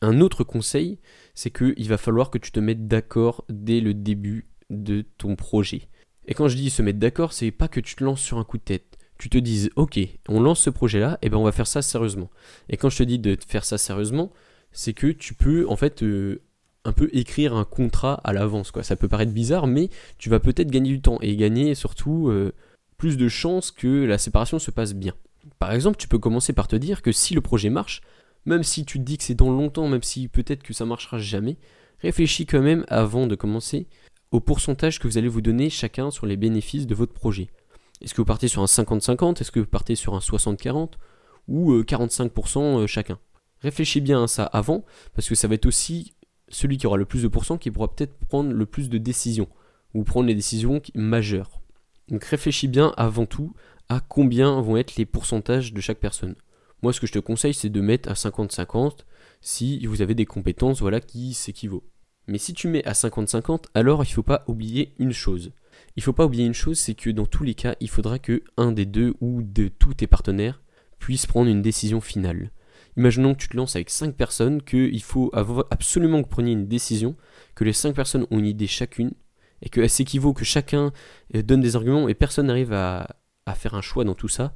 Un 0.00 0.22
autre 0.22 0.44
conseil, 0.44 0.98
c'est 1.34 1.50
qu'il 1.50 1.88
va 1.88 1.98
falloir 1.98 2.30
que 2.30 2.38
tu 2.38 2.50
te 2.50 2.58
mettes 2.58 2.88
d'accord 2.88 3.44
dès 3.50 3.80
le 3.80 3.92
début 3.92 4.48
de 4.70 5.04
ton 5.18 5.36
projet. 5.36 5.88
Et 6.26 6.32
quand 6.32 6.48
je 6.48 6.56
dis 6.56 6.70
se 6.70 6.80
mettre 6.80 6.98
d'accord, 6.98 7.34
c'est 7.34 7.50
pas 7.50 7.68
que 7.68 7.80
tu 7.80 7.96
te 7.96 8.02
lances 8.02 8.22
sur 8.22 8.38
un 8.38 8.44
coup 8.44 8.56
de 8.56 8.62
tête. 8.62 8.96
Tu 9.18 9.28
te 9.28 9.36
dises, 9.36 9.68
ok, 9.76 9.98
on 10.28 10.40
lance 10.40 10.60
ce 10.60 10.70
projet-là, 10.70 11.18
et 11.20 11.28
ben 11.28 11.36
on 11.36 11.44
va 11.44 11.52
faire 11.52 11.66
ça 11.66 11.82
sérieusement. 11.82 12.30
Et 12.70 12.78
quand 12.78 12.88
je 12.88 12.96
te 12.96 13.02
dis 13.02 13.18
de 13.18 13.36
faire 13.46 13.64
ça 13.64 13.76
sérieusement, 13.76 14.32
c'est 14.72 14.94
que 14.94 15.08
tu 15.08 15.34
peux 15.34 15.68
en 15.68 15.76
fait 15.76 16.02
euh, 16.02 16.40
un 16.84 16.92
peu 16.92 17.08
écrire 17.12 17.54
un 17.54 17.64
contrat 17.64 18.20
à 18.24 18.32
l'avance. 18.32 18.72
Ça 18.82 18.96
peut 18.96 19.08
paraître 19.08 19.32
bizarre, 19.32 19.66
mais 19.66 19.90
tu 20.18 20.30
vas 20.30 20.40
peut-être 20.40 20.70
gagner 20.70 20.90
du 20.90 21.00
temps 21.00 21.18
et 21.20 21.36
gagner 21.36 21.74
surtout 21.74 22.28
euh, 22.28 22.52
plus 22.96 23.16
de 23.16 23.28
chances 23.28 23.70
que 23.70 24.04
la 24.04 24.18
séparation 24.18 24.58
se 24.58 24.70
passe 24.70 24.94
bien. 24.94 25.14
Par 25.58 25.72
exemple, 25.72 25.96
tu 25.96 26.08
peux 26.08 26.18
commencer 26.18 26.52
par 26.52 26.68
te 26.68 26.76
dire 26.76 27.02
que 27.02 27.12
si 27.12 27.34
le 27.34 27.40
projet 27.40 27.70
marche, 27.70 28.00
même 28.46 28.62
si 28.62 28.84
tu 28.84 28.98
te 28.98 29.04
dis 29.04 29.18
que 29.18 29.24
c'est 29.24 29.34
dans 29.34 29.50
longtemps, 29.50 29.88
même 29.88 30.02
si 30.02 30.28
peut-être 30.28 30.62
que 30.62 30.72
ça 30.72 30.84
marchera 30.84 31.18
jamais, 31.18 31.56
réfléchis 32.00 32.46
quand 32.46 32.62
même 32.62 32.84
avant 32.88 33.26
de 33.26 33.34
commencer 33.34 33.86
au 34.30 34.40
pourcentage 34.40 34.98
que 34.98 35.08
vous 35.08 35.18
allez 35.18 35.28
vous 35.28 35.40
donner 35.40 35.70
chacun 35.70 36.10
sur 36.10 36.26
les 36.26 36.36
bénéfices 36.36 36.86
de 36.86 36.94
votre 36.94 37.12
projet. 37.12 37.48
Est-ce 38.00 38.14
que 38.14 38.20
vous 38.20 38.26
partez 38.26 38.48
sur 38.48 38.62
un 38.62 38.66
50-50 38.66 39.40
Est-ce 39.40 39.50
que 39.50 39.60
vous 39.60 39.66
partez 39.66 39.96
sur 39.96 40.14
un 40.14 40.20
60-40 40.20 40.92
Ou 41.48 41.74
45% 41.80 42.60
euh, 42.60 42.86
chacun? 42.86 43.18
Réfléchis 43.60 44.00
bien 44.00 44.22
à 44.22 44.28
ça 44.28 44.44
avant, 44.44 44.84
parce 45.14 45.28
que 45.28 45.34
ça 45.34 45.48
va 45.48 45.54
être 45.54 45.66
aussi 45.66 46.14
celui 46.50 46.78
qui 46.78 46.86
aura 46.86 46.96
le 46.96 47.04
plus 47.04 47.22
de 47.22 47.28
pourcents 47.28 47.58
qui 47.58 47.70
pourra 47.70 47.94
peut-être 47.94 48.14
prendre 48.28 48.52
le 48.52 48.66
plus 48.66 48.88
de 48.88 48.98
décisions, 48.98 49.48
ou 49.94 50.04
prendre 50.04 50.26
les 50.26 50.34
décisions 50.34 50.80
majeures. 50.94 51.60
Donc 52.08 52.24
réfléchis 52.24 52.68
bien 52.68 52.92
avant 52.96 53.26
tout 53.26 53.54
à 53.88 54.00
combien 54.00 54.60
vont 54.60 54.76
être 54.76 54.96
les 54.96 55.06
pourcentages 55.06 55.72
de 55.72 55.80
chaque 55.80 55.98
personne. 55.98 56.34
Moi 56.82 56.92
ce 56.92 57.00
que 57.00 57.06
je 57.06 57.12
te 57.12 57.18
conseille 57.18 57.54
c'est 57.54 57.70
de 57.70 57.80
mettre 57.80 58.10
à 58.10 58.14
50-50 58.14 58.98
si 59.40 59.84
vous 59.86 60.02
avez 60.02 60.14
des 60.14 60.26
compétences 60.26 60.80
voilà, 60.80 61.00
qui 61.00 61.34
s'équivaut. 61.34 61.84
Mais 62.26 62.38
si 62.38 62.52
tu 62.52 62.68
mets 62.68 62.84
à 62.84 62.92
50-50, 62.92 63.64
alors 63.74 64.04
il 64.04 64.08
ne 64.08 64.14
faut 64.14 64.22
pas 64.22 64.44
oublier 64.48 64.94
une 64.98 65.12
chose. 65.12 65.52
Il 65.96 66.00
ne 66.00 66.04
faut 66.04 66.12
pas 66.12 66.26
oublier 66.26 66.44
une 66.44 66.54
chose, 66.54 66.78
c'est 66.78 66.94
que 66.94 67.10
dans 67.10 67.24
tous 67.24 67.44
les 67.44 67.54
cas, 67.54 67.74
il 67.80 67.88
faudra 67.88 68.18
que 68.18 68.42
un 68.56 68.72
des 68.72 68.84
deux 68.84 69.14
ou 69.20 69.42
de 69.42 69.68
tous 69.68 69.94
tes 69.94 70.06
partenaires 70.06 70.60
puisse 70.98 71.26
prendre 71.26 71.48
une 71.48 71.62
décision 71.62 72.00
finale. 72.00 72.50
Imaginons 72.98 73.34
que 73.34 73.40
tu 73.40 73.48
te 73.48 73.56
lances 73.56 73.76
avec 73.76 73.90
5 73.90 74.16
personnes, 74.16 74.60
qu'il 74.60 75.02
faut 75.02 75.30
absolument 75.70 76.18
que 76.18 76.24
vous 76.24 76.30
preniez 76.30 76.52
une 76.52 76.66
décision, 76.66 77.14
que 77.54 77.62
les 77.62 77.72
5 77.72 77.94
personnes 77.94 78.26
ont 78.32 78.40
une 78.40 78.46
idée 78.46 78.66
chacune, 78.66 79.12
et 79.62 79.68
qu'elle 79.68 79.88
s'équivaut 79.88 80.32
que 80.32 80.44
chacun 80.44 80.92
euh, 81.36 81.42
donne 81.42 81.60
des 81.60 81.76
arguments 81.76 82.08
et 82.08 82.14
personne 82.14 82.46
n'arrive 82.46 82.72
à, 82.72 83.06
faire 83.54 83.74
un 83.74 83.80
choix 83.80 84.04
dans 84.04 84.14
tout 84.14 84.28
ça. 84.28 84.52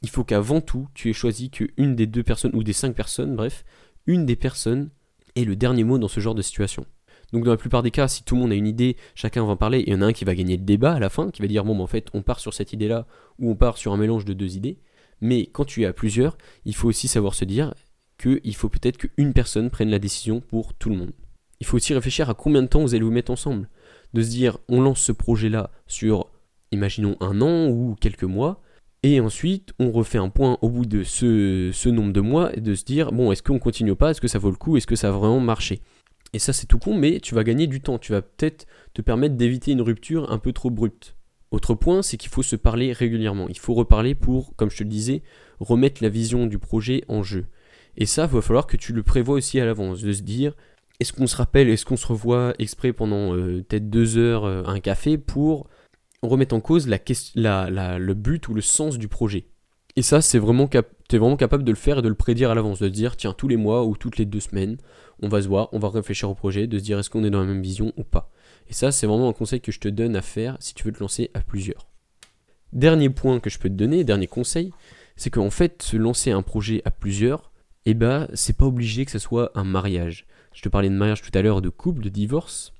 Il 0.00 0.08
faut 0.08 0.22
qu'avant 0.22 0.60
tout, 0.60 0.88
tu 0.94 1.10
aies 1.10 1.12
choisi 1.12 1.50
qu'une 1.50 1.96
des 1.96 2.06
deux 2.06 2.22
personnes, 2.22 2.52
ou 2.54 2.62
des 2.62 2.72
5 2.72 2.94
personnes, 2.94 3.34
bref, 3.34 3.64
une 4.06 4.26
des 4.26 4.36
personnes 4.36 4.90
ait 5.34 5.44
le 5.44 5.56
dernier 5.56 5.82
mot 5.82 5.98
dans 5.98 6.08
ce 6.08 6.20
genre 6.20 6.36
de 6.36 6.42
situation. 6.42 6.86
Donc 7.32 7.44
dans 7.44 7.50
la 7.50 7.56
plupart 7.56 7.82
des 7.82 7.90
cas, 7.90 8.06
si 8.06 8.22
tout 8.22 8.36
le 8.36 8.42
monde 8.42 8.52
a 8.52 8.54
une 8.54 8.66
idée, 8.68 8.96
chacun 9.16 9.44
va 9.44 9.52
en 9.52 9.56
parler, 9.56 9.80
et 9.80 9.88
il 9.88 9.92
y 9.92 9.96
en 9.96 10.02
a 10.02 10.06
un 10.06 10.12
qui 10.12 10.24
va 10.24 10.36
gagner 10.36 10.56
le 10.56 10.62
débat 10.62 10.92
à 10.92 11.00
la 11.00 11.10
fin, 11.10 11.30
qui 11.30 11.42
va 11.42 11.48
dire 11.48 11.64
bon, 11.64 11.74
ben, 11.74 11.82
en 11.82 11.88
fait, 11.88 12.08
on 12.14 12.22
part 12.22 12.38
sur 12.38 12.54
cette 12.54 12.72
idée-là, 12.72 13.08
ou 13.40 13.50
on 13.50 13.56
part 13.56 13.76
sur 13.76 13.92
un 13.92 13.96
mélange 13.96 14.24
de 14.24 14.34
deux 14.34 14.56
idées. 14.56 14.78
Mais 15.22 15.46
quand 15.46 15.64
tu 15.64 15.82
es 15.82 15.86
à 15.86 15.92
plusieurs, 15.92 16.36
il 16.64 16.74
faut 16.74 16.88
aussi 16.88 17.08
savoir 17.08 17.34
se 17.34 17.44
dire 17.44 17.74
qu'il 18.18 18.54
faut 18.54 18.68
peut-être 18.68 18.98
qu'une 18.98 19.32
personne 19.32 19.70
prenne 19.70 19.88
la 19.88 20.00
décision 20.00 20.40
pour 20.40 20.74
tout 20.74 20.90
le 20.90 20.96
monde. 20.96 21.12
Il 21.60 21.66
faut 21.66 21.76
aussi 21.76 21.94
réfléchir 21.94 22.28
à 22.28 22.34
combien 22.34 22.60
de 22.60 22.66
temps 22.66 22.82
vous 22.82 22.94
allez 22.94 23.04
vous 23.04 23.12
mettre 23.12 23.30
ensemble. 23.30 23.68
De 24.14 24.20
se 24.20 24.28
dire, 24.28 24.58
on 24.68 24.80
lance 24.80 25.00
ce 25.00 25.12
projet-là 25.12 25.70
sur, 25.86 26.28
imaginons, 26.72 27.16
un 27.20 27.40
an 27.40 27.68
ou 27.68 27.96
quelques 28.00 28.24
mois, 28.24 28.60
et 29.04 29.20
ensuite 29.20 29.72
on 29.78 29.90
refait 29.90 30.18
un 30.18 30.28
point 30.28 30.58
au 30.60 30.68
bout 30.68 30.86
de 30.86 31.04
ce, 31.04 31.88
nombre 31.88 32.12
de 32.12 32.20
mois 32.20 32.56
et 32.56 32.60
de 32.60 32.74
se 32.74 32.84
dire, 32.84 33.12
bon, 33.12 33.30
est-ce 33.30 33.44
qu'on 33.44 33.60
continue 33.60 33.94
pas? 33.94 34.10
Est-ce 34.10 34.20
que 34.20 34.28
ça 34.28 34.40
vaut 34.40 34.50
le 34.50 34.56
coup? 34.56 34.76
Est-ce 34.76 34.88
que 34.88 34.96
ça 34.96 35.08
a 35.08 35.12
vraiment 35.12 35.40
marché? 35.40 35.80
Et 36.32 36.40
ça, 36.40 36.52
c'est 36.52 36.66
tout 36.66 36.78
con, 36.78 36.96
mais 36.96 37.20
tu 37.20 37.36
vas 37.36 37.44
gagner 37.44 37.68
du 37.68 37.80
temps. 37.80 37.98
Tu 37.98 38.10
vas 38.10 38.22
peut-être 38.22 38.66
te 38.92 39.02
permettre 39.02 39.36
d'éviter 39.36 39.70
une 39.70 39.82
rupture 39.82 40.32
un 40.32 40.38
peu 40.38 40.52
trop 40.52 40.70
brute. 40.70 41.14
Autre 41.52 41.74
point, 41.74 42.02
c'est 42.02 42.16
qu'il 42.16 42.30
faut 42.30 42.42
se 42.42 42.56
parler 42.56 42.92
régulièrement. 42.92 43.46
Il 43.48 43.58
faut 43.58 43.74
reparler 43.74 44.14
pour, 44.14 44.56
comme 44.56 44.70
je 44.70 44.78
te 44.78 44.82
le 44.82 44.88
disais, 44.88 45.22
remettre 45.60 46.02
la 46.02 46.08
vision 46.08 46.46
du 46.46 46.58
projet 46.58 47.04
en 47.08 47.22
jeu. 47.22 47.44
Et 47.98 48.06
ça, 48.06 48.24
il 48.24 48.34
va 48.34 48.40
falloir 48.40 48.66
que 48.66 48.78
tu 48.78 48.94
le 48.94 49.02
prévois 49.02 49.36
aussi 49.36 49.60
à 49.60 49.66
l'avance, 49.66 50.00
de 50.00 50.12
se 50.12 50.22
dire, 50.22 50.54
est-ce 50.98 51.12
qu'on 51.12 51.26
se 51.26 51.36
rappelle, 51.36 51.68
est-ce 51.68 51.84
qu'on 51.84 51.98
se 51.98 52.06
revoit 52.06 52.54
exprès 52.58 52.94
pendant 52.94 53.36
euh, 53.36 53.62
peut-être 53.68 53.90
deux 53.90 54.16
heures 54.16 54.46
euh, 54.46 54.62
un 54.64 54.80
café 54.80 55.18
pour 55.18 55.68
remettre 56.22 56.54
en 56.54 56.60
cause 56.60 56.88
le 56.88 58.12
but 58.14 58.48
ou 58.48 58.54
le 58.54 58.60
sens 58.62 58.96
du 58.96 59.08
projet. 59.08 59.44
Et 59.96 60.02
ça, 60.02 60.22
c'est 60.22 60.38
vraiment, 60.38 60.70
es 60.72 61.18
vraiment 61.18 61.36
capable 61.36 61.64
de 61.64 61.70
le 61.70 61.76
faire 61.76 61.98
et 61.98 62.02
de 62.02 62.08
le 62.08 62.14
prédire 62.14 62.50
à 62.50 62.54
l'avance, 62.54 62.78
de 62.78 62.88
dire, 62.88 63.16
tiens, 63.16 63.34
tous 63.34 63.48
les 63.48 63.58
mois 63.58 63.84
ou 63.84 63.94
toutes 63.94 64.16
les 64.16 64.24
deux 64.24 64.40
semaines, 64.40 64.78
on 65.22 65.28
va 65.28 65.40
se 65.40 65.48
voir, 65.48 65.68
on 65.72 65.78
va 65.78 65.88
réfléchir 65.88 66.28
au 66.28 66.34
projet, 66.34 66.66
de 66.66 66.78
se 66.78 66.84
dire 66.84 66.98
est-ce 66.98 67.10
qu'on 67.10 67.24
est 67.24 67.30
dans 67.30 67.40
la 67.40 67.46
même 67.46 67.62
vision 67.62 67.92
ou 67.96 68.04
pas. 68.04 68.30
Et 68.68 68.72
ça, 68.72 68.92
c'est 68.92 69.06
vraiment 69.06 69.28
un 69.28 69.32
conseil 69.32 69.60
que 69.60 69.72
je 69.72 69.80
te 69.80 69.88
donne 69.88 70.16
à 70.16 70.22
faire 70.22 70.56
si 70.60 70.74
tu 70.74 70.84
veux 70.84 70.92
te 70.92 71.00
lancer 71.00 71.30
à 71.34 71.40
plusieurs. 71.40 71.88
Dernier 72.72 73.10
point 73.10 73.40
que 73.40 73.50
je 73.50 73.58
peux 73.58 73.68
te 73.68 73.74
donner, 73.74 74.04
dernier 74.04 74.26
conseil, 74.26 74.72
c'est 75.16 75.30
qu'en 75.30 75.50
fait, 75.50 75.82
se 75.82 75.96
lancer 75.96 76.30
un 76.30 76.42
projet 76.42 76.82
à 76.84 76.90
plusieurs, 76.90 77.52
eh 77.84 77.94
ben, 77.94 78.28
c'est 78.34 78.56
pas 78.56 78.66
obligé 78.66 79.04
que 79.04 79.10
ce 79.10 79.18
soit 79.18 79.52
un 79.54 79.64
mariage. 79.64 80.26
Je 80.52 80.62
te 80.62 80.68
parlais 80.68 80.88
de 80.88 80.94
mariage 80.94 81.22
tout 81.22 81.36
à 81.36 81.42
l'heure, 81.42 81.62
de 81.62 81.68
couple, 81.68 82.02
de 82.02 82.08
divorce. 82.08 82.72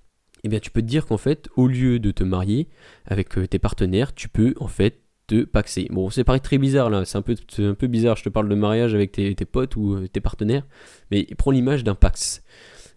Eh 0.45 0.49
bien, 0.49 0.59
tu 0.59 0.71
peux 0.71 0.83
te 0.83 0.87
dire 0.87 1.07
qu'en 1.07 1.19
fait, 1.19 1.49
au 1.57 1.69
lieu 1.69 1.99
de 1.99 2.11
te 2.11 2.25
marier 2.25 2.69
avec 3.07 3.39
euh, 3.39 3.47
tes 3.47 3.59
partenaires, 3.59 4.15
tu 4.15 4.29
peux 4.29 4.55
en 4.59 4.67
fait 4.67 5.02
paxer. 5.41 5.89
Bon, 5.91 6.11
c'est 6.11 6.25
paraît 6.25 6.41
très 6.41 6.59
bizarre 6.59 6.91
là, 6.91 7.05
c'est 7.05 7.19
un, 7.19 7.23
peu, 7.23 7.87
bizarre, 7.87 8.17
je 8.17 8.25
te 8.25 8.29
parle 8.29 8.49
de 8.49 8.55
mariage 8.55 8.95
avec 8.95 9.13
tes, 9.13 9.35
tes 9.35 9.45
potes 9.45 9.77
ou 9.77 9.95
euh, 9.95 10.09
tes 10.09 10.21
partenaires, 10.21 10.67
mais 11.11 11.27
prends 11.37 11.51
l'image 11.51 11.85
d'un 11.85 11.95
pax 11.95 12.43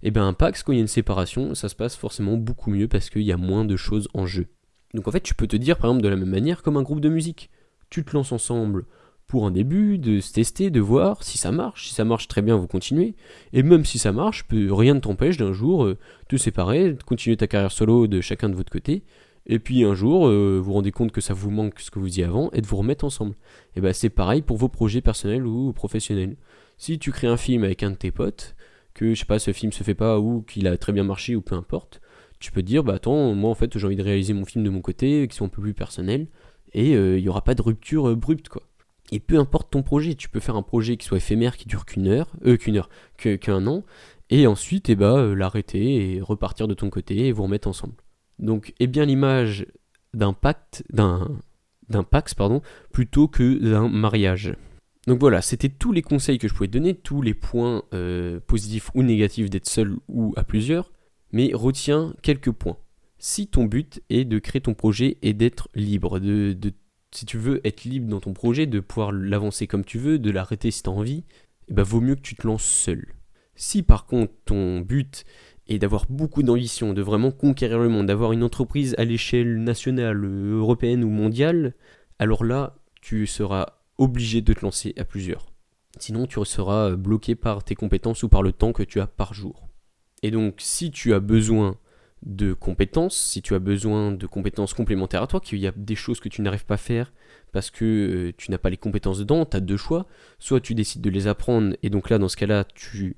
et 0.05 0.09
eh 0.09 0.11
bien 0.11 0.27
un 0.27 0.33
Pax, 0.33 0.61
quand 0.61 0.71
il 0.71 0.75
y 0.75 0.77
a 0.77 0.81
une 0.81 0.87
séparation, 0.87 1.55
ça 1.55 1.67
se 1.67 1.73
passe 1.73 1.95
forcément 1.95 2.37
beaucoup 2.37 2.69
mieux 2.69 2.87
parce 2.87 3.09
qu'il 3.09 3.23
y 3.23 3.31
a 3.31 3.37
moins 3.37 3.65
de 3.65 3.75
choses 3.75 4.07
en 4.13 4.27
jeu. 4.27 4.45
Donc 4.93 5.07
en 5.07 5.11
fait, 5.11 5.21
tu 5.21 5.33
peux 5.33 5.47
te 5.47 5.55
dire 5.55 5.77
par 5.77 5.89
exemple 5.89 6.03
de 6.03 6.09
la 6.09 6.15
même 6.15 6.29
manière 6.29 6.61
comme 6.61 6.77
un 6.77 6.83
groupe 6.83 6.99
de 7.01 7.09
musique. 7.09 7.49
Tu 7.89 8.03
te 8.03 8.15
lances 8.15 8.31
ensemble 8.31 8.85
pour 9.25 9.47
un 9.47 9.51
début, 9.51 9.97
de 9.97 10.19
se 10.19 10.31
tester, 10.31 10.69
de 10.69 10.79
voir 10.79 11.23
si 11.23 11.39
ça 11.39 11.51
marche. 11.51 11.87
Si 11.87 11.95
ça 11.95 12.05
marche 12.05 12.27
très 12.27 12.43
bien, 12.43 12.55
vous 12.55 12.67
continuez. 12.67 13.15
Et 13.51 13.63
même 13.63 13.83
si 13.83 13.97
ça 13.97 14.11
marche, 14.11 14.45
rien 14.51 14.93
ne 14.93 14.99
t'empêche 14.99 15.37
d'un 15.37 15.53
jour 15.53 15.85
euh, 15.85 15.97
te 16.29 16.35
séparer, 16.35 16.93
de 16.93 17.01
continuer 17.01 17.35
ta 17.35 17.47
carrière 17.47 17.71
solo 17.71 18.05
de 18.05 18.21
chacun 18.21 18.49
de 18.49 18.55
votre 18.55 18.71
côté. 18.71 19.03
Et 19.47 19.59
puis 19.59 19.83
un 19.83 19.93
jour, 19.93 20.27
euh, 20.27 20.57
vous 20.57 20.65
vous 20.65 20.73
rendez 20.73 20.91
compte 20.91 21.11
que 21.11 21.21
ça 21.21 21.33
vous 21.33 21.51
manque 21.51 21.79
ce 21.79 21.91
que 21.91 21.99
vous 21.99 22.07
disiez 22.07 22.23
avant 22.23 22.49
et 22.51 22.61
de 22.61 22.67
vous 22.67 22.77
remettre 22.77 23.05
ensemble. 23.05 23.35
Et 23.75 23.81
bien 23.81 23.93
c'est 23.93 24.09
pareil 24.09 24.41
pour 24.41 24.57
vos 24.57 24.69
projets 24.69 25.01
personnels 25.01 25.45
ou 25.45 25.71
professionnels. 25.73 26.35
Si 26.77 26.99
tu 26.99 27.11
crées 27.11 27.27
un 27.27 27.37
film 27.37 27.63
avec 27.63 27.83
un 27.83 27.91
de 27.91 27.95
tes 27.95 28.11
potes, 28.11 28.55
que 28.93 29.13
je 29.13 29.19
sais 29.19 29.25
pas, 29.25 29.39
ce 29.39 29.53
film 29.53 29.71
se 29.71 29.83
fait 29.83 29.93
pas 29.93 30.19
ou 30.19 30.41
qu'il 30.41 30.67
a 30.67 30.77
très 30.77 30.93
bien 30.93 31.03
marché 31.03 31.35
ou 31.35 31.41
peu 31.41 31.55
importe, 31.55 32.01
tu 32.39 32.51
peux 32.51 32.63
dire 32.63 32.83
bah 32.83 32.95
attends, 32.95 33.33
moi 33.35 33.49
en 33.49 33.55
fait 33.55 33.77
j'ai 33.77 33.85
envie 33.85 33.95
de 33.95 34.03
réaliser 34.03 34.33
mon 34.33 34.45
film 34.45 34.63
de 34.63 34.69
mon 34.69 34.81
côté, 34.81 35.27
qui 35.27 35.35
soit 35.35 35.45
un 35.45 35.49
peu 35.49 35.61
plus 35.61 35.73
personnel, 35.73 36.27
et 36.73 36.95
euh, 36.95 37.17
il 37.17 37.23
n'y 37.23 37.29
aura 37.29 37.43
pas 37.43 37.55
de 37.55 37.61
rupture 37.61 38.07
abrupte 38.07 38.49
quoi. 38.49 38.63
Et 39.11 39.19
peu 39.19 39.37
importe 39.37 39.71
ton 39.71 39.83
projet, 39.83 40.15
tu 40.15 40.29
peux 40.29 40.39
faire 40.39 40.55
un 40.55 40.63
projet 40.63 40.97
qui 40.97 41.05
soit 41.05 41.17
éphémère, 41.17 41.57
qui 41.57 41.67
dure 41.67 41.85
qu'une 41.85 42.07
heure, 42.07 42.27
euh, 42.45 42.57
qu'une 42.57 42.77
heure, 42.77 42.89
qu'un 43.17 43.67
an, 43.67 43.83
et 44.29 44.47
ensuite 44.47 44.89
eh 44.89 44.95
bah, 44.95 45.17
euh, 45.17 45.35
l'arrêter 45.35 46.15
et 46.15 46.21
repartir 46.21 46.67
de 46.67 46.73
ton 46.73 46.89
côté 46.89 47.27
et 47.27 47.31
vous 47.31 47.43
remettre 47.43 47.67
ensemble. 47.67 47.93
Donc, 48.39 48.73
eh 48.79 48.87
bien 48.87 49.05
l'image 49.05 49.67
d'un 50.13 50.33
pacte, 50.33 50.83
d'un, 50.91 51.29
d'un 51.89 52.03
pax, 52.03 52.33
pardon, 52.33 52.61
plutôt 52.91 53.27
que 53.27 53.57
d'un 53.57 53.89
mariage. 53.89 54.55
Donc 55.07 55.19
voilà, 55.19 55.41
c'était 55.41 55.69
tous 55.69 55.91
les 55.91 56.01
conseils 56.01 56.39
que 56.39 56.47
je 56.47 56.53
pouvais 56.53 56.67
te 56.67 56.73
donner, 56.73 56.95
tous 56.95 57.21
les 57.21 57.35
points 57.35 57.83
euh, 57.93 58.39
positifs 58.47 58.89
ou 58.95 59.03
négatifs 59.03 59.49
d'être 59.49 59.69
seul 59.69 59.97
ou 60.07 60.33
à 60.35 60.43
plusieurs, 60.43 60.91
mais 61.31 61.51
retiens 61.53 62.15
quelques 62.23 62.51
points. 62.51 62.77
Si 63.19 63.47
ton 63.47 63.65
but 63.65 64.01
est 64.09 64.25
de 64.25 64.39
créer 64.39 64.61
ton 64.61 64.73
projet 64.73 65.17
et 65.21 65.33
d'être 65.33 65.69
libre, 65.75 66.19
de, 66.19 66.57
si 67.11 67.25
tu 67.25 67.37
veux 67.37 67.65
être 67.65 67.83
libre 67.83 68.07
dans 68.09 68.19
ton 68.19 68.33
projet, 68.33 68.65
de 68.65 68.79
pouvoir 68.79 69.11
l'avancer 69.11 69.67
comme 69.67 69.85
tu 69.85 69.99
veux, 69.99 70.17
de 70.17 70.31
l'arrêter 70.31 70.71
si 70.71 70.81
tu 70.81 70.89
as 70.89 70.93
envie, 70.93 71.23
eh 71.67 71.73
ben, 71.73 71.83
vaut 71.83 72.01
mieux 72.01 72.15
que 72.15 72.21
tu 72.21 72.35
te 72.35 72.45
lances 72.45 72.65
seul. 72.65 73.13
Si 73.55 73.83
par 73.83 74.05
contre 74.05 74.33
ton 74.45 74.81
but 74.81 75.23
est 75.67 75.79
d'avoir 75.79 76.05
beaucoup 76.09 76.43
d'ambition, 76.43 76.93
de 76.93 77.01
vraiment 77.01 77.31
conquérir 77.31 77.79
le 77.79 77.89
monde, 77.89 78.07
d'avoir 78.07 78.31
une 78.31 78.43
entreprise 78.43 78.95
à 78.97 79.03
l'échelle 79.03 79.63
nationale, 79.63 80.23
européenne 80.23 81.03
ou 81.03 81.09
mondiale, 81.09 81.73
alors 82.19 82.43
là, 82.43 82.75
tu 83.01 83.27
seras 83.27 83.67
obligé 83.97 84.41
de 84.41 84.53
te 84.53 84.61
lancer 84.61 84.93
à 84.97 85.05
plusieurs. 85.05 85.51
Sinon, 85.99 86.27
tu 86.27 86.43
seras 86.45 86.95
bloqué 86.95 87.35
par 87.35 87.63
tes 87.63 87.75
compétences 87.75 88.23
ou 88.23 88.29
par 88.29 88.43
le 88.43 88.51
temps 88.51 88.73
que 88.73 88.83
tu 88.83 88.99
as 88.99 89.07
par 89.07 89.33
jour. 89.33 89.69
Et 90.23 90.31
donc, 90.31 90.55
si 90.59 90.91
tu 90.91 91.13
as 91.13 91.19
besoin 91.19 91.77
de 92.23 92.53
compétences, 92.53 93.15
si 93.15 93.41
tu 93.41 93.53
as 93.53 93.59
besoin 93.59 94.11
de 94.11 94.25
compétences 94.25 94.73
complémentaires 94.73 95.23
à 95.23 95.27
toi, 95.27 95.39
qu'il 95.39 95.59
y 95.59 95.67
a 95.67 95.73
des 95.75 95.95
choses 95.95 96.19
que 96.19 96.29
tu 96.29 96.41
n'arrives 96.41 96.65
pas 96.65 96.75
à 96.75 96.77
faire 96.77 97.13
parce 97.51 97.69
que 97.69 97.85
euh, 97.85 98.33
tu 98.37 98.51
n'as 98.51 98.57
pas 98.57 98.69
les 98.69 98.77
compétences 98.77 99.19
dedans, 99.19 99.45
tu 99.45 99.55
as 99.55 99.59
deux 99.59 99.77
choix. 99.77 100.07
Soit 100.39 100.59
tu 100.59 100.75
décides 100.75 101.01
de 101.01 101.09
les 101.09 101.27
apprendre, 101.27 101.75
et 101.83 101.89
donc 101.89 102.09
là, 102.09 102.17
dans 102.17 102.27
ce 102.27 102.35
cas-là, 102.37 102.65
tu 102.73 103.15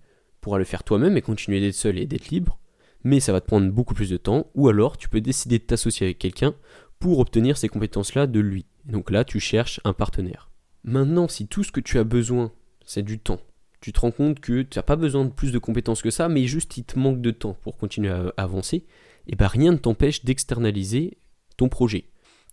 le 0.56 0.64
faire 0.64 0.84
toi-même 0.84 1.18
et 1.18 1.22
continuer 1.22 1.60
d'être 1.60 1.76
seul 1.76 1.98
et 1.98 2.06
d'être 2.06 2.30
libre, 2.30 2.60
mais 3.04 3.20
ça 3.20 3.34
va 3.34 3.42
te 3.42 3.48
prendre 3.48 3.70
beaucoup 3.72 3.94
plus 3.94 4.10
de 4.10 4.18
temps. 4.18 4.48
Ou 4.56 4.70
alors, 4.70 4.98
tu 4.98 5.10
peux 5.10 5.22
décider 5.22 5.60
de 5.60 5.64
t'associer 5.64 6.08
avec 6.08 6.20
quelqu'un 6.20 6.56
pour 7.00 7.20
obtenir 7.20 7.58
ces 7.58 7.70
compétences-là 7.70 8.28
de 8.28 8.40
lui. 8.40 8.66
Donc 8.86 9.12
là, 9.12 9.24
tu 9.24 9.40
cherches 9.40 9.80
un 9.84 9.94
partenaire. 9.94 10.50
Maintenant, 10.84 11.28
si 11.28 11.48
tout 11.48 11.64
ce 11.64 11.72
que 11.72 11.82
tu 11.82 12.00
as 12.00 12.04
besoin, 12.04 12.52
c'est 12.86 13.04
du 13.04 13.20
temps, 13.20 13.42
tu 13.82 13.94
te 13.94 14.00
rends 14.00 14.12
compte 14.12 14.40
que 14.40 14.62
tu 14.62 14.78
n'as 14.78 14.84
pas 14.84 14.96
besoin 14.96 15.26
de 15.26 15.30
plus 15.30 15.52
de 15.52 15.60
compétences 15.60 16.02
que 16.02 16.10
ça, 16.10 16.30
mais 16.30 16.46
juste 16.46 16.78
il 16.78 16.84
te 16.84 16.98
manque 16.98 17.22
de 17.22 17.32
temps 17.32 17.58
pour 17.62 17.78
continuer 17.78 18.10
à 18.10 18.34
avancer, 18.38 18.78
et 18.78 19.34
eh 19.34 19.36
bien 19.36 19.48
rien 19.48 19.72
ne 19.72 19.78
t'empêche 19.78 20.24
d'externaliser 20.24 21.18
ton 21.58 21.70
projet. 21.70 22.06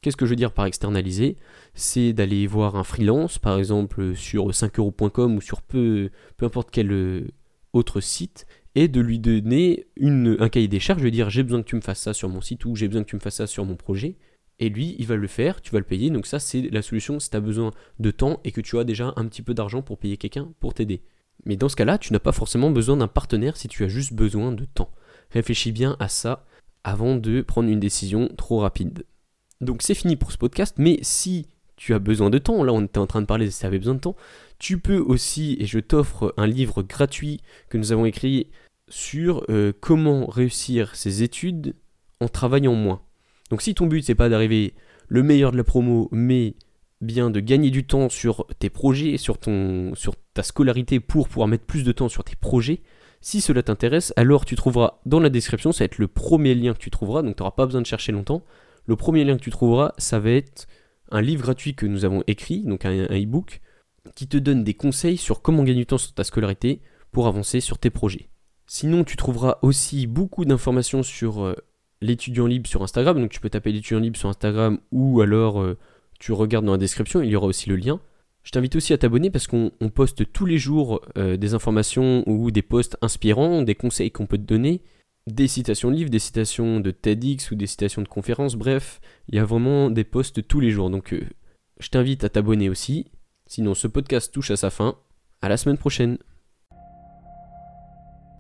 Qu'est-ce 0.03 0.17
que 0.17 0.27
je 0.27 0.31
veux 0.31 0.37
dire 0.37 0.53
par 0.53 0.67
externaliser? 0.67 1.37
C'est 1.73 2.13
d'aller 2.13 2.47
voir 2.47 2.77
un 2.77 2.85
freelance, 2.85 3.39
par 3.39 3.59
exemple 3.59 4.15
sur 4.15 4.51
5euros.com 4.51 5.37
ou 5.37 5.41
sur 5.41 5.63
peu, 5.63 6.11
peu 6.37 6.45
importe 6.45 6.69
quel 6.71 6.93
euh, 6.93 7.27
autre 7.75 8.01
site, 8.01 8.47
et 8.75 8.89
de 8.89 9.01
lui 9.01 9.19
donner 9.19 9.87
un 10.01 10.49
cahier 10.49 10.69
des 10.69 10.81
charges, 10.81 11.01
je 11.01 11.05
veux 11.05 11.11
dire 11.11 11.31
j'ai 11.31 11.43
besoin 11.43 11.63
que 11.63 11.69
tu 11.69 11.77
me 11.77 11.81
fasses 11.81 12.01
ça 12.01 12.15
sur 12.15 12.29
mon 12.29 12.41
site 12.41 12.65
ou 12.65 12.75
j'ai 12.75 12.89
besoin 12.89 13.05
que 13.05 13.11
tu 13.11 13.17
me 13.17 13.21
fasses 13.21 13.37
ça 13.37 13.47
sur 13.47 13.65
mon 13.65 13.77
projet, 13.77 14.17
et 14.61 14.69
lui, 14.69 14.95
il 14.99 15.07
va 15.07 15.17
le 15.17 15.27
faire, 15.27 15.61
tu 15.61 15.73
vas 15.73 15.79
le 15.79 15.85
payer. 15.85 16.11
Donc 16.11 16.27
ça, 16.27 16.39
c'est 16.39 16.63
la 16.71 16.83
solution 16.83 17.19
si 17.19 17.31
tu 17.31 17.37
as 17.37 17.41
besoin 17.41 17.73
de 17.99 18.11
temps 18.11 18.41
et 18.45 18.53
que 18.53 18.61
tu 18.61 18.79
as 18.79 18.85
déjà 18.85 19.13
un 19.17 19.27
petit 19.27 19.43
peu 19.43 19.55
d'argent 19.55 19.83
pour 19.83 19.99
payer 19.99 20.17
quelqu'un 20.17 20.53
pour 20.61 20.75
t'aider. 20.75 21.03
Mais 21.45 21.57
dans 21.57 21.69
ce 21.69 21.77
cas-là, 21.77 21.99
tu 21.99 22.13
n'as 22.13 22.21
pas 22.21 22.33
forcément 22.33 22.71
besoin 22.71 22.97
d'un 22.97 23.09
partenaire 23.09 23.57
si 23.57 23.69
tu 23.69 23.85
as 23.85 23.89
juste 23.89 24.13
besoin 24.13 24.53
de 24.53 24.65
temps. 24.65 24.93
Réfléchis 25.31 25.73
bien 25.73 25.97
à 25.99 26.09
ça 26.09 26.47
avant 26.85 27.17
de 27.17 27.41
prendre 27.41 27.69
une 27.69 27.81
décision 27.81 28.29
trop 28.37 28.61
rapide. 28.61 29.05
Donc 29.61 29.83
c'est 29.83 29.95
fini 29.95 30.17
pour 30.17 30.31
ce 30.31 30.39
podcast, 30.39 30.77
mais 30.79 30.99
si 31.03 31.49
tu 31.77 31.95
as 31.95 31.99
besoin 31.99 32.31
de 32.31 32.39
temps, 32.39 32.63
là 32.65 32.73
on 32.73 32.85
était 32.85 32.99
en 32.99 33.07
train 33.07 33.21
de 33.21 33.27
parler 33.27 33.51
si 33.51 33.61
tu 33.61 33.67
avais 33.67 33.79
besoin 33.79 33.95
de 33.95 34.01
temps, 34.01 34.17
tu 34.59 34.79
peux 34.79 34.99
aussi, 34.99 35.57
et 35.61 35.67
je 35.67 35.79
t'offre 35.79 36.35
un 36.37 36.47
livre 36.47 36.83
gratuit 36.83 37.41
que 37.69 37.79
nous 37.79 37.93
avons 37.93 38.07
écrit 38.07 38.49
sur 38.89 39.45
euh, 39.49 39.73
comment 39.81 40.27
réussir 40.27 40.95
ses 40.95 41.23
études 41.23 41.75
en 42.21 42.29
travaillant 42.29 42.75
moins. 42.75 43.03
Donc 43.51 43.63
si 43.63 43.75
ton 43.75 43.87
but 43.87 44.03
c'est 44.03 44.15
pas 44.15 44.29
d'arriver 44.29 44.75
le 45.09 45.23
meilleur 45.23 45.53
de 45.53 45.57
la 45.57 45.65
promo, 45.65 46.09
mais 46.13 46.55
bien 47.01 47.31
de 47.31 47.41
gagner 47.41 47.71
du 47.71 47.85
temps 47.85 48.09
sur 48.09 48.47
tes 48.59 48.71
projets, 48.71 49.17
sur, 49.17 49.39
ton, 49.39 49.95
sur 49.95 50.15
ta 50.33 50.43
scolarité 50.43 51.01
pour 51.01 51.29
pouvoir 51.29 51.49
mettre 51.49 51.65
plus 51.65 51.85
de 51.85 51.93
temps 51.93 52.09
sur 52.09 52.25
tes 52.25 52.37
projets, 52.37 52.81
si 53.21 53.41
cela 53.41 53.63
t'intéresse, 53.63 54.13
alors 54.17 54.45
tu 54.45 54.55
trouveras 54.55 55.01
dans 55.07 55.19
la 55.19 55.31
description, 55.31 55.73
ça 55.73 55.81
va 55.81 55.87
être 55.87 55.99
le 55.99 56.09
premier 56.09 56.55
lien 56.55 56.75
que 56.75 56.79
tu 56.79 56.91
trouveras, 56.91 57.23
donc 57.23 57.37
tu 57.37 57.43
n'auras 57.43 57.55
pas 57.55 57.65
besoin 57.65 57.81
de 57.81 57.87
chercher 57.87 58.13
longtemps. 58.13 58.43
Le 58.87 58.97
premier 58.97 59.25
lien 59.25 59.37
que 59.39 59.43
tu 59.43 59.51
trouveras, 59.51 59.93
ça 59.97 60.19
va 60.19 60.31
être 60.31 60.67
un 61.11 61.21
livre 61.21 61.43
gratuit 61.43 61.75
que 61.75 61.87
nous 61.87 62.05
avons 62.05 62.23
écrit, 62.27 62.63
donc 62.63 62.85
un, 62.85 62.93
e-book, 62.93 63.61
qui 64.15 64.27
te 64.27 64.37
donne 64.37 64.65
des 64.65 64.75
conseils 64.75 65.17
sur 65.17 65.43
comment 65.43 65.63
gagner 65.63 65.81
du 65.81 65.87
temps 65.87 65.99
sur 65.99 66.13
ta 66.13 66.25
scolarité 66.25 66.81
pour 67.11 67.27
avancer 67.27 67.61
sur 67.61 67.79
tes 67.79 67.91
projets. 67.91 68.29
Sinon, 68.67 69.05
tu 69.05 69.17
trouveras 69.17 69.59
aussi 69.63 70.07
beaucoup 70.07 70.45
d'informations 70.45 71.03
sur 71.03 71.45
euh, 71.45 71.55
l'étudiant 72.01 72.47
libre 72.47 72.69
sur 72.69 72.83
Instagram. 72.83 73.21
Donc 73.21 73.31
tu 73.31 73.41
peux 73.41 73.51
taper 73.51 73.73
l'étudiant 73.73 74.01
libre 74.01 74.17
sur 74.17 74.29
Instagram 74.29 74.79
ou 74.93 75.21
alors 75.21 75.61
euh, 75.61 75.77
tu 76.19 76.33
regardes 76.33 76.65
dans 76.65 76.73
la 76.73 76.79
description, 76.79 77.23
il 77.23 77.31
y 77.31 77.37
aura 77.37 77.47
aussi 77.47 77.69
le 77.69 77.77
lien. 77.77 78.01
Je 78.43 78.51
t'invite 78.51 78.77
aussi 78.77 78.93
à 78.93 78.99
t'abonner 78.99 79.31
parce 79.31 79.47
qu'on 79.47 79.71
poste 79.95 80.31
tous 80.33 80.45
les 80.45 80.59
jours 80.59 81.01
euh, 81.17 81.37
des 81.37 81.55
informations 81.55 82.23
ou 82.27 82.51
des 82.51 82.63
posts 82.63 82.97
inspirants, 83.01 83.63
des 83.63 83.75
conseils 83.75 84.11
qu'on 84.11 84.27
peut 84.27 84.37
te 84.37 84.43
donner, 84.43 84.83
des 85.27 85.49
citations 85.49 85.91
de 85.91 85.97
livres, 85.97 86.11
des 86.11 86.19
citations 86.19 86.81
de 86.81 86.91
TEDx 86.91 87.51
ou 87.51 87.55
des 87.55 87.67
citations 87.67 88.03
de 88.03 88.09
conférences. 88.09 88.57
Bref, 88.57 89.01
il 89.29 89.37
y 89.37 89.39
a 89.39 89.45
vraiment 89.45 89.91
des 89.91 90.05
posts 90.05 90.47
tous 90.47 90.61
les 90.61 90.71
jours. 90.71 90.91
Donc 90.91 91.13
euh, 91.13 91.23
je 91.81 91.89
t'invite 91.89 92.25
à 92.25 92.29
t'abonner 92.29 92.69
aussi. 92.69 93.11
Sinon, 93.47 93.75
ce 93.75 93.89
podcast 93.89 94.33
touche 94.33 94.51
à 94.51 94.57
sa 94.57 94.71
fin. 94.71 94.97
À 95.41 95.49
la 95.49 95.57
semaine 95.57 95.79
prochaine. 95.79 96.19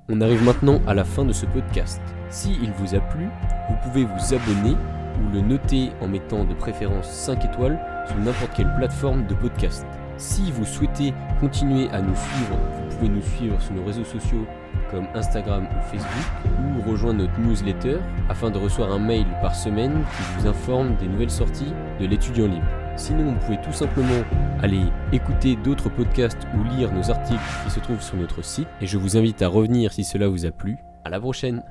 On 0.08 0.20
arrive 0.20 0.42
maintenant 0.42 0.82
à 0.86 0.94
la 0.94 1.04
fin 1.04 1.24
de 1.24 1.32
ce 1.32 1.46
podcast. 1.46 2.00
Si 2.28 2.52
il 2.62 2.70
vous 2.72 2.94
a 2.94 3.00
plu, 3.00 3.26
vous 3.68 3.76
pouvez 3.82 4.04
vous 4.04 4.34
abonner 4.34 4.76
ou 5.18 5.32
le 5.32 5.40
noter 5.40 5.90
en 6.00 6.08
mettant 6.08 6.44
de 6.44 6.54
préférence 6.54 7.08
5 7.08 7.44
étoiles 7.44 7.80
sur 8.06 8.16
n'importe 8.18 8.54
quelle 8.54 8.74
plateforme 8.76 9.26
de 9.26 9.34
podcast. 9.34 9.86
Si 10.18 10.50
vous 10.50 10.64
souhaitez 10.64 11.14
continuer 11.40 11.88
à 11.90 12.02
nous 12.02 12.14
suivre, 12.14 12.58
vous 12.58 12.96
pouvez 12.96 13.08
nous 13.08 13.22
suivre 13.22 13.60
sur 13.62 13.72
nos 13.72 13.84
réseaux 13.84 14.04
sociaux 14.04 14.46
comme 14.90 15.06
Instagram 15.14 15.64
ou 15.64 15.80
Facebook 15.90 16.24
ou 16.46 16.90
rejoindre 16.90 17.20
notre 17.20 17.38
newsletter 17.40 17.98
afin 18.28 18.50
de 18.50 18.58
recevoir 18.58 18.92
un 18.92 18.98
mail 18.98 19.26
par 19.40 19.54
semaine 19.54 19.92
qui 20.16 20.22
vous 20.40 20.46
informe 20.46 20.96
des 20.96 21.06
nouvelles 21.06 21.30
sorties 21.30 21.72
de 22.00 22.06
l'étudiant 22.06 22.46
libre. 22.46 22.66
Sinon, 22.96 23.32
vous 23.32 23.38
pouvez 23.38 23.60
tout 23.60 23.72
simplement 23.72 24.22
aller 24.62 24.84
écouter 25.12 25.56
d'autres 25.56 25.88
podcasts 25.88 26.46
ou 26.56 26.64
lire 26.76 26.92
nos 26.92 27.10
articles 27.10 27.40
qui 27.64 27.70
se 27.70 27.80
trouvent 27.80 28.02
sur 28.02 28.16
notre 28.16 28.42
site 28.44 28.68
et 28.80 28.86
je 28.86 28.98
vous 28.98 29.16
invite 29.16 29.42
à 29.42 29.48
revenir 29.48 29.92
si 29.92 30.04
cela 30.04 30.28
vous 30.28 30.46
a 30.46 30.50
plu. 30.50 30.78
À 31.04 31.10
la 31.10 31.20
prochaine 31.20 31.62